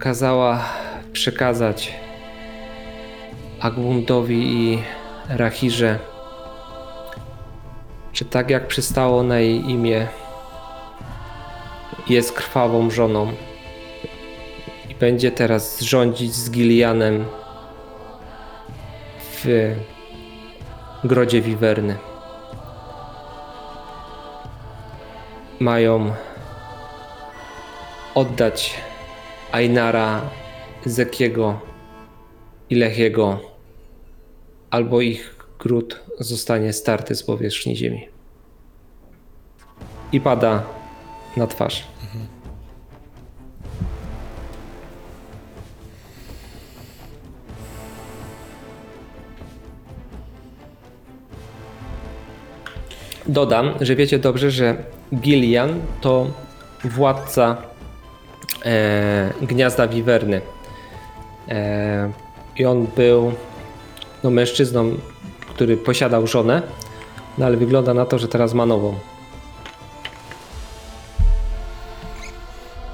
kazała 0.04 0.64
przekazać 1.14 1.94
Agmundowi 3.60 4.36
i 4.36 4.84
Rahirze, 5.30 6.00
że 8.14 8.26
tak 8.26 8.50
jak 8.50 8.68
przystało 8.68 9.24
na 9.24 9.40
jej 9.40 9.70
imię, 9.70 10.08
jest 12.08 12.34
krwawą 12.34 12.90
żoną 12.90 13.34
i 14.90 14.96
będzie 14.96 15.32
teraz 15.32 15.82
rządzić 15.82 16.34
z 16.34 16.52
Gilianem 16.52 17.26
w 19.20 19.76
grodzie 21.04 21.42
Wiwerny. 21.42 21.98
Mają 25.60 26.12
oddać 28.16 28.76
Ainara, 29.54 30.22
Zekiego 30.86 31.60
i 32.70 32.76
Lechiego, 32.76 33.40
albo 34.70 35.02
ich 35.02 35.36
gród 35.60 36.00
zostanie 36.20 36.74
starty 36.74 37.16
z 37.16 37.24
powierzchni 37.24 37.76
ziemi. 37.76 38.08
I 40.12 40.22
pada 40.22 40.64
na 41.38 41.48
twarz. 41.48 41.84
Dodam, 53.26 53.74
że 53.82 53.96
wiecie 53.96 54.20
dobrze, 54.20 54.52
że 54.52 54.76
Gillian 55.14 55.80
to 56.02 56.28
władca 56.84 57.73
e, 58.66 59.34
gniazda 59.42 59.88
Wiwerny. 59.88 60.42
E, 61.50 62.12
I 62.56 62.66
on 62.66 62.88
był 62.96 63.34
no, 64.24 64.30
mężczyzną, 64.30 64.98
który 65.50 65.78
posiadał 65.78 66.28
żonę, 66.28 66.62
no 67.38 67.46
ale 67.46 67.58
wygląda 67.58 67.94
na 67.94 68.06
to, 68.06 68.20
że 68.20 68.28
teraz 68.28 68.54
ma 68.54 68.66
nową. 68.66 68.96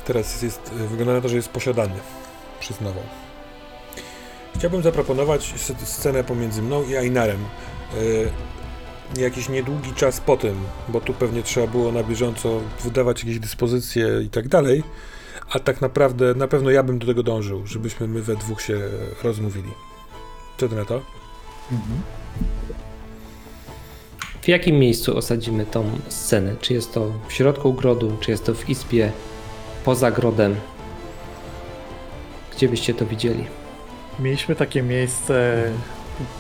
Teraz 0.05 0.41
jest, 0.41 0.71
wygląda 0.73 1.13
na 1.13 1.21
to, 1.21 1.29
że 1.29 1.35
jest 1.35 1.49
posiadany 1.49 1.95
przez 2.59 2.81
nową. 2.81 2.99
Chciałbym 4.55 4.81
zaproponować 4.81 5.53
scenę 5.83 6.23
pomiędzy 6.23 6.61
mną 6.61 6.83
i 6.83 6.95
Ainarem. 6.95 7.45
Yy, 8.01 8.29
jakiś 9.17 9.49
niedługi 9.49 9.93
czas 9.93 10.19
po 10.19 10.37
tym, 10.37 10.55
bo 10.87 11.01
tu 11.01 11.13
pewnie 11.13 11.43
trzeba 11.43 11.67
było 11.67 11.91
na 11.91 12.03
bieżąco 12.03 12.61
wydawać 12.83 13.19
jakieś 13.19 13.39
dyspozycje 13.39 14.21
i 14.21 14.29
tak 14.29 14.47
dalej, 14.47 14.83
a 15.51 15.59
tak 15.59 15.81
naprawdę 15.81 16.33
na 16.33 16.47
pewno 16.47 16.69
ja 16.69 16.83
bym 16.83 16.99
do 16.99 17.07
tego 17.07 17.23
dążył, 17.23 17.67
żebyśmy 17.67 18.07
my 18.07 18.21
we 18.21 18.35
dwóch 18.35 18.61
się 18.61 18.79
rozmówili. 19.23 19.71
Co 20.57 20.69
ty 20.69 20.75
na 20.75 20.85
to? 20.85 21.01
Mhm. 21.71 22.01
W 24.41 24.47
jakim 24.47 24.79
miejscu 24.79 25.17
osadzimy 25.17 25.65
tą 25.65 25.91
scenę? 26.07 26.55
Czy 26.61 26.73
jest 26.73 26.93
to 26.93 27.11
w 27.27 27.33
środku 27.33 27.73
grodu, 27.73 28.17
czy 28.19 28.31
jest 28.31 28.45
to 28.45 28.53
w 28.53 28.69
izbie, 28.69 29.11
poza 29.85 30.11
grodem? 30.11 30.55
Gdzie 32.55 32.69
byście 32.69 32.93
to 32.93 33.05
widzieli? 33.05 33.45
Mieliśmy 34.19 34.55
takie 34.55 34.81
miejsce, 34.81 35.63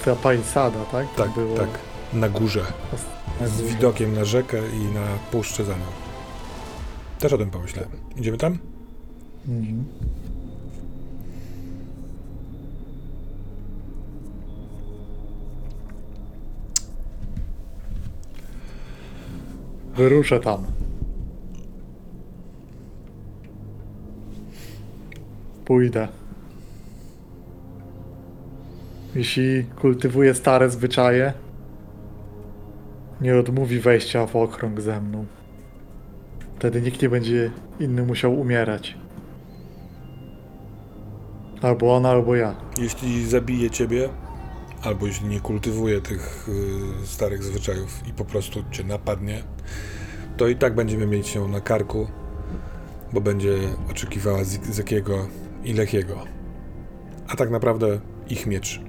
ta 0.05 0.15
palisada, 0.15 0.85
tak? 0.91 1.07
To 1.15 1.23
Tak, 1.23 1.33
było 1.33 1.57
tak. 1.57 1.69
Na 2.13 2.29
górze, 2.29 2.65
z 3.45 3.61
widokiem 3.61 4.13
na 4.15 4.25
rzekę 4.25 4.57
i 4.73 4.93
na 4.93 5.05
puszczę 5.31 5.63
za 5.65 5.73
nią. 5.73 5.85
Też 7.19 7.33
o 7.33 7.37
tym 7.37 7.49
pomyślałem. 7.49 7.91
Idziemy 8.17 8.37
tam? 8.37 8.57
Mhm. 9.47 9.85
Wyruszę 19.95 20.39
tam. 20.39 20.65
Pójdę. 25.65 26.07
Jeśli 29.15 29.63
kultywuję 29.63 30.33
stare 30.33 30.69
zwyczaje, 30.69 31.33
nie 33.21 33.37
odmówi 33.37 33.79
wejścia 33.79 34.25
w 34.25 34.35
okrąg 34.35 34.81
ze 34.81 35.01
mną. 35.01 35.25
Wtedy 36.55 36.81
nikt 36.81 37.01
nie 37.01 37.09
będzie 37.09 37.51
inny 37.79 38.03
musiał 38.03 38.39
umierać. 38.39 38.98
Albo 41.61 41.95
on, 41.95 42.05
albo 42.05 42.35
ja. 42.35 42.55
Jeśli 42.77 43.29
zabije 43.29 43.69
ciebie, 43.69 44.09
albo 44.83 45.07
jeśli 45.07 45.27
nie 45.27 45.39
kultywuje 45.39 46.01
tych 46.01 46.49
y, 47.03 47.07
starych 47.07 47.43
zwyczajów 47.43 48.07
i 48.07 48.13
po 48.13 48.25
prostu 48.25 48.63
cię 48.71 48.83
napadnie, 48.83 49.43
to 50.37 50.47
i 50.47 50.55
tak 50.55 50.75
będziemy 50.75 51.07
mieć 51.07 51.35
ją 51.35 51.47
na 51.47 51.61
karku, 51.61 52.07
bo 53.13 53.21
będzie 53.21 53.57
oczekiwała 53.91 54.43
Zekiego 54.69 55.27
i 55.63 55.73
Lechiego. 55.73 56.23
A 57.27 57.35
tak 57.35 57.49
naprawdę 57.49 57.99
ich 58.29 58.47
miecz. 58.47 58.81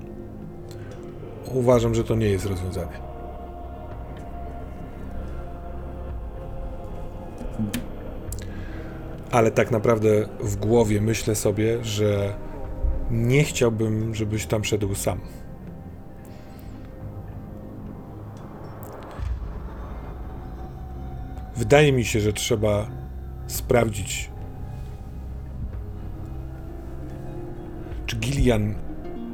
Uważam, 1.55 1.95
że 1.95 2.05
to 2.05 2.15
nie 2.15 2.27
jest 2.27 2.47
rozwiązanie. 2.47 3.11
Ale 9.31 9.51
tak 9.51 9.71
naprawdę 9.71 10.09
w 10.41 10.57
głowie 10.57 11.01
myślę 11.01 11.35
sobie, 11.35 11.85
że 11.85 12.35
nie 13.11 13.45
chciałbym, 13.45 14.15
żebyś 14.15 14.47
tam 14.47 14.65
szedł 14.65 14.95
sam. 14.95 15.21
Wydaje 21.57 21.93
mi 21.93 22.05
się, 22.05 22.21
że 22.21 22.33
trzeba 22.33 22.91
sprawdzić, 23.47 24.31
czy 28.07 28.17
Gillian 28.17 28.75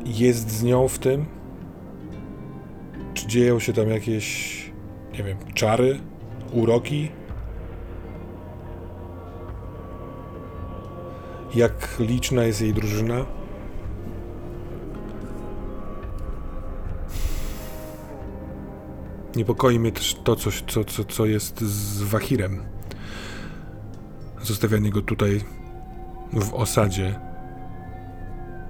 jest 0.05 0.51
z 0.51 0.63
nią 0.63 0.89
w 0.89 0.99
tym, 0.99 1.27
czy 3.15 3.27
dzieją 3.27 3.61
się 3.61 3.73
tam 3.73 3.89
jakieś, 3.89 4.57
nie 5.13 5.25
wiem, 5.25 5.39
czary, 5.55 6.01
uroki. 6.53 7.09
Jak 11.55 11.97
liczna 11.99 12.45
jest 12.45 12.61
jej 12.61 12.75
drużyna? 12.75 13.36
Niepokoi 19.37 19.79
mnie 19.79 19.93
też 19.93 20.15
to, 20.25 20.37
coś, 20.37 20.65
co, 20.67 20.85
co, 20.85 21.05
co 21.05 21.27
jest 21.27 21.61
z 21.61 22.03
Wahirem. 22.03 22.63
Zostawianie 24.43 24.91
go 24.91 25.03
tutaj 25.03 25.41
w 26.33 26.55
osadzie 26.55 27.21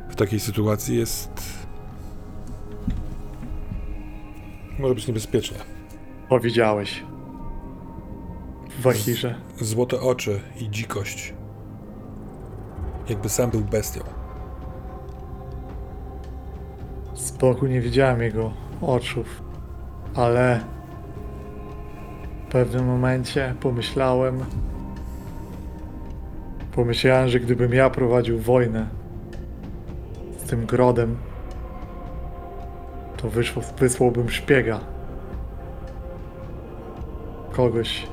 w 0.09 0.17
takiej 0.17 0.41
sytuacji 0.41 0.97
jest. 0.97 1.31
może 4.79 4.95
być 4.95 5.07
niebezpieczne. 5.07 5.59
Powiedziałeś. 6.29 7.05
W 8.79 8.83
Wahirze. 8.83 9.35
Złote 9.61 10.01
oczy 10.01 10.41
i 10.61 10.71
dzikość. 10.71 11.35
Jakby 13.09 13.29
sam 13.29 13.51
był 13.51 13.61
bestią. 13.61 14.01
Z 17.15 17.31
boku 17.31 17.67
nie 17.67 17.81
widziałem 17.81 18.23
jego 18.23 18.53
oczów, 18.81 19.43
ale 20.17 20.61
w 22.47 22.53
pewnym 22.53 22.87
momencie 22.87 23.55
pomyślałem, 23.61 24.45
pomyślałem, 26.73 27.29
że 27.29 27.41
gdybym 27.41 27.73
ja 27.73 27.91
prowadził 27.91 28.39
wojnę 28.39 28.87
z 30.39 30.49
tym 30.49 30.67
grodem, 30.67 31.17
to 33.17 33.31
wyszło, 33.31 33.63
wysłałbym 33.79 34.31
szpiega. 34.31 34.81
Kogoś, 37.53 38.07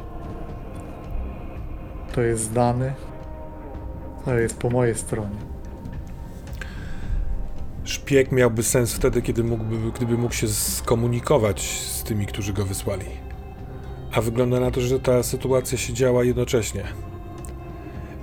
kto 2.09 2.21
jest 2.21 2.43
znany, 2.43 2.93
ale 4.25 4.41
jest 4.41 4.59
po 4.59 4.69
mojej 4.69 4.95
stronie. 4.95 5.52
Szpieg 8.03 8.31
miałby 8.31 8.63
sens 8.63 8.93
wtedy, 8.93 9.21
kiedy 9.21 9.43
mógłby, 9.43 9.91
gdyby 9.91 10.17
mógł 10.17 10.33
się 10.33 10.47
skomunikować 10.47 11.61
z 11.61 12.03
tymi, 12.03 12.25
którzy 12.25 12.53
go 12.53 12.65
wysłali. 12.65 13.05
A 14.13 14.21
wygląda 14.21 14.59
na 14.59 14.71
to, 14.71 14.81
że 14.81 14.99
ta 14.99 15.23
sytuacja 15.23 15.77
się 15.77 15.93
działa 15.93 16.23
jednocześnie. 16.23 16.83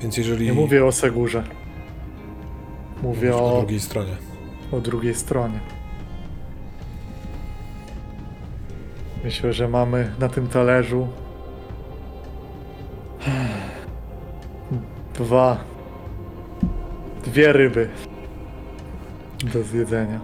Więc 0.00 0.16
jeżeli. 0.16 0.46
Nie 0.46 0.52
mówię 0.52 0.84
o 0.84 0.92
Segurze. 0.92 1.44
Mówię 3.02 3.36
o 3.36 3.52
o, 3.52 3.58
drugiej 3.58 3.80
stronie. 3.80 4.16
o 4.72 4.80
drugiej 4.80 5.14
stronie. 5.14 5.60
Myślę, 9.24 9.52
że 9.52 9.68
mamy 9.68 10.12
na 10.18 10.28
tym 10.28 10.48
talerzu 10.48 11.08
dwa, 15.14 15.64
dwie 17.24 17.52
ryby 17.52 17.88
do 19.44 19.62
zjedzenia. 19.62 20.20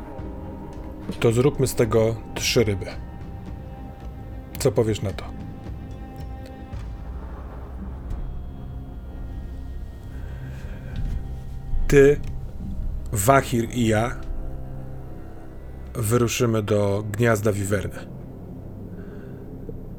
To 1.21 1.33
zróbmy 1.33 1.67
z 1.67 1.75
tego 1.75 2.17
trzy 2.35 2.65
ryby. 2.65 2.87
Co 4.59 4.73
powiesz 4.73 5.03
na 5.03 5.13
to? 5.13 5.25
Ty, 11.89 12.21
Wahir 13.13 13.69
i 13.75 13.87
ja 13.87 14.17
wyruszymy 15.95 16.63
do 16.63 17.05
gniazda 17.13 17.53
Wiwerny, 17.53 17.99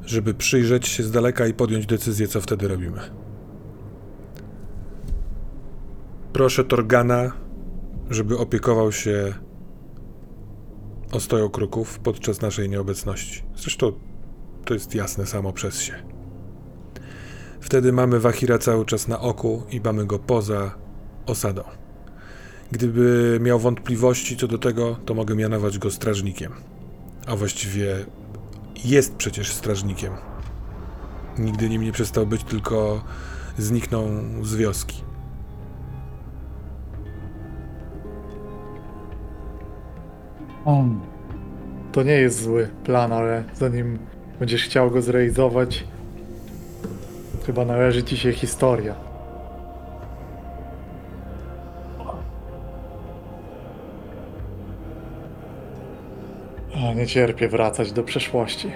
żeby 0.04 0.34
przyjrzeć 0.34 0.88
się 0.88 1.02
z 1.02 1.10
daleka 1.10 1.46
i 1.46 1.54
podjąć 1.54 1.86
decyzję, 1.86 2.28
co 2.28 2.40
wtedy 2.40 2.68
robimy. 2.68 3.00
Proszę 6.32 6.64
Torgana, 6.64 7.32
żeby 8.10 8.38
opiekował 8.38 8.92
się 8.92 9.34
ostoją 11.12 11.48
kruków 11.48 11.98
podczas 11.98 12.40
naszej 12.40 12.68
nieobecności. 12.68 13.42
Zresztą 13.56 13.92
to 14.64 14.74
jest 14.74 14.94
jasne 14.94 15.26
samo 15.26 15.52
przez 15.52 15.80
się. 15.80 15.94
Wtedy 17.60 17.92
mamy 17.92 18.20
Wahira 18.20 18.58
cały 18.58 18.84
czas 18.86 19.08
na 19.08 19.20
oku 19.20 19.62
i 19.70 19.80
mamy 19.80 20.06
go 20.06 20.18
poza 20.18 20.74
osadą. 21.26 21.62
Gdyby 22.72 23.38
miał 23.42 23.58
wątpliwości 23.58 24.36
co 24.36 24.48
do 24.48 24.58
tego, 24.58 24.96
to 25.06 25.14
mogę 25.14 25.34
mianować 25.34 25.78
go 25.78 25.90
strażnikiem. 25.90 26.52
A 27.26 27.36
właściwie 27.36 28.06
jest 28.84 29.14
przecież 29.14 29.52
strażnikiem. 29.52 30.12
Nigdy 31.38 31.68
nim 31.68 31.82
nie 31.82 31.92
przestał 31.92 32.26
być, 32.26 32.44
tylko 32.44 33.04
zniknął 33.58 34.08
z 34.42 34.54
wioski. 34.54 35.07
To 41.92 42.02
nie 42.02 42.12
jest 42.12 42.42
zły 42.42 42.68
plan, 42.84 43.12
ale 43.12 43.44
zanim 43.54 43.98
będziesz 44.38 44.64
chciał 44.64 44.90
go 44.90 45.02
zrealizować, 45.02 45.84
chyba 47.46 47.64
należy 47.64 48.02
ci 48.02 48.16
się 48.16 48.32
historia. 48.32 48.94
A 56.74 56.94
nie 56.94 57.06
cierpię 57.06 57.48
wracać 57.48 57.92
do 57.92 58.02
przeszłości. 58.02 58.70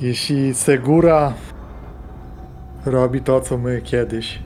Jeśli 0.00 0.54
Segura 0.54 1.32
robi 2.86 3.20
to, 3.20 3.40
co 3.40 3.58
my 3.58 3.80
kiedyś, 3.82 4.45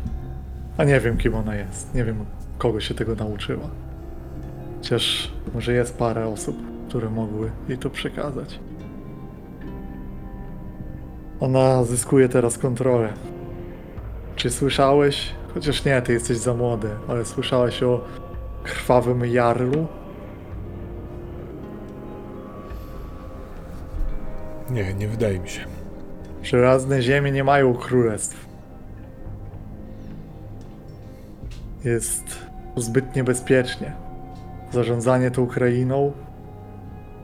a 0.77 0.85
nie 0.85 1.01
wiem, 1.01 1.17
kim 1.17 1.35
ona 1.35 1.55
jest. 1.55 1.95
Nie 1.95 2.05
wiem, 2.05 2.25
kogo 2.59 2.81
się 2.81 2.95
tego 2.95 3.15
nauczyła. 3.15 3.71
Chociaż 4.77 5.33
może 5.55 5.73
jest 5.73 5.99
parę 5.99 6.27
osób, 6.27 6.57
które 6.89 7.11
mogły 7.11 7.51
jej 7.69 7.79
to 7.79 7.91
przekazać. 7.91 8.61
Ona 11.41 11.85
zyskuje 11.85 12.29
teraz 12.29 12.59
kontrolę. 12.59 13.13
Czy 14.37 14.51
słyszałeś? 14.51 15.35
Chociaż 15.55 15.85
nie, 15.85 16.03
ty 16.03 16.13
jesteś 16.13 16.37
za 16.37 16.55
młody, 16.55 16.89
ale 17.09 17.25
słyszałeś 17.25 17.83
o 17.83 18.05
krwawym 18.65 19.27
jarlu? 19.27 19.87
Nie, 24.71 24.95
nie 24.95 25.09
wydaje 25.09 25.41
mi 25.41 25.49
się. 25.49 25.65
Żelazne 26.43 27.03
ziemie 27.03 27.33
nie 27.33 27.45
mają 27.45 27.75
królestw. 27.75 28.50
Jest 31.85 32.39
zbyt 32.77 33.17
niebezpiecznie. 33.17 33.93
Zarządzanie 34.73 35.31
tą 35.31 35.43
Ukrainą, 35.43 36.13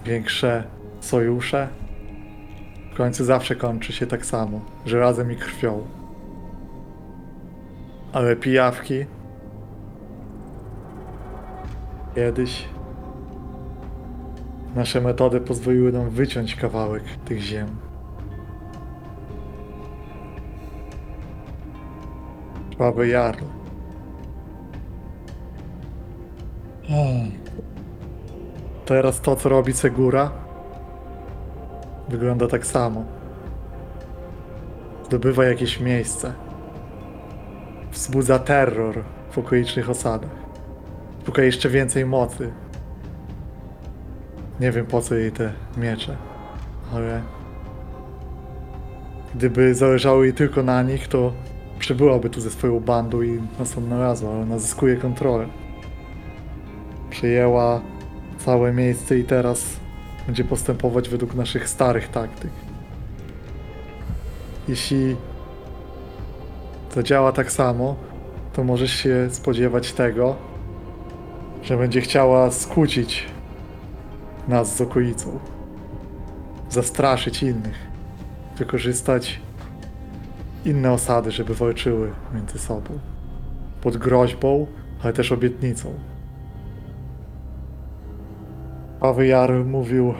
większe 0.05 0.65
sojusze, 1.01 1.69
w 2.93 2.97
końcu 2.97 3.25
zawsze 3.25 3.57
kończy 3.57 3.93
się 3.93 4.07
tak 4.07 4.27
samo, 4.27 4.61
żelazem 4.87 5.33
i 5.33 5.37
krwią. 5.37 5.87
Ale 8.13 8.37
pijawki 8.37 9.07
kiedyś 12.15 12.69
nasze 14.75 15.01
metody 15.01 15.41
pozwoliły 15.41 15.93
nam 15.93 16.11
wyciąć 16.11 16.55
kawałek 16.55 17.03
tych 17.25 17.41
ziem. 17.41 17.69
Krwawy 22.71 23.09
Jarl. 23.09 23.56
Teraz 28.85 29.21
to, 29.21 29.37
co 29.37 29.49
robi 29.49 29.73
Segura, 29.73 30.31
wygląda 32.09 32.47
tak 32.47 32.67
samo. 32.67 33.05
Zdobywa 35.07 35.45
jakieś 35.45 35.81
miejsce. 35.81 36.33
Wzbudza 37.93 38.39
terror 38.39 39.05
w 39.31 39.39
okolicznych 39.39 39.91
osadach. 39.91 40.31
Szuka 41.27 41.43
jeszcze 41.43 41.69
więcej 41.69 42.07
mocy. 42.07 42.53
Nie 44.61 44.73
wiem 44.73 44.87
po 44.87 45.01
co 45.01 45.15
jej 45.15 45.33
te 45.33 45.53
miecze, 45.77 46.17
ale 46.95 47.23
gdyby 49.35 49.75
zależało 49.75 50.25
jej 50.25 50.35
tylko 50.35 50.63
na 50.63 50.83
nich, 50.83 51.09
to 51.09 51.33
przybyłaby 51.79 52.31
tu 52.31 52.41
ze 52.41 52.51
swoją 52.51 52.81
bandą 52.81 53.23
i 53.23 53.41
nas 53.59 53.79
odnalazła, 53.79 54.31
ale 54.31 54.41
ona 54.43 54.59
zyskuje 54.59 54.97
kontrolę. 54.97 55.47
Przejęła 57.11 57.81
całe 58.39 58.73
miejsce 58.73 59.19
i 59.19 59.25
teraz 59.25 59.77
będzie 60.27 60.45
postępować 60.45 61.09
według 61.09 61.35
naszych 61.35 61.69
starych 61.69 62.09
taktyk. 62.09 62.51
Jeśli 64.69 65.17
to 66.95 67.03
działa 67.03 67.33
tak 67.33 67.53
samo, 67.53 67.97
to 68.53 68.65
możesz 68.65 68.93
się 68.93 69.29
spodziewać 69.31 69.93
tego, 69.93 70.37
że 71.63 71.77
będzie 71.77 72.01
chciała 72.01 72.51
skłócić 72.51 73.27
nas 74.49 74.77
z 74.77 74.81
okolicą, 74.81 75.39
zastraszyć 76.71 77.43
innych, 77.43 77.79
wykorzystać 78.59 79.41
inne 80.65 80.93
osady, 80.93 81.31
żeby 81.31 81.55
walczyły 81.55 82.11
między 82.35 82.59
sobą. 82.59 82.99
Pod 83.81 83.97
groźbą, 83.97 84.67
ale 85.03 85.13
też 85.13 85.33
obietnicą. 85.33 85.95
Pawy 89.01 89.27
Jar 89.27 89.65
mówił: 89.65 90.15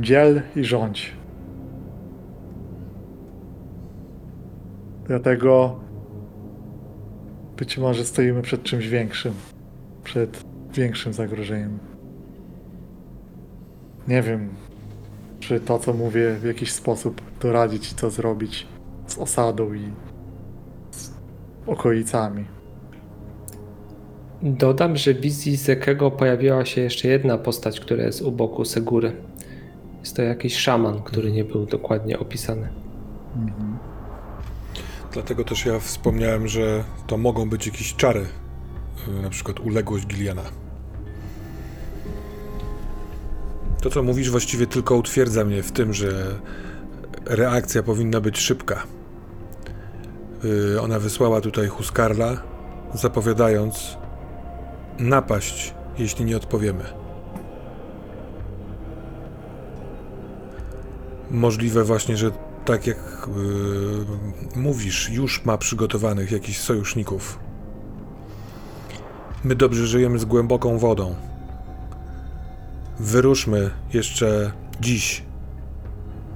dziel 0.00 0.42
i 0.56 0.64
rządź. 0.64 1.16
Dlatego 5.06 5.80
być 7.56 7.78
może 7.78 8.04
stoimy 8.04 8.42
przed 8.42 8.62
czymś 8.62 8.88
większym, 8.88 9.32
przed 10.04 10.44
większym 10.74 11.12
zagrożeniem. 11.12 11.78
Nie 14.08 14.22
wiem, 14.22 14.48
czy 15.40 15.60
to, 15.60 15.78
co 15.78 15.92
mówię, 15.92 16.34
w 16.40 16.44
jakiś 16.44 16.72
sposób 16.72 17.20
doradzić, 17.40 17.92
co 17.92 18.10
zrobić 18.10 18.66
z 19.06 19.18
osadą 19.18 19.74
i 19.74 19.92
z 20.90 21.10
okolicami. 21.66 22.44
Dodam, 24.42 24.96
że 24.96 25.14
w 25.14 25.20
wizji 25.20 25.56
Zekego 25.56 26.10
pojawiła 26.10 26.64
się 26.64 26.80
jeszcze 26.80 27.08
jedna 27.08 27.38
postać, 27.38 27.80
która 27.80 28.04
jest 28.04 28.22
u 28.22 28.32
boku 28.32 28.64
Segury. 28.64 29.12
Jest 30.00 30.16
to 30.16 30.22
jakiś 30.22 30.56
szaman, 30.56 31.02
który 31.02 31.32
nie 31.32 31.44
był 31.44 31.66
dokładnie 31.66 32.18
opisany. 32.18 32.68
Mhm. 33.36 33.78
Dlatego 35.12 35.44
też 35.44 35.66
ja 35.66 35.78
wspomniałem, 35.78 36.48
że 36.48 36.84
to 37.06 37.16
mogą 37.16 37.48
być 37.48 37.66
jakieś 37.66 37.94
czary, 37.94 38.26
y, 39.08 39.22
na 39.22 39.30
przykład 39.30 39.60
uległość 39.60 40.06
Giliana. 40.06 40.42
To, 43.82 43.90
co 43.90 44.02
mówisz, 44.02 44.30
właściwie 44.30 44.66
tylko 44.66 44.96
utwierdza 44.96 45.44
mnie 45.44 45.62
w 45.62 45.72
tym, 45.72 45.92
że 45.92 46.38
reakcja 47.26 47.82
powinna 47.82 48.20
być 48.20 48.38
szybka. 48.38 48.82
Y, 50.44 50.80
Ona 50.80 50.98
wysłała 50.98 51.40
tutaj 51.40 51.68
Huskarla, 51.68 52.42
zapowiadając 52.94 54.01
napaść, 54.98 55.74
jeśli 55.98 56.24
nie 56.24 56.36
odpowiemy. 56.36 56.84
Możliwe 61.30 61.84
właśnie, 61.84 62.16
że 62.16 62.30
tak 62.64 62.86
jak 62.86 63.28
yy, 63.36 64.60
mówisz, 64.60 65.10
już 65.10 65.44
ma 65.44 65.58
przygotowanych 65.58 66.30
jakichś 66.30 66.58
sojuszników. 66.58 67.38
My 69.44 69.54
dobrze 69.54 69.86
żyjemy 69.86 70.18
z 70.18 70.24
głęboką 70.24 70.78
wodą. 70.78 71.14
Wyruszmy 72.98 73.70
jeszcze 73.92 74.52
dziś, 74.80 75.22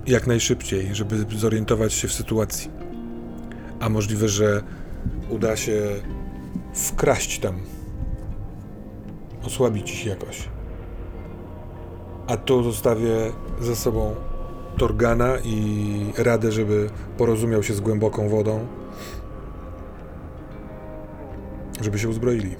jak 0.07 0.27
najszybciej, 0.27 0.95
żeby 0.95 1.39
zorientować 1.39 1.93
się 1.93 2.09
w 2.09 2.13
sytuacji. 2.13 2.71
A 3.81 3.89
możliwe, 3.89 4.29
że 4.29 4.63
uda 5.31 5.57
się 5.57 5.83
wkraść 6.75 7.39
tam, 7.39 7.61
osłabić 9.47 9.92
ich 9.92 10.07
jakoś. 10.07 10.49
A 12.26 12.36
tu 12.36 12.62
zostawię 12.62 13.32
za 13.61 13.76
sobą 13.76 14.14
Torgana 14.78 15.38
i 15.44 16.12
radę, 16.18 16.53
żeby 16.53 16.90
porozumiał 17.18 17.62
się 17.62 17.74
z 17.74 17.80
głęboką 17.80 18.28
wodą, 18.28 18.66
żeby 21.80 21.99
się 21.99 22.09
uzbroili. 22.09 22.57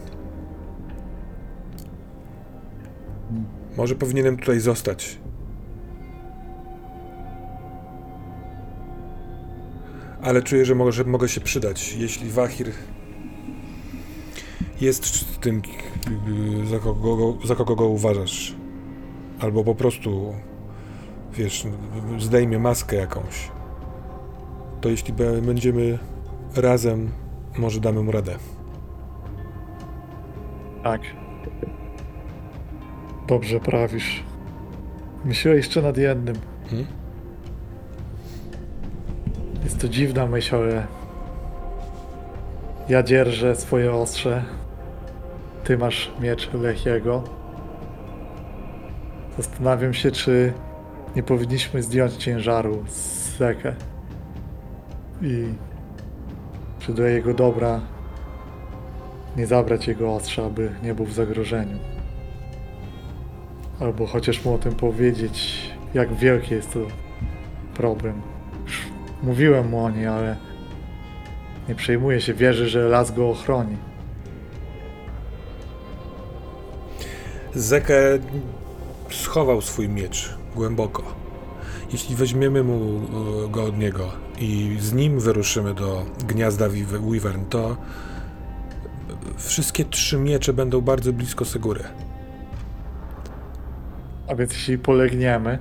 Może 3.77 3.95
powinienem 3.95 4.37
tutaj 4.37 4.61
zostać. 4.61 5.19
Ale 10.23 10.43
czuję, 10.43 10.65
że 10.65 10.75
mogę, 10.75 10.93
że 10.93 11.05
mogę 11.05 11.29
się 11.29 11.41
przydać, 11.41 11.93
jeśli 11.93 12.31
Wahir 12.31 12.73
jest 14.81 15.41
tym, 15.41 15.63
yy, 16.61 16.67
za 16.67 16.79
kogo, 16.79 17.17
go- 17.17 17.47
za 17.47 17.55
kogo 17.55 17.77
go 17.77 17.87
uważasz. 17.89 18.55
Albo 19.41 19.65
po 19.65 19.75
prostu, 19.75 20.35
wiesz, 21.33 21.67
zdejmie 22.19 22.59
maskę 22.59 22.97
jakąś. 22.97 23.51
To 24.81 24.89
jeśli 24.89 25.15
będziemy 25.43 25.99
razem, 26.57 27.11
może 27.59 27.81
damy 27.81 28.03
mu 28.03 28.13
radę. 28.13 28.37
Tak. 30.83 31.01
Dobrze 33.27 33.61
prawisz. 33.61 34.23
Myślę 35.25 35.55
jeszcze 35.55 35.83
nad 35.83 35.97
jednym. 35.97 36.37
Hmm? 36.71 36.87
Jest 39.65 39.79
to 39.81 39.89
dziwna 39.89 40.27
myśl, 40.27 40.57
ale 40.57 40.87
ja 42.89 43.03
dzierżę 43.03 43.57
swoje 43.57 43.93
ostrze. 43.95 44.45
Ty 45.67 45.79
masz 45.79 46.11
miecz 46.21 46.53
Lechiego. 46.53 47.23
Zastanawiam 49.37 49.95
się, 49.95 50.11
czy 50.11 50.53
nie 51.17 51.23
powinniśmy 51.23 51.83
zdjąć 51.83 52.13
ciężaru 52.15 52.85
z 52.89 53.37
Zekę. 53.39 53.75
I 55.23 55.45
czy 56.79 56.95
do 56.95 57.07
jego 57.07 57.35
dobra 57.35 57.81
nie 59.37 59.47
zabrać 59.47 59.89
jego 59.89 60.15
ostrza, 60.15 60.45
aby 60.47 60.71
nie 60.83 60.95
był 60.95 61.07
w 61.07 61.13
zagrożeniu. 61.13 61.79
Albo 63.81 64.07
chociaż 64.07 64.45
mu 64.45 64.55
o 64.55 64.59
tym 64.59 64.75
powiedzieć, 64.75 65.71
jak 65.95 66.15
wielki 66.15 66.55
jest 66.55 66.73
to 66.73 66.81
problem. 67.75 68.23
Już 68.65 68.87
mówiłem 69.23 69.69
mu 69.69 69.85
o 69.85 69.91
niej, 69.91 70.07
ale 70.07 70.37
nie 71.69 71.75
przejmuje 71.75 72.21
się, 72.21 72.35
wierzy, 72.35 72.69
że 72.69 72.89
las 72.89 73.15
go 73.15 73.31
ochroni. 73.31 73.77
Zekę 77.57 77.95
schował 79.11 79.61
swój 79.61 79.89
miecz 79.89 80.35
głęboko. 80.55 81.03
Jeśli 81.93 82.17
weźmiemy 82.17 82.63
mu 82.63 83.01
e, 83.45 83.49
go 83.49 83.65
od 83.65 83.79
niego 83.79 84.13
i 84.39 84.77
z 84.81 84.93
nim 84.93 85.21
wyruszymy 85.21 85.75
do 85.75 86.07
gniazda 86.29 86.69
Wyvern, 86.69 87.45
to 87.45 87.77
wszystkie 89.37 89.85
trzy 89.85 90.19
miecze 90.19 90.53
będą 90.53 90.81
bardzo 90.81 91.13
blisko 91.13 91.45
Segury. 91.45 91.85
A 94.29 94.35
więc 94.35 94.53
jeśli 94.53 94.79
polegniemy, 94.79 95.59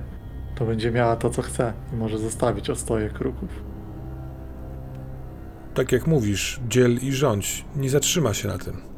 to 0.54 0.64
będzie 0.64 0.90
miała 0.90 1.16
to, 1.16 1.30
co 1.30 1.42
chce 1.42 1.72
i 1.92 1.96
może 1.96 2.18
zostawić 2.18 2.70
ostoje 2.70 3.08
kruków. 3.08 3.48
Tak 5.74 5.92
jak 5.92 6.06
mówisz, 6.06 6.60
dziel 6.68 6.98
i 7.02 7.12
rządź, 7.12 7.64
nie 7.76 7.90
zatrzyma 7.90 8.34
się 8.34 8.48
na 8.48 8.58
tym. 8.58 8.95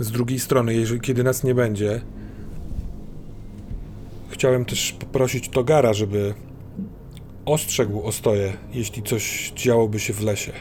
Z 0.00 0.10
drugiej 0.10 0.38
strony, 0.38 0.74
jeżeli 0.74 1.00
kiedy 1.00 1.24
nas 1.24 1.44
nie 1.44 1.54
będzie, 1.54 2.00
chciałem 4.30 4.64
też 4.64 4.92
poprosić 4.92 5.48
Togara, 5.48 5.92
żeby 5.92 6.34
ostrzegł 7.44 8.02
ostoje, 8.02 8.52
jeśli 8.72 9.02
coś 9.02 9.52
działoby 9.56 10.00
się 10.00 10.12
w 10.12 10.22
lesie. 10.22 10.52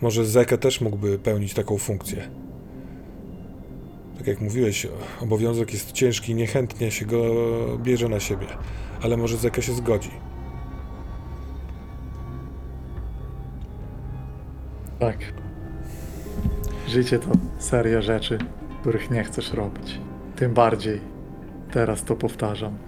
Może 0.00 0.24
Zeke 0.24 0.58
też 0.58 0.80
mógłby 0.80 1.18
pełnić 1.18 1.54
taką 1.54 1.78
funkcję. 1.78 2.28
Tak 4.18 4.26
jak 4.26 4.40
mówiłeś, 4.40 4.86
obowiązek 5.20 5.72
jest 5.72 5.92
ciężki 5.92 6.32
i 6.32 6.34
niechętnie 6.34 6.90
się 6.90 7.06
go 7.06 7.22
bierze 7.78 8.08
na 8.08 8.20
siebie, 8.20 8.46
ale 9.02 9.16
może 9.16 9.36
Zeke 9.36 9.62
się 9.62 9.72
zgodzi. 9.72 10.10
Tak. 14.98 15.18
Życie 16.88 17.18
to 17.18 17.30
seria 17.58 18.02
rzeczy, 18.02 18.38
których 18.86 19.10
nie 19.10 19.24
chcesz 19.24 19.52
robić. 19.52 20.00
Tym 20.36 20.54
bardziej 20.54 21.00
teraz 21.72 22.04
to 22.04 22.16
powtarzam. 22.16 22.78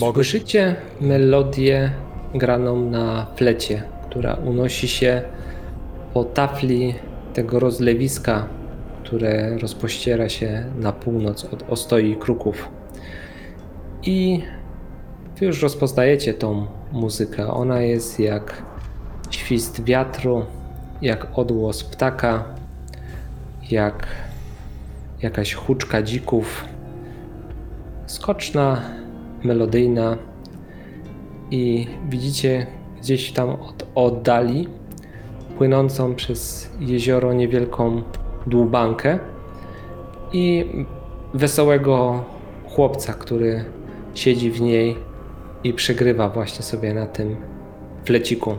Mogę- 0.00 0.14
Słyszycie 0.14 0.76
melodię 1.00 1.90
graną 2.34 2.90
na 2.90 3.26
flecie, 3.36 3.82
która 4.10 4.34
unosi 4.34 4.88
się 4.88 5.22
po 6.14 6.24
tafli 6.24 6.94
tego 7.34 7.58
rozlewiska, 7.58 8.46
które 9.04 9.58
rozpościera 9.58 10.28
się 10.28 10.64
na 10.78 10.92
północ 10.92 11.44
od 11.44 11.64
ostoi 11.70 12.16
kruków. 12.16 12.68
I 14.02 14.42
wy 15.40 15.46
już 15.46 15.62
rozpoznajecie 15.62 16.34
tą 16.34 16.66
muzykę. 16.92 17.46
Ona 17.52 17.80
jest 17.80 18.20
jak 18.20 18.62
świst 19.30 19.84
wiatru, 19.84 20.44
jak 21.02 21.38
odgłos 21.38 21.84
ptaka, 21.84 22.61
jak 23.72 24.06
jakaś 25.22 25.54
huczka 25.54 26.02
dzików. 26.02 26.64
Skoczna, 28.06 28.82
melodyjna 29.42 30.18
i 31.50 31.86
widzicie 32.08 32.66
gdzieś 33.00 33.32
tam 33.32 33.50
od 33.50 33.86
oddali 33.94 34.68
płynącą 35.58 36.14
przez 36.14 36.70
jezioro 36.80 37.32
niewielką 37.32 38.02
dłubankę 38.46 39.18
i 40.32 40.64
wesołego 41.34 42.24
chłopca, 42.66 43.12
który 43.12 43.64
siedzi 44.14 44.50
w 44.50 44.60
niej 44.60 44.96
i 45.64 45.72
przegrywa 45.72 46.28
właśnie 46.28 46.62
sobie 46.62 46.94
na 46.94 47.06
tym 47.06 47.36
fleciku. 48.04 48.56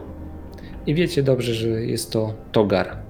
I 0.87 0.93
wiecie 0.95 1.23
dobrze, 1.23 1.53
że 1.53 1.67
jest 1.67 2.11
to 2.11 2.33
Togar. 2.51 3.02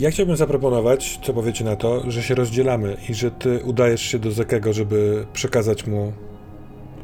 Ja 0.00 0.10
chciałbym 0.10 0.36
zaproponować, 0.36 1.20
co 1.22 1.32
powiecie 1.34 1.64
na 1.64 1.76
to, 1.76 2.10
że 2.10 2.22
się 2.22 2.34
rozdzielamy 2.34 2.96
i 3.08 3.14
że 3.14 3.30
ty 3.30 3.60
udajesz 3.64 4.02
się 4.02 4.18
do 4.18 4.30
Zekego, 4.30 4.72
żeby 4.72 5.26
przekazać 5.32 5.86
mu 5.86 6.12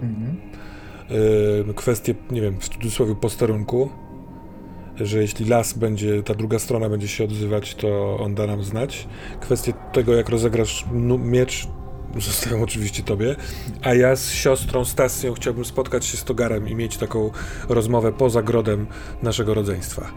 Mhm. 0.03 0.37
y, 1.71 1.75
kwestię, 1.75 2.15
nie 2.31 2.41
wiem, 2.41 2.61
w 2.61 2.69
cudzysłowie 2.69 3.15
posterunku, 3.15 3.91
że 4.97 5.23
jeśli 5.23 5.47
las 5.47 5.73
będzie, 5.73 6.23
ta 6.23 6.35
druga 6.35 6.59
strona 6.59 6.89
będzie 6.89 7.09
się 7.09 7.25
odzywać, 7.25 7.75
to 7.75 8.19
on 8.21 8.35
da 8.35 8.47
nam 8.47 8.63
znać. 8.63 9.09
Kwestię 9.41 9.73
tego, 9.93 10.15
jak 10.15 10.29
rozegrasz 10.29 10.85
miecz, 11.19 11.69
zostawiam 12.19 12.63
oczywiście 12.63 13.03
tobie, 13.03 13.37
a 13.83 13.95
ja 13.95 14.17
z 14.17 14.31
siostrą 14.31 14.85
Stacją 14.85 15.35
chciałbym 15.35 15.65
spotkać 15.65 16.05
się 16.07 16.17
z 16.17 16.25
Togarem 16.25 16.69
i 16.69 16.75
mieć 16.75 16.97
taką 16.97 17.31
rozmowę 17.69 18.13
poza 18.13 18.43
grodem 18.43 18.87
naszego 19.23 19.55
rodzeństwa. 19.55 20.11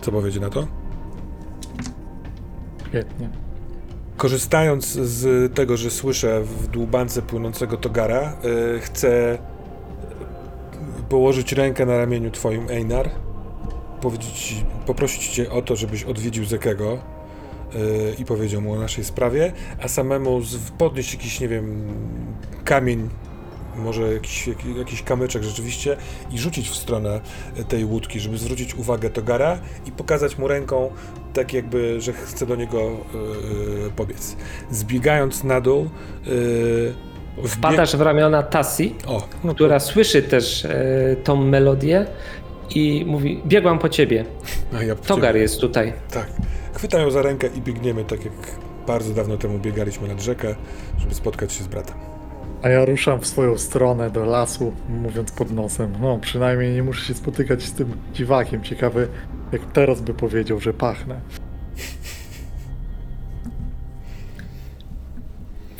Co 0.00 0.12
powiecie 0.12 0.40
na 0.40 0.50
to? 0.50 0.83
Świetnie. 2.94 3.28
Korzystając 4.16 4.86
z 4.86 5.54
tego, 5.54 5.76
że 5.76 5.90
słyszę 5.90 6.42
w 6.42 6.66
dłubance 6.66 7.22
płynącego 7.22 7.76
togara, 7.76 8.36
y, 8.76 8.80
chcę 8.80 9.38
położyć 11.08 11.52
rękę 11.52 11.86
na 11.86 11.98
ramieniu 11.98 12.30
twoim, 12.30 12.70
Einar, 12.70 13.10
powiedzieć, 14.00 14.64
poprosić 14.86 15.28
cię 15.28 15.50
o 15.50 15.62
to, 15.62 15.76
żebyś 15.76 16.04
odwiedził 16.04 16.44
Zekego 16.44 16.98
y, 17.74 18.14
i 18.18 18.24
powiedział 18.24 18.62
mu 18.62 18.72
o 18.72 18.78
naszej 18.78 19.04
sprawie, 19.04 19.52
a 19.82 19.88
samemu 19.88 20.42
z, 20.42 20.56
podnieść 20.70 21.14
jakiś, 21.14 21.40
nie 21.40 21.48
wiem, 21.48 21.86
kamień, 22.64 23.08
może 23.76 24.14
jakiś, 24.14 24.50
jakiś 24.78 25.02
kamyczek 25.02 25.42
rzeczywiście 25.42 25.96
i 26.30 26.38
rzucić 26.38 26.68
w 26.68 26.74
stronę 26.74 27.20
tej 27.68 27.84
łódki, 27.84 28.20
żeby 28.20 28.38
zwrócić 28.38 28.74
uwagę 28.74 29.10
Togara 29.10 29.58
i 29.86 29.92
pokazać 29.92 30.38
mu 30.38 30.48
ręką, 30.48 30.90
tak 31.34 31.52
jakby, 31.52 32.00
że 32.00 32.12
chce 32.12 32.46
do 32.46 32.56
niego 32.56 32.78
yy, 32.82 33.90
pobiec. 33.96 34.36
Zbiegając 34.70 35.44
na 35.44 35.60
dół, 35.60 35.88
yy, 36.26 36.94
Wpadasz 37.48 37.96
w 37.96 38.00
ramiona 38.00 38.42
Tassi, 38.42 38.94
O, 39.06 39.12
no 39.44 39.50
to, 39.50 39.54
która 39.54 39.80
słyszy 39.80 40.22
też 40.22 40.64
e, 40.64 41.16
tą 41.24 41.36
melodię 41.36 42.06
i 42.74 43.04
mówi: 43.06 43.42
Biegłam 43.46 43.78
po 43.78 43.88
ciebie. 43.88 44.24
a 44.78 44.82
ja 44.82 44.94
po 44.96 45.04
Togar 45.04 45.30
ciebie- 45.34 45.42
jest 45.42 45.60
tutaj. 45.60 45.92
Tak. 46.10 46.26
Chwytam 46.74 47.00
ją 47.00 47.10
za 47.10 47.22
rękę 47.22 47.46
i 47.56 47.60
biegniemy 47.60 48.04
tak 48.04 48.24
jak 48.24 48.34
bardzo 48.86 49.14
dawno 49.14 49.36
temu 49.36 49.58
biegaliśmy 49.58 50.08
nad 50.08 50.20
rzekę, 50.20 50.54
żeby 50.98 51.14
spotkać 51.14 51.52
się 51.52 51.64
z 51.64 51.66
bratem. 51.66 51.96
A 52.62 52.68
ja 52.68 52.84
ruszam 52.84 53.20
w 53.20 53.26
swoją 53.26 53.58
stronę 53.58 54.10
do 54.10 54.24
lasu, 54.24 54.72
mówiąc 54.88 55.32
pod 55.32 55.50
nosem. 55.50 55.92
No, 56.00 56.18
przynajmniej 56.18 56.74
nie 56.74 56.82
muszę 56.82 57.06
się 57.06 57.14
spotykać 57.14 57.62
z 57.62 57.72
tym 57.72 57.92
dziwakiem. 58.12 58.62
Ciekawy, 58.62 59.08
jak 59.54 59.72
teraz 59.72 60.00
by 60.00 60.14
powiedział, 60.14 60.60
że 60.60 60.72
pachnę. 60.72 61.20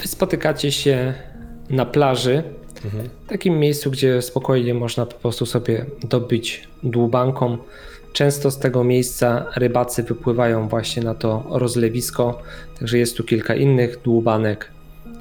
Wy 0.02 0.08
spotykacie 0.08 0.72
się 0.72 1.14
na 1.70 1.86
plaży, 1.86 2.42
Mhm. 2.84 3.08
takim 3.28 3.58
miejscu, 3.58 3.90
gdzie 3.90 4.22
spokojnie 4.22 4.74
można 4.74 5.06
po 5.06 5.14
prostu 5.14 5.46
sobie 5.46 5.86
dobyć 6.08 6.68
dłubanką. 6.82 7.58
Często 8.12 8.50
z 8.50 8.58
tego 8.58 8.84
miejsca 8.84 9.46
rybacy 9.56 10.02
wypływają 10.02 10.68
właśnie 10.68 11.02
na 11.02 11.14
to 11.14 11.46
rozlewisko, 11.50 12.42
także 12.78 12.98
jest 12.98 13.16
tu 13.16 13.24
kilka 13.24 13.54
innych 13.54 13.98
dłubanek. 14.02 14.70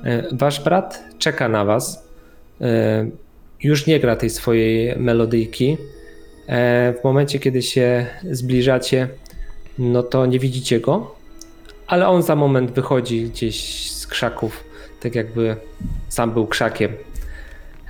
E, 0.03 0.23
Wasz 0.35 0.63
brat 0.63 1.03
czeka 1.19 1.49
na 1.49 1.65
was. 1.65 2.07
E, 2.61 3.07
Już 3.63 3.87
nie 3.87 3.99
gra 3.99 4.15
tej 4.15 4.29
swojej 4.29 4.99
melodyjki. 4.99 5.77
E, 6.47 6.93
W 7.01 7.03
momencie, 7.03 7.39
kiedy 7.39 7.61
się 7.61 8.05
zbliżacie, 8.31 9.07
no 9.79 10.03
to 10.03 10.25
nie 10.25 10.39
widzicie 10.39 10.79
go, 10.79 11.15
ale 11.87 12.07
on 12.07 12.23
za 12.23 12.35
moment 12.35 12.71
wychodzi 12.71 13.23
gdzieś 13.29 13.91
z 13.91 14.07
krzaków, 14.07 14.63
tak 14.99 15.15
jakby 15.15 15.55
sam 16.09 16.31
był 16.31 16.47
krzakiem. 16.47 16.91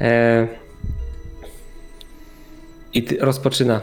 E, 0.01 0.47
I 2.93 3.05
rozpoczyna. 3.19 3.81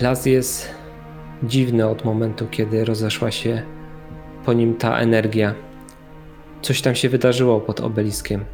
Las 0.00 0.26
jest 0.26 0.68
dziwny 1.42 1.88
od 1.88 2.04
momentu, 2.04 2.46
kiedy 2.50 2.84
rozeszła 2.84 3.30
się 3.30 3.62
po 4.44 4.52
nim 4.52 4.74
ta 4.74 4.98
energia. 4.98 5.54
Coś 6.62 6.82
tam 6.82 6.94
się 6.94 7.08
wydarzyło 7.08 7.60
pod 7.60 7.80
obeliskiem. 7.80 8.44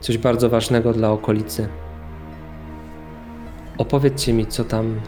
Coś 0.00 0.18
bardzo 0.18 0.48
ważnego 0.48 0.92
dla 0.92 1.10
okolicy. 1.10 1.68
Opowiedzcie 3.78 4.32
mi, 4.32 4.46
co 4.46 4.64
tam, 4.64 5.00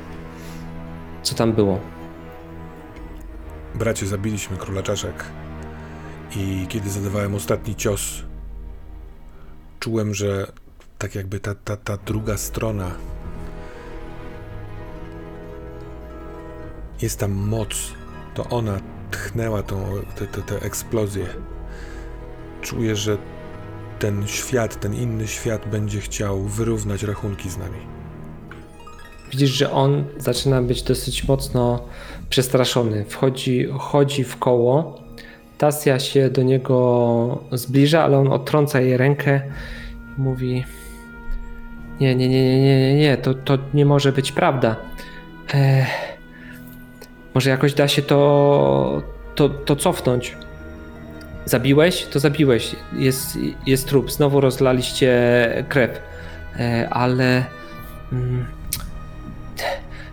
co 1.22 1.34
tam 1.34 1.52
było. 1.52 1.80
Bracie, 3.74 4.06
zabiliśmy 4.06 4.56
króla 4.56 4.82
czaszek. 4.82 5.24
I 6.36 6.66
kiedy 6.68 6.90
zadawałem 6.90 7.34
ostatni 7.34 7.76
cios, 7.76 8.22
czułem, 9.80 10.14
że 10.14 10.52
tak 10.98 11.14
jakby 11.14 11.40
ta, 11.40 11.54
ta, 11.54 11.76
ta 11.76 11.96
druga 11.96 12.36
strona 12.36 12.90
jest 17.02 17.18
tam 17.18 17.32
moc. 17.32 17.92
To 18.34 18.44
ona 18.44 18.80
tchnęła 19.10 19.62
tą, 19.62 19.84
tę 20.16 20.26
te, 20.26 20.42
te 20.42 20.62
eksplozję. 20.62 21.26
Czuję, 22.62 22.96
że 22.96 23.18
ten 23.98 24.26
świat, 24.26 24.80
ten 24.80 24.94
inny 24.94 25.26
świat 25.26 25.68
będzie 25.68 26.00
chciał 26.00 26.42
wyrównać 26.42 27.02
rachunki 27.02 27.50
z 27.50 27.58
nami. 27.58 27.78
Widzisz, 29.30 29.50
że 29.50 29.72
on 29.72 30.04
zaczyna 30.18 30.62
być 30.62 30.82
dosyć 30.82 31.28
mocno 31.28 31.84
przestraszony. 32.30 33.04
Wchodzi, 33.04 33.68
chodzi 33.78 34.24
w 34.24 34.36
koło. 34.36 35.02
Tasja 35.58 35.98
się 35.98 36.30
do 36.30 36.42
niego 36.42 37.44
zbliża, 37.52 38.04
ale 38.04 38.18
on 38.18 38.32
odtrąca 38.32 38.80
jej 38.80 38.96
rękę 38.96 39.40
i 40.18 40.20
mówi: 40.20 40.64
Nie, 42.00 42.14
nie, 42.14 42.28
nie, 42.28 42.44
nie, 42.44 42.60
nie, 42.60 42.94
nie, 42.94 43.00
nie, 43.00 43.16
to, 43.16 43.34
to 43.34 43.58
nie 43.74 43.84
może 43.84 44.12
być 44.12 44.32
prawda. 44.32 44.76
Ech, 45.54 46.18
może 47.34 47.50
jakoś 47.50 47.74
da 47.74 47.88
się 47.88 48.02
to, 48.02 49.02
to, 49.34 49.48
to 49.48 49.76
cofnąć. 49.76 50.36
Zabiłeś? 51.44 52.04
To 52.04 52.20
zabiłeś. 52.20 52.76
Jest, 52.92 53.38
jest 53.66 53.88
trup. 53.88 54.12
Znowu 54.12 54.40
rozlaliście 54.40 55.64
krew. 55.68 56.00
E, 56.60 56.88
ale. 56.90 57.44
Mm, 58.12 58.57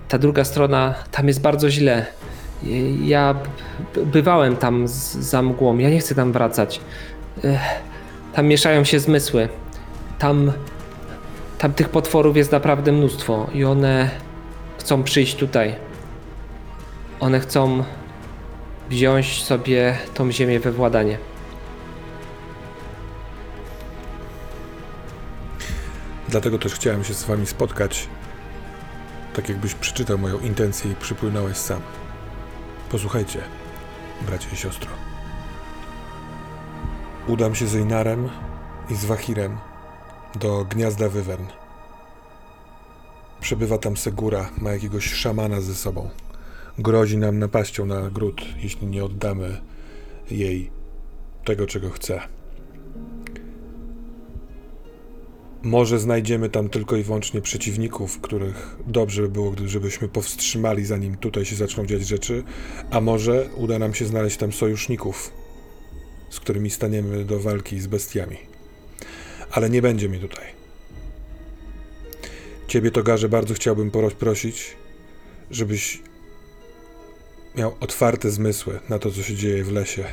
ta 0.07 0.17
druga 0.17 0.43
strona, 0.43 0.93
tam 1.11 1.27
jest 1.27 1.41
bardzo 1.41 1.69
źle. 1.69 2.05
Ja 3.03 3.35
bywałem 4.05 4.57
tam 4.57 4.87
za 4.87 5.41
mgłą, 5.41 5.77
ja 5.77 5.89
nie 5.89 5.99
chcę 5.99 6.15
tam 6.15 6.31
wracać. 6.31 6.81
Tam 8.33 8.47
mieszają 8.47 8.83
się 8.83 8.99
zmysły. 8.99 9.49
Tam, 10.19 10.51
tam 11.57 11.73
tych 11.73 11.89
potworów 11.89 12.37
jest 12.37 12.51
naprawdę 12.51 12.91
mnóstwo 12.91 13.47
i 13.53 13.63
one 13.63 14.09
chcą 14.79 15.03
przyjść 15.03 15.35
tutaj. 15.35 15.75
One 17.19 17.39
chcą 17.39 17.83
wziąć 18.89 19.43
sobie 19.43 19.97
tą 20.13 20.31
ziemię 20.31 20.59
we 20.59 20.71
władanie. 20.71 21.17
Dlatego 26.29 26.59
też 26.59 26.73
chciałem 26.73 27.03
się 27.03 27.13
z 27.13 27.23
wami 27.23 27.45
spotkać, 27.45 28.07
tak 29.35 29.49
jakbyś 29.49 29.73
przeczytał 29.73 30.17
moją 30.17 30.39
intencję 30.39 30.91
i 30.91 30.95
przypłynąłeś 30.95 31.57
sam. 31.57 31.81
Posłuchajcie, 32.91 33.41
bracie 34.25 34.47
i 34.53 34.57
siostro. 34.57 34.89
Udam 37.27 37.55
się 37.55 37.67
z 37.67 37.75
Einarem 37.75 38.29
i 38.89 38.95
z 38.95 39.05
Wahirem 39.05 39.57
do 40.35 40.65
gniazda 40.65 41.09
Wywern. 41.09 41.45
Przebywa 43.41 43.77
tam 43.77 43.97
Segura, 43.97 44.49
ma 44.57 44.71
jakiegoś 44.71 45.13
szamana 45.13 45.61
ze 45.61 45.75
sobą. 45.75 46.09
Grozi 46.77 47.17
nam 47.17 47.39
napaścią 47.39 47.85
na 47.85 48.09
gród, 48.09 48.41
jeśli 48.57 48.87
nie 48.87 49.03
oddamy 49.03 49.61
jej 50.31 50.71
tego, 51.45 51.67
czego 51.67 51.89
chce. 51.89 52.34
Może 55.65 55.99
znajdziemy 55.99 56.49
tam 56.49 56.69
tylko 56.69 56.95
i 56.95 57.03
wyłącznie 57.03 57.41
przeciwników, 57.41 58.21
których 58.21 58.75
dobrze 58.87 59.21
by 59.21 59.29
było, 59.29 59.53
żebyśmy 59.65 60.07
powstrzymali, 60.07 60.85
zanim 60.85 61.17
tutaj 61.17 61.45
się 61.45 61.55
zaczną 61.55 61.85
dziać 61.85 62.07
rzeczy, 62.07 62.43
a 62.91 63.01
może 63.01 63.49
uda 63.55 63.79
nam 63.79 63.93
się 63.93 64.05
znaleźć 64.05 64.37
tam 64.37 64.53
sojuszników, 64.53 65.31
z 66.29 66.39
którymi 66.39 66.69
staniemy 66.69 67.25
do 67.25 67.39
walki 67.39 67.79
z 67.79 67.87
bestiami. 67.87 68.37
Ale 69.51 69.69
nie 69.69 69.81
będzie 69.81 70.09
mi 70.09 70.19
tutaj. 70.19 70.45
Ciebie, 72.67 72.91
Togarze, 72.91 73.29
bardzo 73.29 73.53
chciałbym 73.53 73.91
prosić, 74.19 74.75
żebyś 75.51 76.01
miał 77.55 77.75
otwarte 77.79 78.31
zmysły 78.31 78.79
na 78.89 78.99
to, 78.99 79.11
co 79.11 79.23
się 79.23 79.35
dzieje 79.35 79.63
w 79.63 79.71
lesie. 79.71 80.03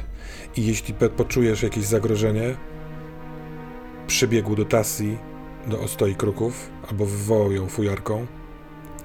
I 0.56 0.66
jeśli 0.66 0.94
poczujesz 0.94 1.62
jakieś 1.62 1.84
zagrożenie, 1.84 2.56
przybiegł 4.06 4.56
do 4.56 4.64
Tassi, 4.64 5.16
do 5.66 5.80
ostoi 5.80 6.14
kruków, 6.14 6.70
albo 6.90 7.06
wywołał 7.06 7.52
ją 7.52 7.66
fujarką 7.68 8.26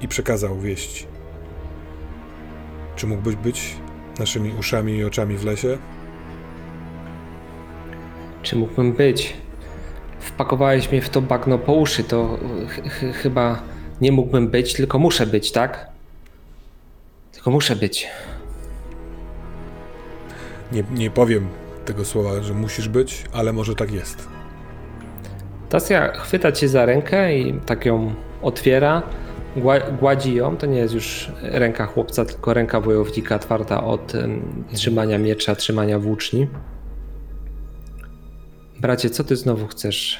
i 0.02 0.08
przekazał 0.08 0.60
wieść. 0.60 1.08
Czy 2.96 3.08
mógłbyś 3.08 3.36
być 3.36 3.76
naszymi 4.20 4.54
uszami 4.60 4.94
i 4.98 5.04
oczami 5.04 5.38
w 5.38 5.46
lesie? 5.46 5.78
Czy 8.44 8.56
mógłbym 8.56 8.94
być? 8.94 9.34
Wpakowałeś 10.20 10.92
mnie 10.92 11.02
w 11.02 11.10
to 11.10 11.22
bagno 11.22 11.58
po 11.58 11.74
uszy, 11.74 12.04
to 12.04 12.38
ch- 12.68 12.90
ch- 12.90 13.16
chyba 13.16 13.62
nie 14.02 14.12
mógłbym 14.12 14.48
być, 14.48 14.74
tylko 14.74 15.00
muszę 15.00 15.26
być, 15.26 15.52
tak? 15.52 15.88
Tylko 17.32 17.52
muszę 17.52 17.76
być. 17.76 18.08
Nie, 20.72 20.84
nie 20.92 21.12
powiem 21.12 21.48
tego 21.86 22.06
słowa, 22.06 22.44
że 22.44 22.54
musisz 22.54 22.90
być, 22.90 23.24
ale 23.34 23.54
może 23.54 23.76
tak 23.76 23.92
jest. 23.92 24.28
Tasja 25.70 26.12
chwyta 26.12 26.52
cię 26.52 26.68
za 26.68 26.86
rękę 26.86 27.38
i 27.38 27.54
tak 27.54 27.86
ją 27.86 28.14
otwiera, 28.42 29.04
gła- 29.58 29.98
gładzi 30.00 30.36
ją. 30.36 30.58
To 30.58 30.66
nie 30.66 30.78
jest 30.78 30.94
już 30.94 31.32
ręka 31.42 31.86
chłopca, 31.86 32.26
tylko 32.26 32.54
ręka 32.54 32.82
wojownika 32.82 33.40
twarda 33.40 33.84
od 33.84 34.14
trzymania 34.74 35.18
miecza, 35.18 35.56
trzymania 35.56 36.00
włóczni. 36.00 36.48
Bracie, 38.80 39.10
co 39.10 39.24
ty 39.24 39.36
znowu 39.36 39.68
chcesz 39.68 40.20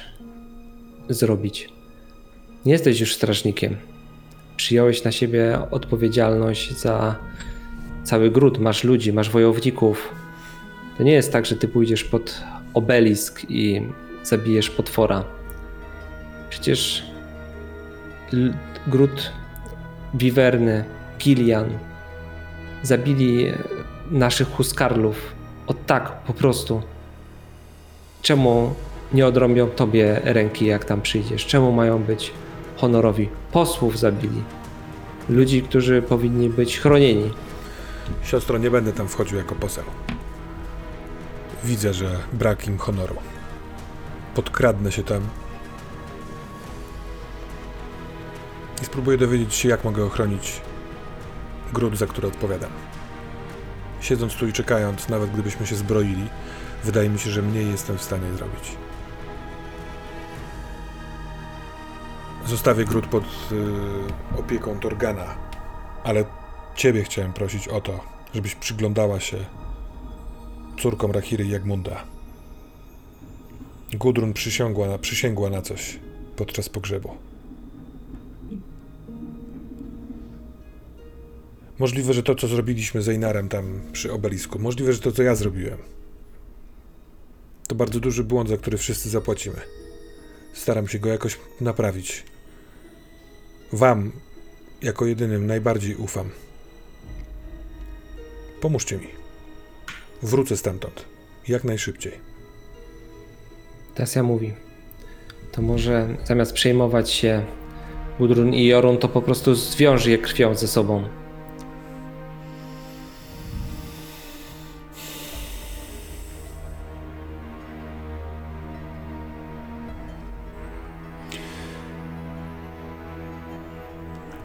zrobić? 1.08 1.68
Nie 2.66 2.72
jesteś 2.72 3.00
już 3.00 3.14
strażnikiem. 3.14 3.76
Przyjąłeś 4.56 5.04
na 5.04 5.12
siebie 5.12 5.58
odpowiedzialność 5.70 6.76
za 6.78 7.16
cały 8.04 8.30
gród. 8.30 8.58
Masz 8.58 8.84
ludzi, 8.84 9.12
masz 9.12 9.30
wojowników. 9.30 10.08
To 10.98 11.02
nie 11.02 11.12
jest 11.12 11.32
tak, 11.32 11.46
że 11.46 11.56
ty 11.56 11.68
pójdziesz 11.68 12.04
pod 12.04 12.40
obelisk 12.74 13.42
i 13.48 13.82
zabijesz 14.22 14.70
potwora. 14.70 15.24
Przecież 16.50 17.02
Grut, 18.86 19.32
Wiwerny, 20.14 20.84
Gillian 21.18 21.78
zabili 22.82 23.52
naszych 24.10 24.48
huskarlów. 24.48 25.34
O 25.66 25.74
tak, 25.74 26.12
po 26.12 26.34
prostu. 26.34 26.82
Czemu 28.22 28.74
nie 29.12 29.26
odrąbią 29.26 29.66
tobie 29.66 30.20
ręki, 30.24 30.66
jak 30.66 30.84
tam 30.84 31.00
przyjdziesz? 31.00 31.46
Czemu 31.46 31.72
mają 31.72 32.02
być 32.02 32.32
honorowi? 32.76 33.28
Posłów 33.52 33.98
zabili. 33.98 34.42
Ludzi, 35.28 35.62
którzy 35.62 36.02
powinni 36.02 36.48
być 36.50 36.78
chronieni. 36.78 37.30
Siostro, 38.22 38.58
nie 38.58 38.70
będę 38.70 38.92
tam 38.92 39.08
wchodził 39.08 39.38
jako 39.38 39.54
poseł. 39.54 39.84
Widzę, 41.64 41.94
że 41.94 42.18
brak 42.32 42.66
im 42.66 42.78
honoru. 42.78 43.16
Podkradnę 44.34 44.92
się 44.92 45.02
tam 45.02 45.20
i 48.82 48.84
spróbuję 48.84 49.18
dowiedzieć 49.18 49.54
się, 49.54 49.68
jak 49.68 49.84
mogę 49.84 50.04
ochronić 50.04 50.60
gród, 51.72 51.96
za 51.96 52.06
który 52.06 52.28
odpowiadam. 52.28 52.70
Siedząc 54.00 54.34
tu 54.34 54.48
i 54.48 54.52
czekając, 54.52 55.08
nawet 55.08 55.30
gdybyśmy 55.30 55.66
się 55.66 55.76
zbroili, 55.76 56.28
wydaje 56.84 57.08
mi 57.08 57.18
się, 57.18 57.30
że 57.30 57.42
mniej 57.42 57.70
jestem 57.70 57.98
w 57.98 58.02
stanie 58.02 58.32
zrobić. 58.32 58.76
Zostawię 62.46 62.84
gród 62.84 63.06
pod 63.06 63.24
y, 63.24 64.38
opieką 64.38 64.80
Torgana, 64.80 65.34
ale 66.04 66.24
Ciebie 66.74 67.04
chciałem 67.04 67.32
prosić 67.32 67.68
o 67.68 67.80
to, 67.80 68.00
żebyś 68.34 68.54
przyglądała 68.54 69.20
się 69.20 69.36
córkom 70.80 71.10
Rachiry 71.10 71.44
i 71.44 71.50
Jagmunda. 71.50 72.04
Gudrun 73.94 74.32
przysiągła 74.32 74.98
przysięgła 74.98 75.50
na 75.50 75.62
coś 75.62 75.98
podczas 76.36 76.68
pogrzebu. 76.68 77.27
Możliwe, 81.78 82.12
że 82.12 82.22
to, 82.22 82.34
co 82.34 82.48
zrobiliśmy 82.48 83.02
z 83.02 83.08
Einarem 83.08 83.48
tam 83.48 83.80
przy 83.92 84.12
obelisku, 84.12 84.58
możliwe, 84.58 84.92
że 84.92 85.00
to, 85.00 85.12
co 85.12 85.22
ja 85.22 85.34
zrobiłem, 85.34 85.78
to 87.68 87.74
bardzo 87.74 88.00
duży 88.00 88.24
błąd, 88.24 88.48
za 88.48 88.56
który 88.56 88.78
wszyscy 88.78 89.10
zapłacimy. 89.10 89.56
Staram 90.52 90.88
się 90.88 90.98
go 90.98 91.08
jakoś 91.08 91.38
naprawić. 91.60 92.24
Wam, 93.72 94.12
jako 94.82 95.06
jedynym, 95.06 95.46
najbardziej 95.46 95.96
ufam. 95.96 96.30
Pomóżcie 98.60 98.98
mi. 98.98 99.08
Wrócę 100.22 100.56
stamtąd. 100.56 101.04
Jak 101.48 101.64
najszybciej. 101.64 102.12
Tasja 103.94 104.22
mówi, 104.22 104.52
to 105.52 105.62
może 105.62 106.16
zamiast 106.24 106.52
przejmować 106.52 107.10
się 107.10 107.44
Gudrun 108.18 108.54
i 108.54 108.66
Jorun, 108.66 108.98
to 108.98 109.08
po 109.08 109.22
prostu 109.22 109.54
zwiąż 109.54 110.06
je 110.06 110.18
krwią 110.18 110.54
ze 110.54 110.68
sobą. 110.68 111.08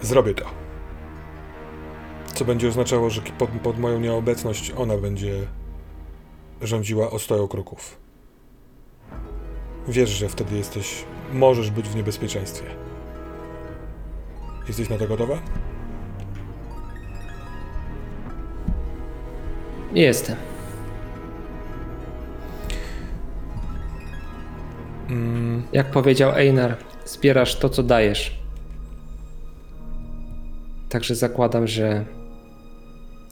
Zrobię 0.03 0.33
to. 0.33 0.45
Co 2.33 2.45
będzie 2.45 2.67
oznaczało, 2.67 3.09
że 3.09 3.21
pod, 3.21 3.49
pod 3.49 3.79
moją 3.79 3.99
nieobecność 3.99 4.73
ona 4.77 4.97
będzie 4.97 5.33
rządziła 6.61 7.11
ostoją 7.11 7.47
kruków. 7.47 7.97
Wiesz, 9.87 10.09
że 10.09 10.29
wtedy 10.29 10.57
jesteś. 10.57 11.03
Możesz 11.33 11.71
być 11.71 11.89
w 11.89 11.95
niebezpieczeństwie. 11.95 12.65
Jesteś 14.67 14.89
na 14.89 14.97
to 14.97 15.07
gotowa? 15.07 15.39
Jestem. 19.93 20.35
Mm, 25.09 25.63
Jak 25.73 25.91
powiedział 25.91 26.31
Einar, 26.31 26.77
zbierasz 27.05 27.59
to, 27.59 27.69
co 27.69 27.83
dajesz. 27.83 28.42
Także 30.93 31.15
zakładam, 31.15 31.67
że 31.67 32.05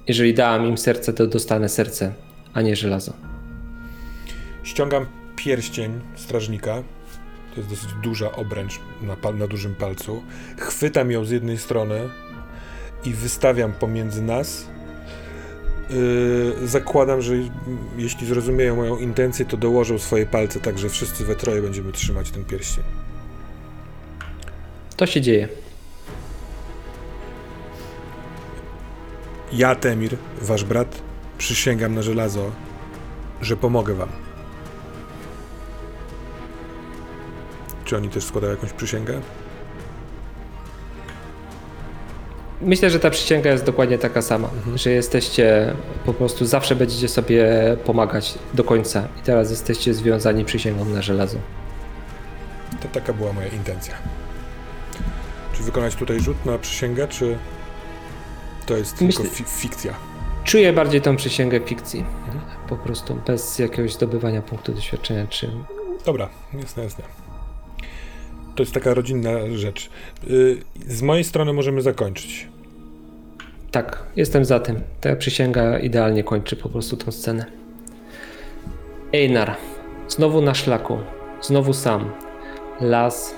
jeżeli 0.08 0.34
dałam 0.34 0.66
im 0.66 0.78
serce, 0.78 1.14
to 1.14 1.28
dostanę 1.28 1.70
serce, 1.70 2.14
a 2.54 2.62
nie 2.62 2.76
żelazo. 2.76 3.14
ściągam 4.64 5.06
pierścień 5.36 6.02
strażnika. 6.16 6.84
To 7.52 7.58
jest 7.58 7.70
dosyć 7.70 7.90
duża 8.04 8.32
obręcz 8.32 8.80
na, 9.02 9.32
na 9.32 9.48
dużym 9.48 9.76
palcu. 9.76 10.24
Chwytam 10.58 11.12
ją 11.12 11.26
z 11.26 11.32
jednej 11.32 11.58
strony 11.58 12.10
i 13.06 13.14
wystawiam 13.14 13.74
pomiędzy 13.74 14.22
nas. 14.22 14.68
Yy, 16.60 16.68
zakładam, 16.68 17.22
że 17.22 17.34
jeśli 17.98 18.28
zrozumieją 18.28 18.76
moją 18.76 18.98
intencję, 18.98 19.46
to 19.46 19.58
dołożą 19.58 20.00
swoje 20.00 20.26
palce, 20.26 20.60
tak 20.60 20.80
że 20.80 20.90
wszyscy 20.90 21.26
we 21.26 21.36
troje 21.36 21.62
będziemy 21.62 21.92
trzymać 21.92 22.32
ten 22.32 22.46
pierścień. 22.46 22.84
To 24.98 25.06
się 25.06 25.22
dzieje. 25.22 25.61
Ja, 29.54 29.76
Temir, 29.76 30.18
wasz 30.42 30.64
brat, 30.64 31.02
przysięgam 31.38 31.96
na 31.96 32.02
żelazo, 32.02 32.52
że 33.42 33.58
pomogę 33.58 33.94
wam. 33.94 34.10
Czy 37.86 37.98
oni 37.98 38.10
też 38.10 38.24
składają 38.24 38.54
jakąś 38.54 38.74
przysięgę? 38.74 39.22
Myślę, 42.62 42.90
że 42.90 43.00
ta 43.00 43.10
przysięga 43.10 43.52
jest 43.52 43.64
dokładnie 43.64 43.98
taka 43.98 44.22
sama, 44.22 44.50
że 44.76 44.90
jesteście 44.90 45.74
po 46.06 46.14
prostu 46.14 46.46
zawsze 46.46 46.76
będziecie 46.76 47.08
sobie 47.08 47.48
pomagać 47.86 48.40
do 48.54 48.64
końca 48.64 49.08
i 49.20 49.22
teraz 49.24 49.50
jesteście 49.50 49.94
związani 49.94 50.46
przysięgą 50.46 50.86
na 50.86 51.02
żelazo. 51.02 51.38
To 52.82 52.88
taka 52.88 53.14
była 53.14 53.34
moja 53.34 53.48
intencja. 53.48 53.96
Czy 55.54 55.64
wykonać 55.64 55.96
tutaj 55.96 56.20
rzut 56.20 56.46
na 56.46 56.58
przysięgę, 56.58 57.08
czy 57.08 57.38
to 58.66 58.78
jest 58.78 59.02
Myślę- 59.02 59.22
tylko 59.26 59.36
fi- 59.38 59.44
fikcja? 59.62 59.94
Czuję 60.44 60.74
bardziej 60.74 61.02
tą 61.02 61.16
przysięgę 61.16 61.60
fikcji, 61.60 62.00
Mhm. 62.00 62.40
po 62.70 62.76
prostu 62.78 63.16
bez 63.28 63.60
jakiegoś 63.60 63.94
zdobywania 63.94 64.42
punktu 64.42 64.74
doświadczenia 64.74 65.28
czy 65.28 65.50
Dobra, 66.06 66.30
jasne, 66.54 66.84
jasne. 66.84 67.04
To 68.56 68.64
jest 68.64 68.74
taka 68.74 68.94
rodzinna 68.94 69.30
rzecz. 69.56 69.90
Y, 70.30 70.58
Z 70.88 71.02
mojej 71.02 71.24
strony 71.24 71.54
możemy 71.54 71.82
zakończyć. 71.82 72.48
Tak, 73.72 74.04
jestem 74.16 74.46
za 74.46 74.60
tym. 74.60 74.82
Ta 75.02 75.16
przysięga 75.16 75.80
idealnie 75.80 76.24
kończy 76.24 76.56
po 76.56 76.70
prostu 76.70 76.98
tą 76.98 77.12
scenę. 77.12 77.46
Einar, 79.14 79.56
znowu 80.08 80.42
na 80.42 80.54
szlaku, 80.54 80.98
znowu 81.42 81.74
sam. 81.74 82.12
Las, 82.82 83.36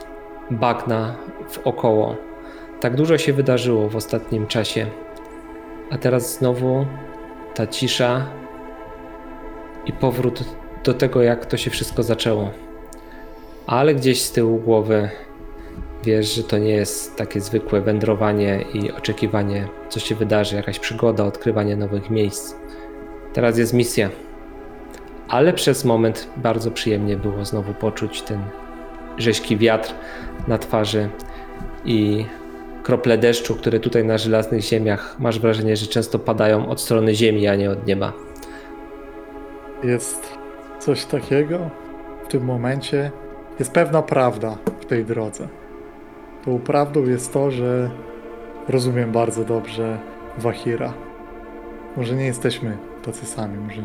bagna 0.51 1.15
wokoło. 1.65 2.15
Tak 2.81 2.95
dużo 2.95 3.17
się 3.17 3.33
wydarzyło 3.33 3.89
w 3.89 3.95
ostatnim 3.95 4.47
czasie. 4.47 4.87
A 5.93 5.97
teraz 5.97 6.37
znowu 6.37 6.85
ta 7.55 7.67
cisza 7.67 8.25
i 9.85 9.93
powrót 9.93 10.43
do 10.83 10.93
tego, 10.93 11.21
jak 11.21 11.45
to 11.45 11.57
się 11.57 11.71
wszystko 11.71 12.03
zaczęło. 12.03 12.51
Ale 13.67 13.95
gdzieś 13.95 14.21
z 14.21 14.31
tyłu 14.31 14.57
głowy 14.57 15.09
Wiesz, 16.03 16.35
że 16.35 16.43
to 16.43 16.57
nie 16.57 16.69
jest 16.69 17.15
takie 17.15 17.41
zwykłe 17.41 17.81
wędrowanie 17.81 18.65
i 18.73 18.91
oczekiwanie, 18.91 19.67
co 19.89 19.99
się 19.99 20.15
wydarzy, 20.15 20.55
jakaś 20.55 20.79
przygoda, 20.79 21.25
odkrywanie 21.25 21.75
nowych 21.75 22.09
miejsc. 22.09 22.55
Teraz 23.33 23.57
jest 23.57 23.73
misja. 23.73 24.09
Ale 25.27 25.53
przez 25.53 25.85
moment 25.85 26.27
bardzo 26.37 26.71
przyjemnie 26.71 27.17
było 27.17 27.45
znowu 27.45 27.73
poczuć 27.73 28.21
ten 28.21 28.43
rzeźki 29.17 29.57
wiatr 29.57 29.93
na 30.47 30.57
twarzy 30.57 31.09
i 31.85 32.25
krople 32.83 33.17
deszczu, 33.17 33.55
które 33.55 33.79
tutaj 33.79 34.05
na 34.05 34.17
żelaznych 34.17 34.61
ziemiach 34.61 35.15
masz 35.19 35.39
wrażenie, 35.39 35.77
że 35.77 35.87
często 35.87 36.19
padają 36.19 36.69
od 36.69 36.81
strony 36.81 37.15
ziemi, 37.15 37.47
a 37.47 37.55
nie 37.55 37.71
od 37.71 37.87
nieba. 37.87 38.13
Jest 39.83 40.37
coś 40.79 41.05
takiego 41.05 41.69
w 42.25 42.27
tym 42.27 42.43
momencie. 42.43 43.11
Jest 43.59 43.71
pewna 43.71 44.01
prawda 44.01 44.57
w 44.81 44.85
tej 44.85 45.05
drodze. 45.05 45.47
Tą 46.45 46.59
prawdą 46.59 47.03
jest 47.03 47.33
to, 47.33 47.51
że 47.51 47.89
rozumiem 48.69 49.11
bardzo 49.11 49.43
dobrze 49.43 49.99
Wahira. 50.37 50.93
Może 51.97 52.15
nie 52.15 52.25
jesteśmy 52.25 52.77
tacy 53.05 53.25
sami, 53.25 53.57
może 53.57 53.81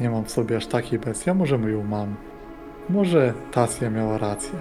nie 0.00 0.10
mam 0.10 0.24
w 0.24 0.30
sobie 0.30 0.56
aż 0.56 0.66
takiej 0.66 0.98
bestii, 0.98 1.30
a 1.30 1.34
może 1.34 1.58
my 1.58 1.70
ją. 1.70 1.84
Może 2.88 3.32
Tasja 3.52 3.90
miała 3.90 4.18
rację, 4.18 4.58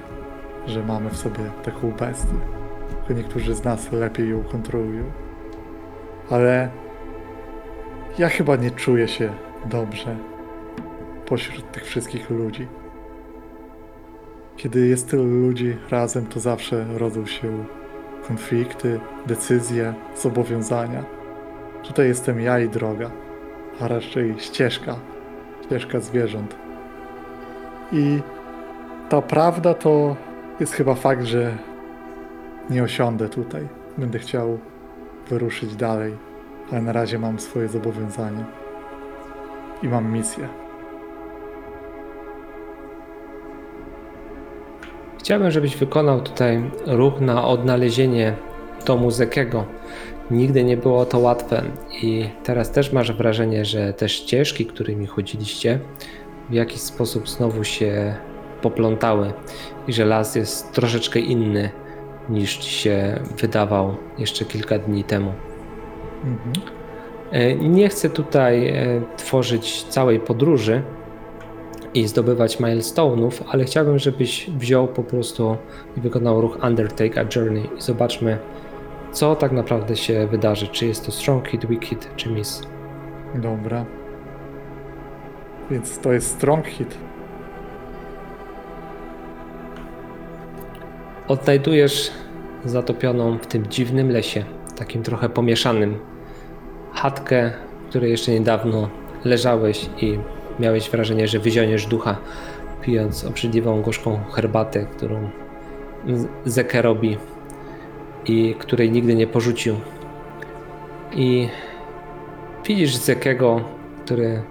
że 0.68 0.84
mamy 0.84 1.10
w 1.10 1.18
sobie 1.18 1.52
taką 1.64 1.92
bestię. 1.92 2.65
Niektórzy 3.10 3.56
z 3.56 3.64
nas 3.64 3.92
lepiej 3.92 4.30
ją 4.30 4.44
kontrolują. 4.44 5.04
Ale 6.30 6.70
ja 8.20 8.30
chyba 8.30 8.56
nie 8.56 8.72
czuję 8.72 9.08
się 9.08 9.34
dobrze 9.66 10.16
pośród 11.26 11.72
tych 11.72 11.86
wszystkich 11.86 12.30
ludzi. 12.30 12.68
Kiedy 14.58 14.88
jest 14.88 15.10
tylu 15.10 15.26
ludzi 15.26 15.78
razem, 15.92 16.26
to 16.26 16.40
zawsze 16.40 16.86
rodzą 16.98 17.26
się 17.26 17.66
konflikty, 18.28 19.00
decyzje, 19.26 19.94
zobowiązania. 20.16 21.04
Tutaj 21.84 22.08
jestem 22.08 22.42
ja 22.42 22.60
i 22.60 22.70
droga, 22.70 23.12
a 23.80 23.88
raczej 23.88 24.36
ścieżka, 24.38 24.96
ścieżka 25.66 26.00
zwierząt. 26.00 26.56
I 27.92 28.20
ta 29.10 29.22
prawda 29.22 29.74
to 29.74 30.16
jest 30.60 30.74
chyba 30.74 30.96
fakt, 30.96 31.24
że 31.24 31.58
nie 32.70 32.84
osiądę 32.84 33.30
tutaj. 33.30 33.68
Będę 33.98 34.20
chciał 34.20 34.58
wyruszyć 35.30 35.76
dalej, 35.76 36.14
ale 36.72 36.82
na 36.82 36.94
razie 36.94 37.20
mam 37.20 37.40
swoje 37.40 37.68
zobowiązania 37.68 38.46
i 39.84 39.88
mam 39.88 40.14
misję. 40.14 40.48
Chciałbym, 45.20 45.52
żebyś 45.52 45.76
wykonał 45.76 46.22
tutaj 46.22 46.72
ruch 46.86 47.22
na 47.22 47.48
odnalezienie 47.48 48.34
domu 48.86 49.12
Zekiego. 49.12 49.66
Nigdy 50.32 50.64
nie 50.64 50.78
było 50.78 51.06
to 51.06 51.20
łatwe 51.20 51.64
i 52.02 52.30
teraz 52.44 52.72
też 52.72 52.94
masz 52.94 53.12
wrażenie, 53.12 53.66
że 53.66 53.94
te 53.94 54.10
ścieżki, 54.10 54.66
którymi 54.66 55.08
chodziliście, 55.08 55.80
w 56.50 56.54
jakiś 56.54 56.82
sposób 56.82 57.30
znowu 57.30 57.64
się 57.64 58.16
poplątały 58.62 59.34
i 59.88 59.94
że 59.94 60.06
las 60.06 60.36
jest 60.36 60.72
troszeczkę 60.72 61.20
inny 61.20 61.70
niż 62.30 62.58
ci 62.58 62.72
się 62.72 63.20
wydawał 63.38 63.96
jeszcze 64.18 64.46
kilka 64.46 64.80
dni 64.80 65.04
temu. 65.04 65.34
Mhm. 66.24 66.54
E, 67.32 67.56
Nie 67.56 67.90
chcę 67.90 68.10
tutaj 68.10 68.68
e, 68.68 69.02
tworzyć 69.18 69.84
całej 69.84 70.20
podróży 70.20 70.82
i 71.94 72.08
zdobywać 72.08 72.58
milestone'ów, 72.60 73.32
ale 73.48 73.64
chciałbym, 73.64 74.00
żebyś 74.00 74.50
wziął 74.50 74.88
po 74.88 75.04
prostu 75.04 75.58
i 75.98 76.02
wykonał 76.02 76.42
ruch 76.42 76.58
Undertake 76.64 77.22
a 77.22 77.26
Journey 77.36 77.70
i 77.78 77.82
zobaczmy, 77.82 78.38
co 79.12 79.36
tak 79.36 79.52
naprawdę 79.52 79.96
się 79.96 80.28
wydarzy. 80.28 80.68
Czy 80.68 80.86
jest 80.86 81.06
to 81.06 81.12
Strong 81.12 81.48
Hit, 81.48 81.66
Weak 81.66 81.86
Hit, 81.86 82.10
czy 82.16 82.30
Miss. 82.30 82.62
Dobra. 83.36 83.86
Więc 85.72 86.00
to 86.00 86.14
jest 86.14 86.28
strong 86.32 86.68
hit. 86.68 86.98
Odnajdujesz 91.28 92.12
zatopioną 92.66 93.38
w 93.38 93.48
tym 93.48 93.68
dziwnym 93.68 94.12
lesie, 94.12 94.46
takim 94.78 95.04
trochę 95.04 95.30
pomieszanym, 95.30 96.00
chatkę, 96.94 97.52
w 97.86 97.90
której 97.90 98.12
jeszcze 98.12 98.32
niedawno 98.32 98.90
leżałeś 99.24 99.90
i 100.02 100.20
miałeś 100.60 100.90
wrażenie, 100.90 101.28
że 101.28 101.40
wyzioniesz 101.40 101.86
ducha, 101.86 102.18
pijąc 102.82 103.26
obrzydliwą, 103.26 103.82
gorzką 103.82 104.20
herbatę, 104.32 104.86
którą 104.86 105.30
Zeke 106.46 106.82
robi 106.82 107.18
i 108.26 108.56
której 108.60 108.92
nigdy 108.92 109.16
nie 109.16 109.28
porzucił. 109.28 109.76
I 111.12 111.50
widzisz 112.68 112.96
Zekego, 112.96 113.62
który 114.06 114.42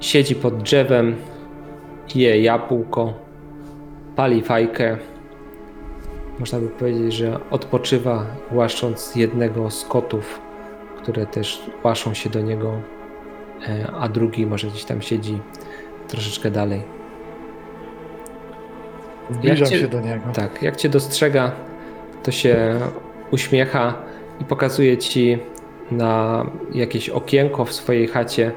siedzi 0.00 0.34
pod 0.34 0.62
drzewem, 0.62 1.16
je 2.14 2.40
jabłko, 2.40 3.14
pali 4.16 4.42
fajkę. 4.42 4.96
Można 6.38 6.58
by 6.60 6.68
powiedzieć, 6.68 7.12
że 7.12 7.38
odpoczywa, 7.50 8.26
głaszcząc 8.52 9.16
jednego 9.16 9.70
z 9.70 9.84
kotów, 9.84 10.40
które 11.02 11.26
też 11.26 11.62
łaszą 11.84 12.14
się 12.14 12.30
do 12.30 12.40
niego, 12.40 12.72
e, 13.68 13.86
a 14.00 14.08
drugi 14.08 14.46
może 14.46 14.66
gdzieś 14.66 14.84
tam 14.84 15.02
siedzi 15.02 15.38
troszeczkę 16.08 16.50
dalej. 16.50 16.82
Zbliżam 19.30 19.68
cię- 19.68 19.78
się 19.78 19.88
do 19.88 20.00
niego. 20.00 20.32
Tak, 20.34 20.62
jak 20.62 20.76
cię 20.76 20.88
dostrzega, 20.88 21.52
to 22.22 22.30
się 22.30 22.74
uśmiecha 23.30 23.94
i 24.40 24.44
pokazuje 24.44 24.98
ci 24.98 25.38
na 25.90 26.44
jakieś 26.72 27.08
okienko 27.08 27.64
w 27.64 27.72
swojej 27.72 28.06
chacie, 28.08 28.52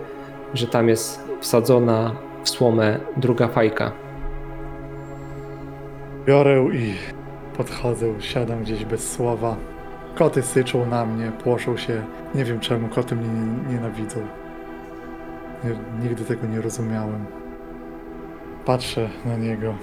że 0.53 0.67
tam 0.67 0.89
jest 0.89 1.23
wsadzona 1.41 2.15
w 2.43 2.49
słomę 2.49 2.99
druga 3.17 3.47
fajka. 3.47 3.91
Biorę 6.25 6.65
i 6.73 6.93
podchodzę, 7.59 8.05
siadam 8.19 8.63
gdzieś 8.63 8.85
bez 8.85 9.11
słowa. 9.11 9.55
Koty 10.15 10.41
syczą 10.41 10.85
na 10.85 11.05
mnie, 11.05 11.31
płoszą 11.43 11.77
się. 11.77 12.01
Nie 12.35 12.45
wiem 12.45 12.59
czemu 12.59 12.87
koty 12.87 13.15
mnie 13.15 13.27
nie- 13.27 13.73
nienawidzą. 13.73 14.19
Nie, 15.63 16.03
nigdy 16.03 16.25
tego 16.25 16.47
nie 16.47 16.61
rozumiałem. 16.61 17.25
Patrzę 18.65 19.09
na 19.25 19.37
niego. 19.37 19.73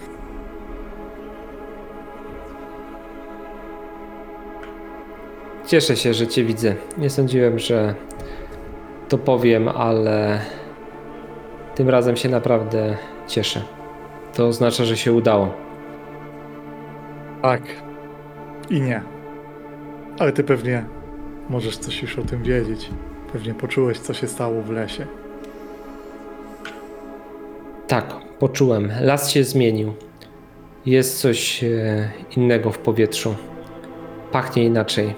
Cieszę 5.66 5.96
się, 5.96 6.14
że 6.14 6.26
cię 6.26 6.44
widzę. 6.44 6.74
Nie 6.98 7.10
sądziłem, 7.10 7.58
że 7.58 7.94
to 9.08 9.18
powiem, 9.18 9.68
ale 9.68 10.40
tym 11.74 11.88
razem 11.88 12.16
się 12.16 12.28
naprawdę 12.28 12.96
cieszę. 13.26 13.62
To 14.34 14.46
oznacza, 14.46 14.84
że 14.84 14.96
się 14.96 15.12
udało. 15.12 15.65
Tak. 17.46 17.62
I 18.70 18.80
nie. 18.80 19.02
Ale 20.18 20.32
ty 20.32 20.44
pewnie 20.44 20.84
możesz 21.48 21.76
coś 21.76 22.02
już 22.02 22.18
o 22.18 22.22
tym 22.22 22.42
wiedzieć. 22.42 22.90
Pewnie 23.32 23.54
poczułeś, 23.54 23.98
co 23.98 24.14
się 24.14 24.26
stało 24.26 24.62
w 24.62 24.70
lesie. 24.70 25.06
Tak, 27.86 28.14
poczułem. 28.38 28.92
Las 29.00 29.30
się 29.30 29.44
zmienił. 29.44 29.94
Jest 30.86 31.20
coś 31.20 31.64
e, 31.64 32.10
innego 32.36 32.70
w 32.70 32.78
powietrzu. 32.78 33.34
Pachnie 34.32 34.64
inaczej. 34.64 35.14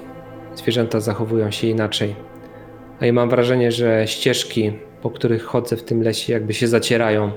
Zwierzęta 0.55 1.01
zachowują 1.01 1.51
się 1.51 1.67
inaczej. 1.67 2.15
A 3.01 3.07
ja 3.07 3.13
mam 3.13 3.31
wrażenie, 3.31 3.73
że 3.73 4.07
ścieżki, 4.07 4.73
po 5.03 5.11
których 5.11 5.45
chodzę 5.45 5.77
w 5.77 5.83
tym 5.83 6.03
lesie, 6.03 6.33
jakby 6.33 6.55
się 6.55 6.69
zacierają. 6.69 7.31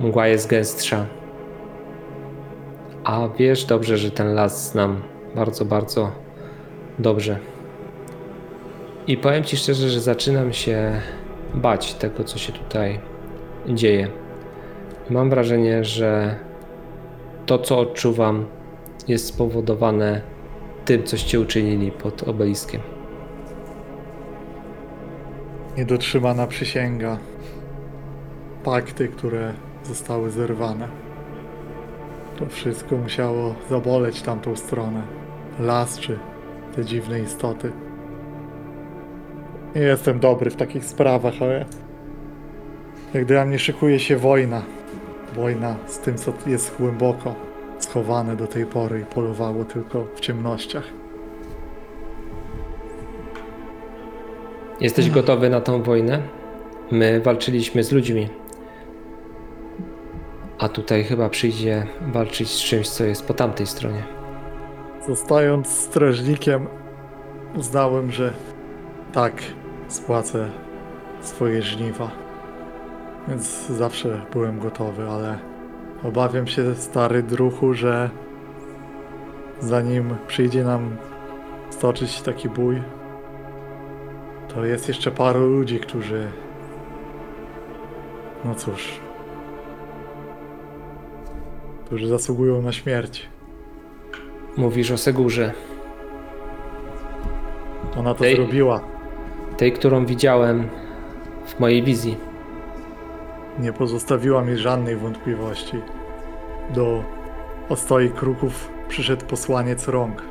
Mgła 0.00 0.26
jest 0.26 0.48
gęstsza. 0.48 1.17
A 3.08 3.28
wiesz 3.28 3.64
dobrze, 3.64 3.98
że 3.98 4.10
ten 4.10 4.34
las 4.34 4.70
znam 4.70 5.02
bardzo, 5.34 5.64
bardzo 5.64 6.10
dobrze. 6.98 7.38
I 9.06 9.16
powiem 9.16 9.44
ci 9.44 9.56
szczerze, 9.56 9.88
że 9.88 10.00
zaczynam 10.00 10.52
się 10.52 11.00
bać 11.54 11.94
tego, 11.94 12.24
co 12.24 12.38
się 12.38 12.52
tutaj 12.52 13.00
dzieje. 13.68 14.08
Mam 15.10 15.30
wrażenie, 15.30 15.84
że 15.84 16.36
to, 17.46 17.58
co 17.58 17.78
odczuwam, 17.78 18.46
jest 19.08 19.26
spowodowane 19.26 20.20
tym, 20.84 21.02
coście 21.02 21.40
uczynili 21.40 21.92
pod 21.92 22.22
obeliskiem. 22.22 22.80
Niedotrzymana 25.76 26.46
przysięga. 26.46 27.18
Pakty, 28.64 29.08
które 29.08 29.54
zostały 29.84 30.30
zerwane. 30.30 31.07
To 32.38 32.46
wszystko 32.46 32.96
musiało 32.96 33.54
zaboleć 33.70 34.22
tamtą 34.22 34.56
stronę. 34.56 35.02
Las 35.60 35.98
czy 35.98 36.18
te 36.76 36.84
dziwne 36.84 37.20
istoty. 37.20 37.72
Nie 39.74 39.82
jestem 39.82 40.20
dobry 40.20 40.50
w 40.50 40.56
takich 40.56 40.84
sprawach, 40.84 41.34
ale 41.40 41.64
jak 43.14 43.24
dla 43.24 43.44
mnie 43.44 43.58
szykuje 43.58 43.98
się 43.98 44.16
wojna. 44.16 44.62
Wojna 45.34 45.76
z 45.86 45.98
tym, 45.98 46.16
co 46.16 46.32
jest 46.46 46.76
głęboko 46.78 47.34
schowane 47.78 48.36
do 48.36 48.46
tej 48.46 48.66
pory 48.66 49.00
i 49.00 49.04
polowało 49.04 49.64
tylko 49.64 50.04
w 50.14 50.20
ciemnościach. 50.20 50.84
Jesteś 54.80 55.10
gotowy 55.10 55.50
na 55.50 55.60
tą 55.60 55.82
wojnę? 55.82 56.22
My 56.90 57.20
walczyliśmy 57.20 57.84
z 57.84 57.92
ludźmi. 57.92 58.28
A 60.58 60.68
tutaj 60.68 61.04
chyba 61.04 61.28
przyjdzie 61.28 61.86
walczyć 62.12 62.50
z 62.50 62.58
czymś, 62.58 62.88
co 62.88 63.04
jest 63.04 63.26
po 63.26 63.34
tamtej 63.34 63.66
stronie. 63.66 64.02
Zostając 65.08 65.68
strażnikiem, 65.68 66.66
uznałem, 67.56 68.12
że 68.12 68.32
tak, 69.12 69.42
spłacę 69.88 70.50
swoje 71.20 71.62
żniwa. 71.62 72.10
Więc 73.28 73.66
zawsze 73.66 74.20
byłem 74.32 74.58
gotowy, 74.58 75.08
ale 75.08 75.38
obawiam 76.04 76.46
się, 76.46 76.74
stary 76.74 77.22
druhu, 77.22 77.74
że 77.74 78.10
zanim 79.60 80.16
przyjdzie 80.26 80.64
nam 80.64 80.96
stoczyć 81.70 82.22
taki 82.22 82.48
bój, 82.48 82.82
to 84.54 84.64
jest 84.64 84.88
jeszcze 84.88 85.10
paru 85.10 85.40
ludzi, 85.46 85.80
którzy. 85.80 86.28
No 88.44 88.54
cóż. 88.54 89.07
Którzy 91.88 92.08
zasługują 92.08 92.62
na 92.62 92.72
śmierć. 92.72 93.28
Mówisz 94.56 94.90
o 94.90 94.98
Segurze, 94.98 95.52
Ona 97.98 98.14
to 98.14 98.26
Ej. 98.26 98.36
zrobiła. 98.36 98.80
tej, 99.56 99.72
którą 99.72 100.06
widziałem 100.06 100.68
w 101.46 101.60
mojej 101.60 101.82
wizji. 101.82 102.16
Nie 103.58 103.72
pozostawiła 103.72 104.42
mi 104.44 104.56
żadnej 104.56 104.96
wątpliwości. 104.96 105.76
Do 106.74 107.04
ostoi 107.68 108.10
kruków 108.10 108.70
przyszedł 108.88 109.26
posłaniec 109.26 109.88
rąk. 109.88 110.22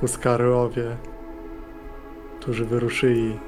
Huskarowie, 0.00 0.96
którzy 2.40 2.64
wyruszyli 2.64 3.38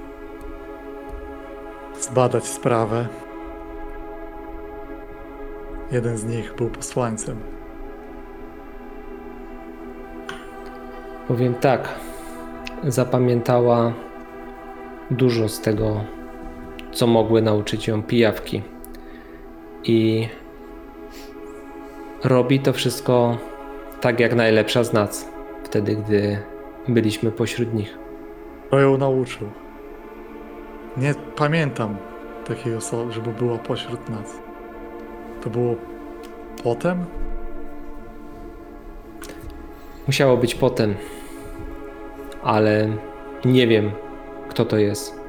zbadać 2.01 2.45
sprawę. 2.47 3.09
Jeden 5.93 6.17
z 6.17 6.25
nich 6.25 6.55
był 6.55 6.71
posłańcem. 6.71 7.37
Powiem 11.29 11.55
tak, 11.55 11.89
zapamiętała 12.85 13.93
dużo 15.11 15.49
z 15.49 15.61
tego, 15.61 16.05
co 16.93 17.07
mogły 17.07 17.43
nauczyć 17.43 17.89
ją 17.89 18.03
pijawki. 18.03 18.63
I 19.85 20.29
robi 22.25 22.61
to 22.61 22.73
wszystko 22.73 23.39
tak, 24.01 24.21
jak 24.21 24.35
najlepsza 24.35 24.85
z 24.85 24.93
nas, 24.93 25.29
wtedy, 25.65 25.97
gdy 25.97 26.39
byliśmy 26.89 27.31
pośród 27.31 27.75
nich. 27.75 27.99
Kto 28.67 28.79
ją 28.79 28.97
nauczył? 28.97 29.49
Nie 30.97 31.15
pamiętam 31.37 31.97
takiej 32.47 32.75
osoby, 32.75 33.13
żeby 33.13 33.31
była 33.31 33.59
pośród 33.59 34.09
nas. 34.09 34.48
To 35.43 35.51
było 35.51 35.77
potem? 36.65 37.05
Musiało 40.07 40.37
być 40.37 40.55
potem, 40.55 40.95
ale 42.43 42.89
nie 43.45 43.67
wiem, 43.67 43.91
kto 44.49 44.65
to 44.65 44.79
jest. 44.79 45.21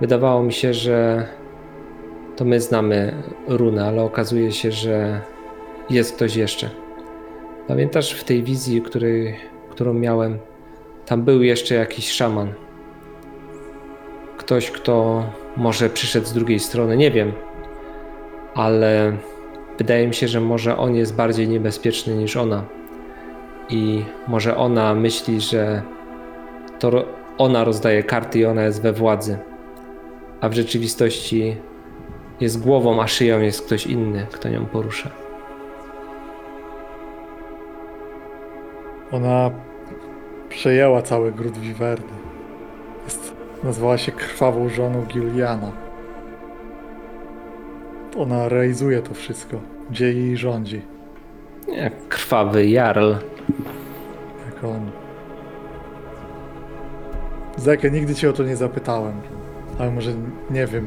Wydawało 0.00 0.42
mi 0.42 0.52
się, 0.52 0.74
że 0.74 1.26
to 2.36 2.44
my 2.44 2.60
znamy 2.60 3.22
runę, 3.48 3.86
ale 3.86 4.02
okazuje 4.02 4.52
się, 4.52 4.72
że 4.72 5.20
jest 5.90 6.16
ktoś 6.16 6.36
jeszcze. 6.36 6.70
Pamiętasz 7.68 8.12
w 8.12 8.24
tej 8.24 8.42
wizji, 8.42 8.82
której, 8.82 9.36
którą 9.70 9.94
miałem, 9.94 10.38
tam 11.06 11.22
był 11.22 11.42
jeszcze 11.42 11.74
jakiś 11.74 12.10
szaman. 12.12 12.52
Ktoś, 14.36 14.70
kto 14.70 15.24
może 15.56 15.90
przyszedł 15.90 16.26
z 16.26 16.32
drugiej 16.32 16.60
strony, 16.60 16.96
nie 16.96 17.10
wiem, 17.10 17.32
ale 18.54 19.12
wydaje 19.80 20.08
mi 20.08 20.14
się, 20.14 20.28
że 20.28 20.40
może 20.40 20.76
on 20.76 20.94
jest 20.94 21.14
bardziej 21.14 21.48
niebezpieczny 21.48 22.14
niż 22.14 22.36
ona 22.36 22.64
i 23.68 24.04
może 24.28 24.56
ona 24.56 24.94
myśli, 24.94 25.40
że 25.40 25.82
to 26.78 27.04
ona 27.38 27.64
rozdaje 27.64 28.02
karty 28.02 28.38
i 28.38 28.44
ona 28.44 28.62
jest 28.62 28.82
we 28.82 28.92
władzy, 28.92 29.38
a 30.40 30.48
w 30.48 30.52
rzeczywistości 30.52 31.56
jest 32.40 32.62
głową, 32.62 33.02
a 33.02 33.06
szyją 33.06 33.40
jest 33.40 33.66
ktoś 33.66 33.86
inny, 33.86 34.26
kto 34.32 34.48
nią 34.48 34.66
porusza. 34.66 35.10
Ona 39.12 39.50
przejęła 40.48 41.02
cały 41.02 41.32
gród 41.32 41.58
Wiwerny. 41.58 42.12
Jest, 43.04 43.34
nazwała 43.64 43.98
się 43.98 44.12
krwawą 44.12 44.68
żoną 44.68 45.02
Giliana. 45.02 45.72
Ona 48.18 48.48
realizuje 48.48 49.02
to 49.02 49.14
wszystko. 49.14 49.69
Dzieje 49.90 50.32
i 50.32 50.36
rządzi. 50.36 50.82
Jak 51.68 52.08
krwawy 52.08 52.66
jarl. 52.66 53.12
Jak 54.46 54.64
on. 54.64 54.90
Zekę, 57.56 57.90
nigdy 57.90 58.14
cię 58.14 58.30
o 58.30 58.32
to 58.32 58.42
nie 58.42 58.56
zapytałem. 58.56 59.20
Ale 59.78 59.90
może, 59.90 60.10
nie 60.50 60.66
wiem. 60.66 60.86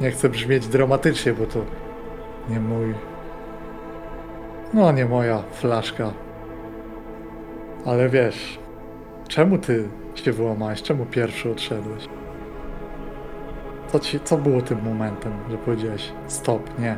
Nie 0.00 0.10
chcę 0.10 0.28
brzmieć 0.28 0.68
dramatycznie, 0.68 1.32
bo 1.32 1.46
to 1.46 1.60
nie 2.50 2.60
mój... 2.60 2.94
No, 4.74 4.92
nie 4.92 5.04
moja 5.04 5.42
flaszka. 5.52 6.10
Ale 7.86 8.08
wiesz, 8.08 8.58
czemu 9.28 9.58
ty 9.58 9.88
się 10.14 10.32
wyłamałeś? 10.32 10.82
Czemu 10.82 11.06
pierwszy 11.06 11.50
odszedłeś? 11.50 12.08
Co, 13.92 13.98
ci, 14.00 14.20
co 14.20 14.36
było 14.38 14.62
tym 14.62 14.82
momentem, 14.82 15.32
że 15.50 15.58
powiedziałeś 15.58 16.12
stop, 16.26 16.78
nie? 16.78 16.96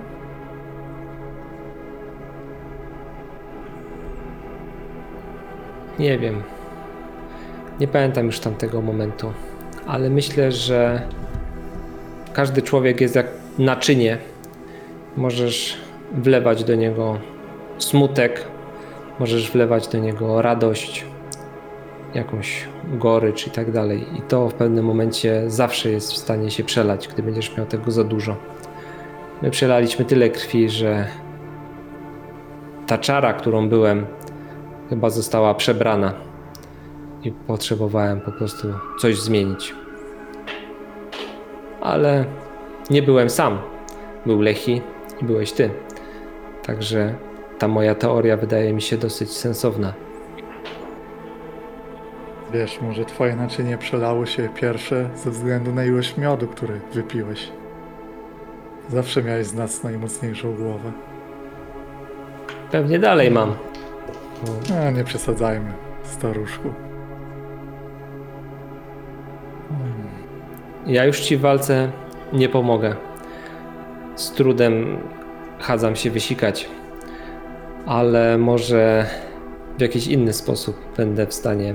Nie 5.99 6.19
wiem. 6.19 6.43
Nie 7.81 7.89
pamiętam 7.89 8.27
już 8.27 8.41
tamtego 8.41 8.83
momentu, 8.83 9.33
ale 9.87 10.11
myślę, 10.11 10.53
że 10.53 11.03
każdy 12.33 12.63
człowiek 12.63 13.01
jest 13.01 13.15
jak 13.15 13.27
naczynie. 13.59 14.19
Możesz 15.17 15.77
wlewać 16.13 16.65
do 16.65 16.75
niego 16.75 17.19
smutek, 17.79 18.45
możesz 19.19 19.51
wlewać 19.51 19.89
do 19.89 19.99
niego 19.99 20.43
radość, 20.43 21.05
jakąś 22.15 22.69
gorycz 22.85 23.47
i 23.47 23.51
tak 23.51 23.73
dalej. 23.73 24.05
I 24.19 24.23
to 24.23 24.49
w 24.49 24.55
pewnym 24.55 24.85
momencie 24.85 25.43
zawsze 25.47 25.91
jest 25.91 26.13
w 26.13 26.17
stanie 26.17 26.51
się 26.51 26.65
przelać, 26.65 27.09
gdy 27.09 27.23
będziesz 27.23 27.57
miał 27.57 27.67
tego 27.67 27.91
za 27.91 28.05
dużo. 28.05 28.37
My 29.43 29.51
przelaliśmy 29.51 30.05
tyle 30.05 30.31
krwi, 30.31 30.71
że 30.71 31.07
ta 32.87 32.99
czara, 32.99 33.33
którą 33.33 33.69
byłem, 33.69 34.07
chyba 34.91 35.11
została 35.11 35.55
przebrana 35.55 36.15
i 37.23 37.33
potrzebowałem 37.33 38.21
po 38.21 38.33
prostu 38.33 38.69
coś 39.01 39.21
zmienić. 39.21 39.75
Ale 41.81 42.25
nie 42.91 43.03
byłem 43.03 43.31
sam. 43.31 43.59
Był 44.27 44.41
Lechi 44.41 44.83
i 45.23 45.25
byłeś 45.25 45.53
ty. 45.53 45.71
Także 46.67 47.15
ta 47.59 47.69
moja 47.69 47.95
teoria 47.95 48.37
wydaje 48.37 48.73
mi 48.73 48.83
się 48.83 48.97
dosyć 48.99 49.31
sensowna. 49.31 49.93
Wiesz, 52.53 52.81
może 52.81 53.05
twoje 53.05 53.37
naczynie 53.37 53.79
przelało 53.79 54.27
się 54.27 54.49
pierwsze 54.49 55.11
ze 55.15 55.31
względu 55.31 55.73
na 55.73 55.85
ilość 55.85 56.17
miodu, 56.17 56.47
który 56.47 56.81
wypiłeś. 56.93 57.49
Zawsze 58.89 59.23
miałeś 59.23 59.47
z 59.47 59.55
nas 59.55 59.85
najmocniejszą 59.85 60.55
głowę. 60.55 60.93
Pewnie 62.71 62.99
dalej 62.99 63.31
mam. 63.31 63.55
A, 64.87 64.91
nie 64.91 65.05
przesadzajmy, 65.05 65.73
staruszku. 66.03 66.73
Ja 70.87 71.05
już 71.05 71.21
ci 71.21 71.37
w 71.37 71.41
walce 71.41 71.91
nie 72.33 72.49
pomogę. 72.49 72.97
Z 74.15 74.31
trudem 74.31 74.99
chadzam 75.59 75.97
się 75.97 76.11
wysikać, 76.11 76.69
ale 77.87 78.39
może 78.39 79.07
w 79.79 79.81
jakiś 79.81 80.07
inny 80.07 80.33
sposób 80.33 80.77
będę 80.97 81.27
w 81.27 81.35
stanie 81.35 81.75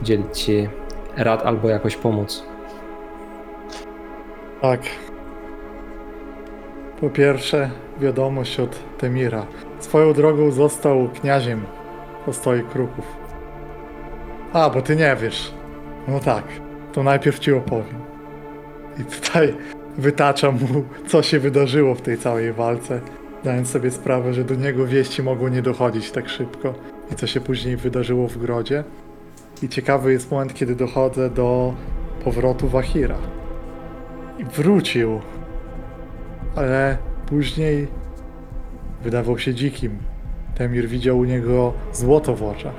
udzielić 0.00 0.38
ci 0.38 0.68
rad 1.16 1.46
albo 1.46 1.68
jakoś 1.68 1.96
pomóc. 1.96 2.44
Tak. 4.60 4.80
Po 7.00 7.10
pierwsze, 7.10 7.70
wiadomość 8.00 8.60
od 8.60 8.98
Temira. 8.98 9.46
Swoją 9.82 10.12
drogą 10.12 10.50
został 10.50 11.08
kniaziem 11.08 11.62
postoi 12.26 12.62
kruków. 12.62 13.04
A, 14.52 14.70
bo 14.70 14.82
ty 14.82 14.96
nie 14.96 15.16
wiesz. 15.16 15.54
No 16.08 16.20
tak, 16.20 16.44
to 16.92 17.02
najpierw 17.02 17.38
ci 17.38 17.52
opowiem. 17.52 18.00
I 19.00 19.04
tutaj 19.04 19.54
wytaczam 19.98 20.54
mu, 20.54 20.84
co 21.06 21.22
się 21.22 21.38
wydarzyło 21.38 21.94
w 21.94 22.02
tej 22.02 22.18
całej 22.18 22.52
walce, 22.52 23.00
dając 23.44 23.70
sobie 23.70 23.90
sprawę, 23.90 24.34
że 24.34 24.44
do 24.44 24.54
niego 24.54 24.86
wieści 24.86 25.22
mogło 25.22 25.48
nie 25.48 25.62
dochodzić 25.62 26.10
tak 26.10 26.28
szybko 26.28 26.74
i 27.12 27.14
co 27.14 27.26
się 27.26 27.40
później 27.40 27.76
wydarzyło 27.76 28.28
w 28.28 28.38
grodzie. 28.38 28.84
I 29.62 29.68
ciekawy 29.68 30.12
jest 30.12 30.30
moment, 30.30 30.54
kiedy 30.54 30.74
dochodzę 30.74 31.30
do 31.30 31.74
powrotu 32.24 32.68
Wahira. 32.68 33.18
I 34.38 34.44
wrócił. 34.44 35.20
Ale 36.56 36.98
później 37.26 37.88
wydawał 39.02 39.38
się 39.38 39.54
dzikim. 39.54 39.98
Temir 40.54 40.88
widział 40.88 41.18
u 41.18 41.24
niego 41.24 41.72
złoto 41.92 42.34
w 42.34 42.42
oczach. 42.42 42.74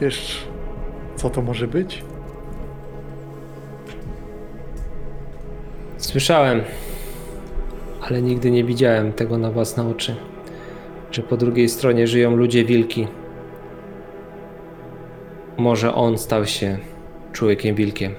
Wiesz, 0.00 0.46
co 1.16 1.30
to 1.30 1.42
może 1.42 1.68
być? 1.68 2.04
Słyszałem, 5.96 6.62
ale 8.00 8.22
nigdy 8.22 8.50
nie 8.50 8.64
widziałem 8.64 9.12
tego 9.12 9.38
na 9.38 9.50
własne 9.50 9.88
oczy, 9.88 10.16
że 11.10 11.22
po 11.22 11.36
drugiej 11.36 11.68
stronie 11.68 12.06
żyją 12.06 12.36
ludzie 12.36 12.64
wilki. 12.64 13.08
Może 15.56 15.94
on 15.94 16.18
stał 16.18 16.46
się 16.46 16.78
człowiekiem 17.32 17.74
wilkiem. 17.74 18.14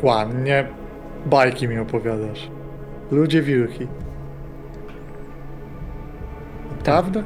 Kłamnie, 0.00 0.68
bajki 1.28 1.68
mi 1.68 1.78
opowiadasz. 1.78 2.50
Ludzie 3.10 3.42
wilki. 3.42 3.86
Prawda? 6.84 7.22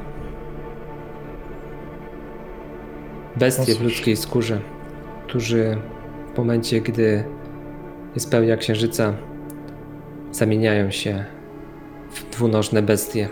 Bestie 3.35 3.75
w 3.75 3.81
ludzkiej 3.81 4.15
skórze, 4.15 4.59
którzy 5.27 5.77
w 6.33 6.37
momencie, 6.37 6.81
gdy 6.81 7.23
jest 8.15 8.31
pełnia 8.31 8.57
księżyca, 8.57 9.13
zamieniają 10.31 10.91
się 10.91 11.25
w 12.09 12.29
dwunożne 12.29 12.81
bestie. 12.81 13.29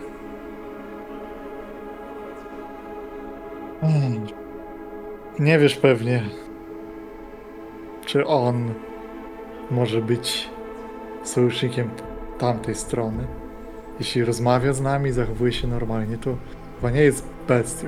Hmm. 3.82 4.28
Nie 5.40 5.60
wiesz 5.60 5.76
pewnie, 5.76 6.24
czy 8.06 8.26
on 8.26 8.74
może 9.72 10.02
być 10.02 10.50
sojusznikiem 11.24 11.90
tamtej 12.40 12.76
strony. 12.76 13.28
Jeśli 14.00 14.24
rozmawia 14.24 14.74
z 14.74 14.82
nami, 14.82 15.12
zachowuje 15.12 15.52
się 15.52 15.68
normalnie, 15.68 16.18
to 16.18 16.36
chyba 16.76 16.92
nie 16.92 17.02
jest 17.02 17.28
bestią. 17.48 17.88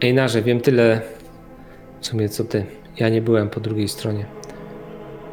Ejnarze, 0.00 0.42
wiem 0.42 0.60
tyle 0.60 1.00
w 2.00 2.06
sumie 2.06 2.28
co 2.28 2.44
ty. 2.44 2.64
Ja 2.96 3.08
nie 3.08 3.22
byłem 3.22 3.50
po 3.50 3.60
drugiej 3.60 3.88
stronie. 3.88 4.26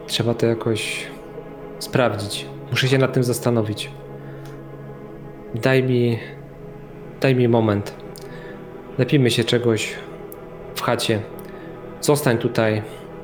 Trzeba 0.07 0.33
to 0.33 0.45
jakoś 0.45 1.07
sprawdzić. 1.79 2.45
Muszę 2.71 2.87
się 2.87 2.97
nad 2.97 3.13
tym 3.13 3.23
zastanowić. 3.23 3.91
Daj 5.55 5.83
mi. 5.83 6.19
Daj 7.21 7.35
mi 7.35 7.47
moment. 7.47 7.95
Napijmy 8.97 9.31
się 9.31 9.43
czegoś 9.43 9.93
w 10.75 10.81
chacie. 10.81 11.21
Zostań 12.05 12.37
tutaj 12.37 12.81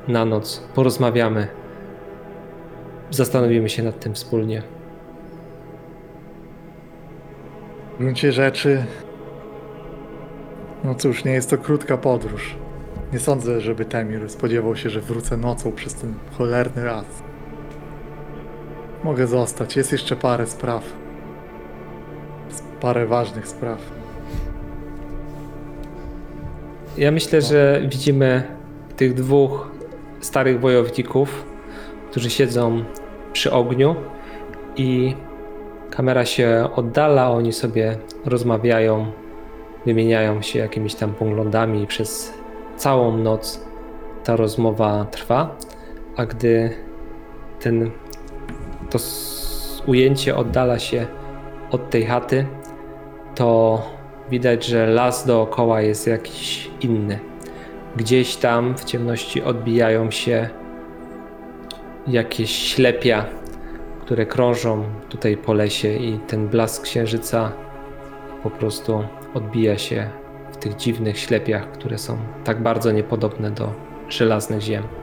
na 0.08 0.24
noc. 0.24 0.62
Porozmawiamy. 0.74 1.46
Zastanowimy 3.10 3.68
się 3.68 3.82
nad 3.82 4.00
tym 4.00 4.14
wspólnie. 4.14 4.62
W 7.94 7.98
gruncie 7.98 8.32
rzeczy, 8.32 8.84
no 10.84 10.94
cóż, 10.94 11.24
nie 11.24 11.32
jest 11.32 11.50
to 11.50 11.58
krótka 11.58 11.96
podróż. 11.96 12.56
Nie 13.12 13.18
sądzę, 13.18 13.60
żeby 13.60 13.84
Temir 13.84 14.30
spodziewał 14.30 14.76
się, 14.76 14.90
że 14.90 15.00
wrócę 15.00 15.36
nocą 15.36 15.72
przez 15.72 15.94
ten 15.94 16.14
cholerny 16.38 16.84
raz. 16.84 17.06
Mogę 19.04 19.26
zostać, 19.26 19.76
jest 19.76 19.92
jeszcze 19.92 20.16
parę 20.16 20.46
spraw. 20.46 20.84
Parę 22.80 23.06
ważnych 23.06 23.48
spraw. 23.48 23.78
Ja 26.98 27.10
myślę, 27.10 27.42
że 27.42 27.82
widzimy 27.88 28.61
tych 29.02 29.14
dwóch 29.14 29.70
starych 30.20 30.60
wojowników, 30.60 31.44
którzy 32.10 32.30
siedzą 32.30 32.84
przy 33.32 33.52
ogniu 33.52 33.96
i 34.76 35.14
kamera 35.90 36.24
się 36.24 36.68
oddala, 36.76 37.30
oni 37.30 37.52
sobie 37.52 37.96
rozmawiają, 38.24 39.06
wymieniają 39.86 40.42
się 40.42 40.58
jakimiś 40.58 40.94
tam 40.94 41.14
poglądami 41.14 41.82
i 41.82 41.86
przez 41.86 42.32
całą 42.76 43.16
noc 43.16 43.64
ta 44.24 44.36
rozmowa 44.36 45.04
trwa, 45.04 45.56
a 46.16 46.26
gdy 46.26 46.70
ten 47.60 47.90
to 48.90 48.98
ujęcie 49.86 50.36
oddala 50.36 50.78
się 50.78 51.06
od 51.70 51.90
tej 51.90 52.04
chaty, 52.06 52.46
to 53.34 53.82
widać, 54.30 54.64
że 54.64 54.86
las 54.86 55.26
dookoła 55.26 55.80
jest 55.80 56.06
jakiś 56.06 56.70
inny. 56.80 57.31
Gdzieś 57.96 58.36
tam 58.36 58.74
w 58.74 58.84
ciemności 58.84 59.42
odbijają 59.42 60.10
się 60.10 60.48
jakieś 62.06 62.50
ślepia, 62.50 63.24
które 64.00 64.26
krążą 64.26 64.84
tutaj 65.08 65.36
po 65.36 65.52
lesie 65.52 65.96
i 65.96 66.18
ten 66.18 66.48
blask 66.48 66.82
księżyca 66.82 67.52
po 68.42 68.50
prostu 68.50 69.04
odbija 69.34 69.78
się 69.78 70.10
w 70.52 70.56
tych 70.56 70.76
dziwnych 70.76 71.18
ślepiach, 71.18 71.72
które 71.72 71.98
są 71.98 72.18
tak 72.44 72.62
bardzo 72.62 72.92
niepodobne 72.92 73.50
do 73.50 73.72
żelaznych 74.08 74.60
ziem. 74.60 75.01